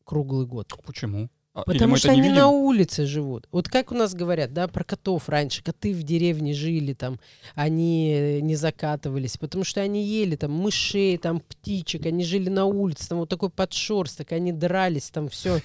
круглый 0.05 0.47
год. 0.47 0.73
Почему? 0.83 1.29
А, 1.55 1.61
Потому 1.65 1.97
что 1.97 2.09
они 2.09 2.21
видим? 2.21 2.35
на 2.35 2.47
улице 2.47 3.05
живут. 3.05 3.47
Вот 3.51 3.69
как 3.69 3.91
у 3.91 3.95
нас 3.95 4.15
говорят, 4.15 4.53
да, 4.53 4.67
про 4.67 4.83
котов 4.83 5.29
раньше. 5.29 5.61
Коты 5.61 5.93
в 5.93 6.01
деревне 6.01 6.51
жили, 6.53 6.93
там, 6.93 7.19
они 7.53 8.11
э, 8.11 8.39
не 8.39 8.55
закатывались, 8.55 9.37
потому 9.37 9.63
что 9.63 9.79
они 9.79 10.03
ели 10.03 10.35
там 10.35 10.51
мышей, 10.51 11.15
там, 11.17 11.41
птичек, 11.41 12.07
они 12.07 12.23
жили 12.23 12.49
на 12.49 12.65
улице, 12.65 13.07
там 13.09 13.19
вот 13.19 13.29
такой 13.29 13.51
подшерсток, 13.51 14.31
они 14.31 14.51
дрались, 14.51 15.11
там 15.11 15.29
все. 15.29 15.61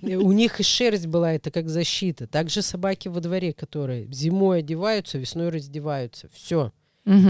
У 0.00 0.32
них 0.32 0.58
и 0.58 0.62
шерсть 0.62 1.06
была, 1.06 1.34
это 1.34 1.50
как 1.50 1.68
защита. 1.68 2.26
Также 2.26 2.62
собаки 2.62 3.08
во 3.08 3.20
дворе, 3.20 3.52
которые 3.52 4.10
зимой 4.10 4.60
одеваются, 4.60 5.18
весной 5.18 5.50
раздеваются. 5.50 6.28
Все. 6.32 6.72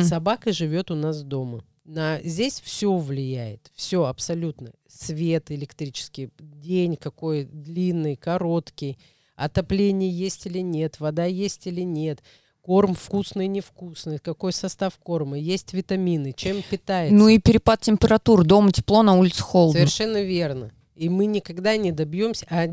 Собака 0.03 0.53
живет 0.53 0.93
у 0.93 0.95
нас 0.95 1.23
дома. 1.23 1.65
На, 1.87 2.21
здесь 2.23 2.61
все 2.65 2.97
влияет, 2.97 3.71
все 3.77 4.05
абсолютно. 4.05 4.73
Свет 4.89 5.53
электрический, 5.53 6.31
день 6.39 6.97
какой 6.97 7.45
длинный, 7.45 8.17
короткий, 8.17 8.99
отопление 9.37 10.11
есть 10.11 10.47
или 10.47 10.59
нет, 10.59 10.99
вода 10.99 11.27
есть 11.27 11.67
или 11.69 11.83
нет, 11.83 12.23
корм 12.61 12.95
вкусный, 12.95 13.47
невкусный, 13.47 14.19
какой 14.19 14.53
состав 14.53 14.99
корма, 14.99 15.39
есть 15.39 15.73
витамины, 15.73 16.33
чем 16.37 16.63
питается. 16.69 17.15
Ну 17.15 17.29
и 17.29 17.39
перепад 17.39 17.81
температур. 17.83 18.45
Дома 18.45 18.73
тепло, 18.73 19.05
на 19.05 19.15
улице 19.17 19.43
холодно. 19.43 19.79
Совершенно 19.79 20.23
верно. 20.23 20.73
И 20.97 21.11
мы 21.11 21.27
никогда 21.27 21.77
не 21.77 21.93
добьемся. 21.93 22.47
А, 22.49 22.65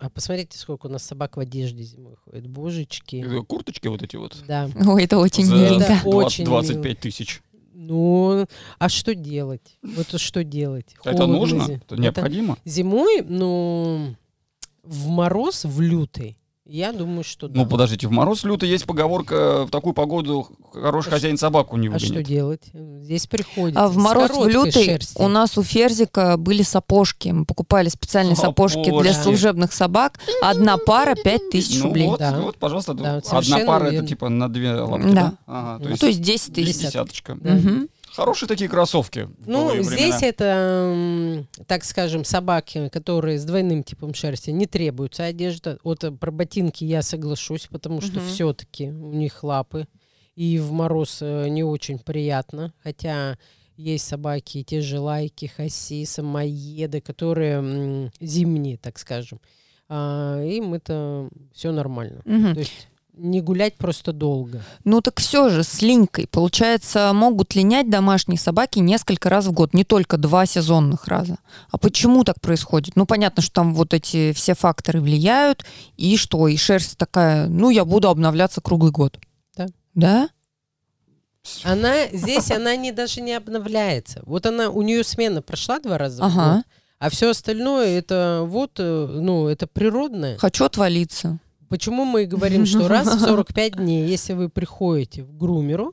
а 0.00 0.10
посмотрите, 0.10 0.58
сколько 0.58 0.86
у 0.86 0.90
нас 0.90 1.04
собак 1.04 1.36
в 1.36 1.40
одежде 1.40 1.84
зимой 1.84 2.16
ходит. 2.16 2.48
Божечки. 2.48 3.24
Э, 3.24 3.42
Курточки 3.44 3.86
вот 3.86 4.02
эти 4.02 4.16
вот. 4.16 4.36
Да. 4.48 4.68
Ой, 4.84 5.04
это 5.04 5.16
очень 5.18 5.44
За 5.44 5.54
миленько. 5.54 5.84
Это 5.84 6.02
20 6.02 6.06
очень 6.06 6.44
25 6.44 6.98
тысяч. 6.98 7.40
Ну, 7.80 8.46
а 8.80 8.88
что 8.88 9.14
делать? 9.14 9.78
Вот 9.82 10.20
что 10.20 10.42
делать? 10.42 10.96
Это 11.04 11.12
Холодно 11.12 11.26
нужно? 11.38 11.64
зи- 11.64 11.72
Это 11.74 11.96
необходимо? 11.96 12.58
Зимой, 12.64 13.22
ну, 13.22 14.16
в 14.82 15.06
мороз, 15.06 15.64
в 15.64 15.80
лютый, 15.80 16.36
я 16.68 16.92
думаю, 16.92 17.24
что 17.24 17.48
да. 17.48 17.54
Ну, 17.60 17.66
подождите, 17.66 18.06
в 18.06 18.10
мороз 18.10 18.44
лютый 18.44 18.68
есть 18.68 18.84
поговорка, 18.84 19.64
в 19.66 19.70
такую 19.70 19.94
погоду 19.94 20.48
хороший 20.72 21.08
А 21.08 21.12
хозяин 21.12 21.38
собаку 21.38 21.76
не 21.76 21.88
а 21.88 21.98
что 21.98 22.08
выгонит. 22.08 22.26
делать? 22.28 22.62
Здесь 22.74 23.26
приходится. 23.26 23.82
А 23.84 23.88
в 23.88 23.96
мороз 23.96 24.30
в 24.30 24.46
лютый 24.46 24.84
шерстью. 24.84 25.24
у 25.24 25.28
нас 25.28 25.56
у 25.56 25.62
Ферзика 25.62 26.36
были 26.36 26.62
сапожки. 26.62 27.30
Мы 27.30 27.44
покупали 27.46 27.88
специальные 27.88 28.36
сапожки 28.36 28.84
для 28.84 29.12
Сапожки. 29.12 29.22
служебных 29.22 29.72
собак. 29.72 30.20
Одна 30.42 30.76
пара 30.76 31.14
5000 31.14 31.78
Ну 31.78 31.84
рублей. 31.84 32.06
вот, 32.06 32.18
Да. 32.18 32.38
вот, 32.40 32.58
пожалуйста, 32.58 32.94
Да, 32.94 33.14
вот 33.16 33.26
одна 33.32 33.58
пара 33.60 33.84
это 33.84 33.92
верно. 33.94 34.08
типа 34.08 34.28
на 34.28 34.48
две 34.48 34.74
лапки, 34.74 35.06
Да. 35.06 35.12
да? 35.14 35.32
Ага, 35.46 35.78
то 35.78 35.84
Ну, 35.84 35.88
есть 35.90 36.00
То 36.00 36.06
есть 36.06 36.20
10 36.22 36.52
тысяч. 36.52 36.80
десяточка. 36.82 37.36
Да. 37.40 37.54
Мгм. 37.54 37.88
Хорошие 38.18 38.48
такие 38.48 38.68
кроссовки. 38.68 39.28
Ну, 39.46 39.82
здесь 39.82 40.22
это, 40.22 41.44
так 41.66 41.84
скажем, 41.84 42.24
собаки, 42.24 42.88
которые 42.88 43.38
с 43.38 43.44
двойным 43.44 43.82
типом 43.84 44.12
шерсти, 44.14 44.50
не 44.50 44.66
требуется 44.66 45.24
одежда. 45.24 45.78
Вот 45.84 46.04
э, 46.04 46.10
про 46.10 46.30
ботинки 46.30 46.84
я 46.84 47.02
соглашусь, 47.02 47.68
потому 47.70 48.00
что 48.00 48.18
Мгм. 48.20 48.28
все-таки 48.28 48.88
у 48.88 49.12
них 49.14 49.42
лапы. 49.44 49.86
и 50.34 50.58
в 50.60 50.70
мороз 50.70 51.18
э, 51.20 51.48
не 51.48 51.64
очень 51.64 51.98
приятно, 51.98 52.72
хотя 52.84 53.36
есть 53.76 54.06
собаки, 54.06 54.62
те 54.62 54.80
же 54.80 55.00
лайки, 55.00 55.46
хаси, 55.46 56.04
самоеды, 56.04 57.00
которые 57.00 58.10
зимние, 58.20 58.76
так 58.78 58.98
скажем. 58.98 59.40
А, 59.88 60.40
им 60.44 60.74
это 60.74 61.28
все 61.52 61.72
нормально. 61.72 62.22
Мгм. 62.24 62.54
То 62.54 62.60
есть 62.60 62.88
не 63.18 63.40
гулять 63.40 63.76
просто 63.76 64.12
долго. 64.12 64.62
Ну 64.84 65.00
так 65.00 65.20
все 65.20 65.48
же, 65.48 65.62
с 65.64 65.82
линькой. 65.82 66.26
Получается, 66.26 67.10
могут 67.14 67.54
линять 67.54 67.90
домашние 67.90 68.38
собаки 68.38 68.78
несколько 68.78 69.28
раз 69.28 69.46
в 69.46 69.52
год, 69.52 69.74
не 69.74 69.84
только 69.84 70.16
два 70.16 70.46
сезонных 70.46 71.08
раза. 71.08 71.38
А 71.70 71.78
почему 71.78 72.24
так 72.24 72.40
происходит? 72.40 72.96
Ну 72.96 73.06
понятно, 73.06 73.42
что 73.42 73.54
там 73.54 73.74
вот 73.74 73.94
эти 73.94 74.32
все 74.32 74.54
факторы 74.54 75.00
влияют, 75.00 75.64
и 75.96 76.16
что, 76.16 76.48
и 76.48 76.56
шерсть 76.56 76.96
такая, 76.96 77.48
ну 77.48 77.70
я 77.70 77.84
буду 77.84 78.08
обновляться 78.08 78.60
круглый 78.60 78.92
год. 78.92 79.18
Да. 79.56 79.66
Да? 79.94 80.28
Она 81.64 82.06
здесь, 82.12 82.50
она 82.50 82.76
не 82.76 82.92
даже 82.92 83.20
не 83.20 83.32
обновляется. 83.32 84.22
Вот 84.26 84.46
она, 84.46 84.68
у 84.70 84.82
нее 84.82 85.02
смена 85.04 85.42
прошла 85.42 85.78
два 85.78 85.98
раза 85.98 86.22
в 86.22 86.26
Ага. 86.26 86.56
год, 86.56 86.64
а 86.98 87.10
все 87.10 87.30
остальное 87.30 87.98
это 87.98 88.42
вот, 88.44 88.72
э, 88.78 89.06
ну, 89.06 89.48
это 89.48 89.66
природное. 89.66 90.36
Хочу 90.36 90.64
отвалиться. 90.64 91.38
Почему 91.68 92.04
мы 92.04 92.24
говорим, 92.26 92.66
что 92.66 92.88
раз 92.88 93.06
в 93.14 93.20
45 93.24 93.76
дней, 93.76 94.06
если 94.06 94.32
вы 94.32 94.48
приходите 94.48 95.22
в 95.22 95.36
грумеру, 95.36 95.92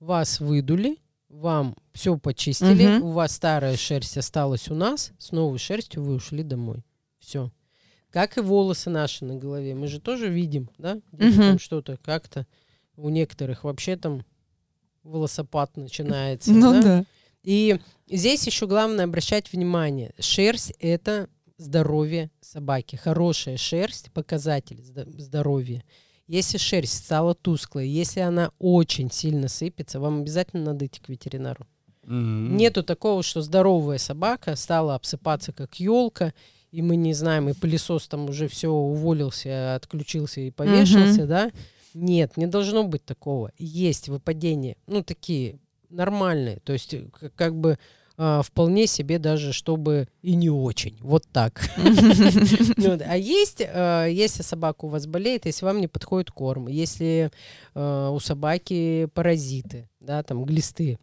вас 0.00 0.40
выдули, 0.40 0.98
вам 1.28 1.74
все 1.92 2.16
почистили, 2.16 2.86
Мгм. 2.98 3.02
у 3.06 3.10
вас 3.12 3.32
старая 3.32 3.76
шерсть 3.76 4.16
осталась 4.18 4.68
у 4.70 4.74
нас, 4.74 5.12
с 5.18 5.32
новой 5.32 5.58
шерстью 5.58 6.02
вы 6.02 6.14
ушли 6.14 6.42
домой. 6.42 6.84
Все. 7.18 7.50
Как 8.10 8.38
и 8.38 8.40
волосы 8.40 8.88
наши 8.88 9.24
на 9.24 9.34
голове. 9.36 9.74
Мы 9.74 9.88
же 9.88 10.00
тоже 10.00 10.28
видим, 10.28 10.70
да? 10.78 10.98
Мгм. 11.12 11.58
что-то 11.58 11.98
как-то 12.02 12.46
у 12.96 13.08
некоторых 13.10 13.64
вообще 13.64 13.96
там 13.96 14.24
волосопад 15.02 15.76
начинается. 15.76 16.52
Ну 16.52 16.72
да? 16.74 16.82
да. 16.82 17.04
И 17.42 17.78
здесь 18.08 18.46
еще 18.46 18.66
главное 18.66 19.04
обращать 19.04 19.52
внимание. 19.52 20.12
Шерсть– 20.18 20.72
это 20.80 21.28
здоровье 21.58 22.30
собаки. 22.40 22.96
Хорошая 22.96 23.56
шерсть– 23.56 24.10
показатель 24.14 24.82
здоровья. 24.82 25.84
Если 26.26 26.58
шерсть 26.58 27.04
стала 27.04 27.34
тусклой, 27.34 27.88
если 27.88 28.20
она 28.20 28.50
очень 28.58 29.10
сильно 29.10 29.48
сыпется, 29.48 30.00
вам 30.00 30.20
обязательно 30.20 30.64
надо 30.64 30.86
идти 30.86 31.00
к 31.00 31.08
ветеринару. 31.08 31.66
М. 32.04 32.56
Нету 32.56 32.82
такого, 32.82 33.22
что 33.22 33.42
здоровая 33.42 33.98
собака 33.98 34.56
стала 34.56 34.94
обсыпаться 34.94 35.52
как 35.52 35.78
елка, 35.78 36.34
и 36.72 36.82
мы 36.82 36.96
не 36.96 37.14
знаем, 37.14 37.48
и 37.48 37.54
пылесос 37.54 38.08
там 38.08 38.28
уже 38.28 38.48
все 38.48 38.70
уволился, 38.70 39.76
отключился 39.76 40.40
и 40.40 40.50
повешался, 40.50 41.26
да? 41.26 41.50
Нет, 41.94 42.36
не 42.36 42.46
должно 42.46 42.84
быть 42.84 43.04
такого. 43.04 43.52
Есть 43.56 44.08
выпадения, 44.08 44.76
ну, 44.86 45.02
такие 45.02 45.58
нормальные, 45.88 46.60
то 46.60 46.72
есть 46.72 46.92
э, 46.92 47.08
как 47.34 47.56
бы 47.56 47.78
а, 48.18 48.42
вполне 48.42 48.86
себе 48.86 49.18
даже, 49.18 49.52
чтобы 49.52 50.08
и 50.22 50.34
не 50.34 50.50
очень. 50.50 50.96
Вот 51.00 51.24
так. 51.32 51.68
Ну. 52.76 52.98
А 53.06 53.16
есть, 53.16 53.60
э, 53.60 54.08
если 54.10 54.42
собака 54.42 54.84
у 54.84 54.88
вас 54.88 55.06
болеет, 55.06 55.46
если 55.46 55.64
вам 55.64 55.80
не 55.80 55.88
подходит 55.88 56.30
корм, 56.30 56.68
если 56.68 57.30
э, 57.74 58.10
у 58.12 58.18
собаки 58.20 59.08
паразиты, 59.14 59.88
да, 60.00 60.22
там 60.22 60.44
глисты, 60.44 60.98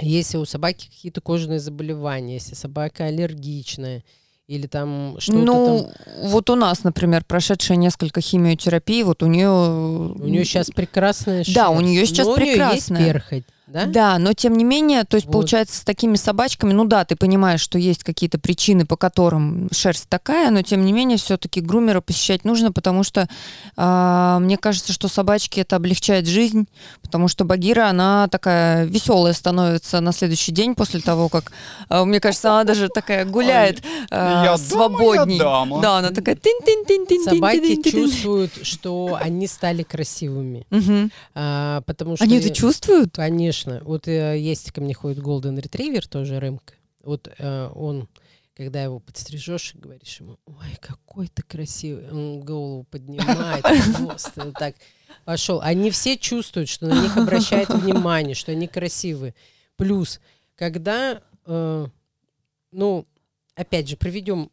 если 0.00 0.36
у 0.38 0.44
собаки 0.44 0.86
какие-то 0.86 1.20
кожные 1.20 1.58
заболевания, 1.60 2.34
если 2.34 2.54
собака 2.54 3.04
аллергичная, 3.06 4.04
или 4.46 4.66
там 4.66 5.16
что-то 5.18 5.38
Ну, 5.38 5.90
там. 6.06 6.28
вот 6.30 6.48
у 6.50 6.54
нас, 6.54 6.82
например, 6.82 7.24
прошедшая 7.24 7.76
несколько 7.76 8.20
химиотерапий, 8.20 9.02
вот 9.02 9.22
у 9.22 9.26
нее... 9.26 9.48
У 9.50 10.26
нее 10.26 10.44
сейчас 10.44 10.70
прекрасная 10.70 11.44
шерсть. 11.44 11.54
Да, 11.54 11.70
у 11.70 11.80
неё 11.80 12.06
сейчас 12.06 12.26
но 12.26 12.32
у 12.32 12.36
неё 12.36 12.46
прекрасная. 12.52 13.00
есть 13.00 13.12
перхоть, 13.12 13.44
да? 13.68 13.86
Да, 13.86 14.18
но 14.18 14.32
тем 14.32 14.56
не 14.56 14.64
менее, 14.64 15.04
то 15.04 15.16
есть 15.16 15.26
Вот. 15.26 15.32
получается 15.32 15.76
с 15.78 15.80
такими 15.82 16.16
собачками, 16.16 16.72
ну 16.72 16.84
да, 16.84 17.04
ты 17.04 17.16
понимаешь, 17.16 17.60
что 17.60 17.78
есть 17.78 18.02
какие-то 18.04 18.38
причины, 18.38 18.86
по 18.86 18.96
которым 18.96 19.68
шерсть 19.72 20.08
такая, 20.08 20.50
но 20.50 20.62
тем 20.62 20.84
не 20.84 20.92
менее 20.92 21.18
все-таки 21.18 21.60
грумера 21.60 22.00
посещать 22.00 22.44
нужно, 22.44 22.72
потому 22.72 23.02
что 23.02 23.28
а, 23.76 24.38
мне 24.38 24.56
кажется, 24.56 24.92
что 24.92 25.08
собачки 25.08 25.60
это 25.60 25.76
облегчает 25.76 26.26
жизнь, 26.26 26.66
потому 27.02 27.28
что 27.28 27.44
Багира, 27.44 27.88
она 27.88 28.28
такая 28.28 28.84
веселая 28.86 29.32
становится 29.34 30.00
на 30.00 30.12
следующий 30.12 30.52
день 30.52 30.74
после 30.74 31.00
того, 31.00 31.28
как, 31.28 31.52
а, 31.88 32.04
мне 32.04 32.20
кажется, 32.20 32.50
она 32.52 32.64
даже 32.64 32.88
такая 32.88 33.24
гуляет 33.24 33.82
Я 34.10 34.56
свободней. 34.58 35.36
я. 35.36 35.66
Да, 35.82 35.98
она 35.98 36.10
такая 36.10 36.36
тин 36.36 36.58
тин 36.64 36.84
тин 36.86 37.06
тин 37.06 37.24
Собаки 37.24 37.82
чувствуют, 37.90 38.52
что 38.62 39.18
они 39.20 39.46
стали 39.46 39.82
красивыми. 39.82 40.66
Потому 41.34 42.16
что... 42.16 42.24
Они 42.24 42.38
это 42.38 42.50
чувствуют? 42.50 43.14
Конечно. 43.14 43.57
Вот 43.66 44.08
э, 44.08 44.38
есть 44.38 44.72
ко 44.72 44.80
мне 44.80 44.94
ходит 44.94 45.18
Golden 45.18 45.60
Retriever, 45.60 46.06
тоже 46.08 46.40
рымка. 46.40 46.74
Вот 47.02 47.28
э, 47.38 47.70
он, 47.74 48.08
когда 48.54 48.82
его 48.82 49.00
подстрижешь, 49.00 49.74
говоришь 49.74 50.20
ему, 50.20 50.38
ой, 50.46 50.76
какой 50.80 51.28
ты 51.28 51.42
красивый. 51.42 52.10
Он 52.10 52.40
голову 52.40 52.84
поднимает, 52.84 53.64
хвост, 53.96 54.32
вот 54.36 54.54
так 54.54 54.74
пошел. 55.24 55.60
Они 55.60 55.90
все 55.90 56.16
чувствуют, 56.16 56.68
что 56.68 56.86
на 56.86 57.02
них 57.02 57.16
обращают 57.16 57.70
внимание, 57.70 58.34
что 58.34 58.52
они 58.52 58.68
красивые. 58.68 59.34
Плюс, 59.76 60.20
когда, 60.56 61.22
э, 61.46 61.86
ну, 62.72 63.06
опять 63.54 63.88
же, 63.88 63.96
проведем 63.96 64.50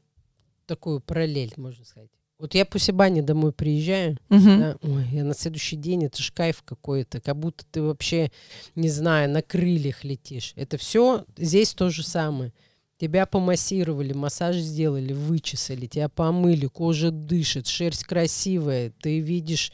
такую 0.65 0.99
параллель, 0.99 1.53
можно 1.57 1.85
сказать. 1.85 2.09
Вот 2.37 2.53
я 2.53 2.65
после 2.65 2.93
бани 2.93 3.21
домой 3.21 3.53
приезжаю, 3.53 4.17
Мгм. 4.29 4.59
да, 4.59 4.77
ой, 4.81 5.05
я 5.13 5.23
на 5.23 5.33
следующий 5.33 5.77
день, 5.77 6.03
это 6.05 6.21
ж 6.21 6.31
кайф 6.33 6.63
какой-то, 6.63 7.21
как 7.21 7.37
будто 7.37 7.63
ты 7.71 7.81
вообще, 7.81 8.29
не 8.75 8.89
знаю, 8.89 9.29
на 9.29 9.41
крыльях 9.41 10.03
летишь. 10.03 10.51
Это 10.57 10.77
все 10.77 11.25
здесь 11.37 11.73
то 11.73 11.89
же 11.89 12.03
самое. 12.03 12.51
Тебя 12.97 13.25
помассировали, 13.25 14.11
массаж 14.13 14.57
сделали, 14.57 15.13
вычесали, 15.13 15.85
тебя 15.85 16.09
помыли, 16.09 16.67
кожа 16.67 17.11
дышит, 17.11 17.67
шерсть 17.67 18.03
красивая, 18.03 18.91
ты 19.01 19.19
видишь, 19.19 19.71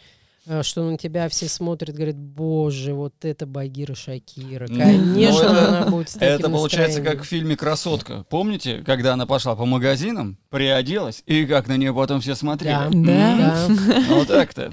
что 0.63 0.83
на 0.89 0.97
тебя 0.97 1.29
все 1.29 1.47
смотрят, 1.47 1.95
говорят, 1.95 2.17
боже, 2.17 2.93
вот 2.93 3.13
это 3.23 3.45
Багира 3.45 3.93
Шакира. 3.95 4.65
Ну, 4.69 4.79
Конечно, 4.79 5.43
ну, 5.43 5.55
это- 5.55 5.67
она 5.67 5.85
будет 5.87 6.09
с 6.09 6.13
таким 6.13 6.27
Это 6.27 6.49
получается 6.49 6.97
настроением». 6.97 7.17
как 7.17 7.25
в 7.25 7.29
фильме 7.29 7.55
«Красотка». 7.55 8.25
Помните, 8.29 8.81
когда 8.85 9.13
она 9.13 9.25
пошла 9.27 9.55
по 9.55 9.65
магазинам, 9.65 10.37
приоделась, 10.49 11.23
и 11.25 11.45
как 11.45 11.67
на 11.67 11.77
нее 11.77 11.93
потом 11.93 12.21
все 12.21 12.35
смотрели? 12.35 12.73
Да. 12.73 12.89
Да. 12.91 13.67
Да. 13.67 14.03
Вот 14.09 14.27
так-то. 14.27 14.71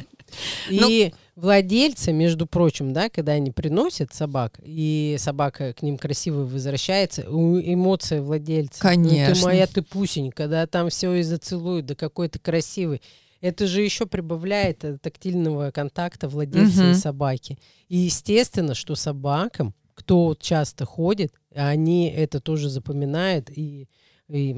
И 0.68 1.12
владельцы, 1.36 2.12
между 2.12 2.46
прочим, 2.46 2.92
да, 2.92 3.08
когда 3.08 3.32
они 3.32 3.50
приносят 3.50 4.12
собак, 4.12 4.60
и 4.62 5.16
собака 5.18 5.72
к 5.72 5.82
ним 5.82 5.96
красиво 5.96 6.40
возвращается, 6.44 7.22
эмоция 7.22 8.20
владельца. 8.20 8.78
Ну, 8.82 8.88
Конечно. 8.90 9.34
ты 9.34 9.42
моя, 9.42 9.66
ты 9.66 9.82
пусенька, 9.82 10.48
да, 10.48 10.66
там 10.66 10.90
все 10.90 11.14
и 11.14 11.22
зацелуют, 11.22 11.86
да 11.86 11.94
какой 11.94 12.28
ты 12.28 12.38
красивый. 12.38 13.00
Это 13.40 13.66
же 13.66 13.82
еще 13.82 14.06
прибавляет 14.06 14.84
э, 14.84 14.98
тактильного 14.98 15.70
контакта 15.70 16.28
владельца 16.28 16.82
Мгм. 16.82 16.90
и 16.92 16.94
собаки. 16.94 17.58
И 17.88 17.96
естественно, 17.98 18.74
что 18.74 18.94
собакам, 18.96 19.74
кто 19.94 20.36
часто 20.38 20.84
ходит, 20.84 21.32
они 21.54 22.10
это 22.10 22.40
тоже 22.40 22.68
запоминают, 22.68 23.50
и, 23.50 23.88
и, 24.28 24.56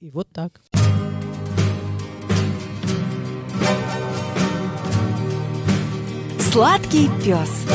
и 0.00 0.10
вот 0.10 0.28
так. 0.32 0.60
Сладкий 6.38 7.08
пес. 7.24 7.66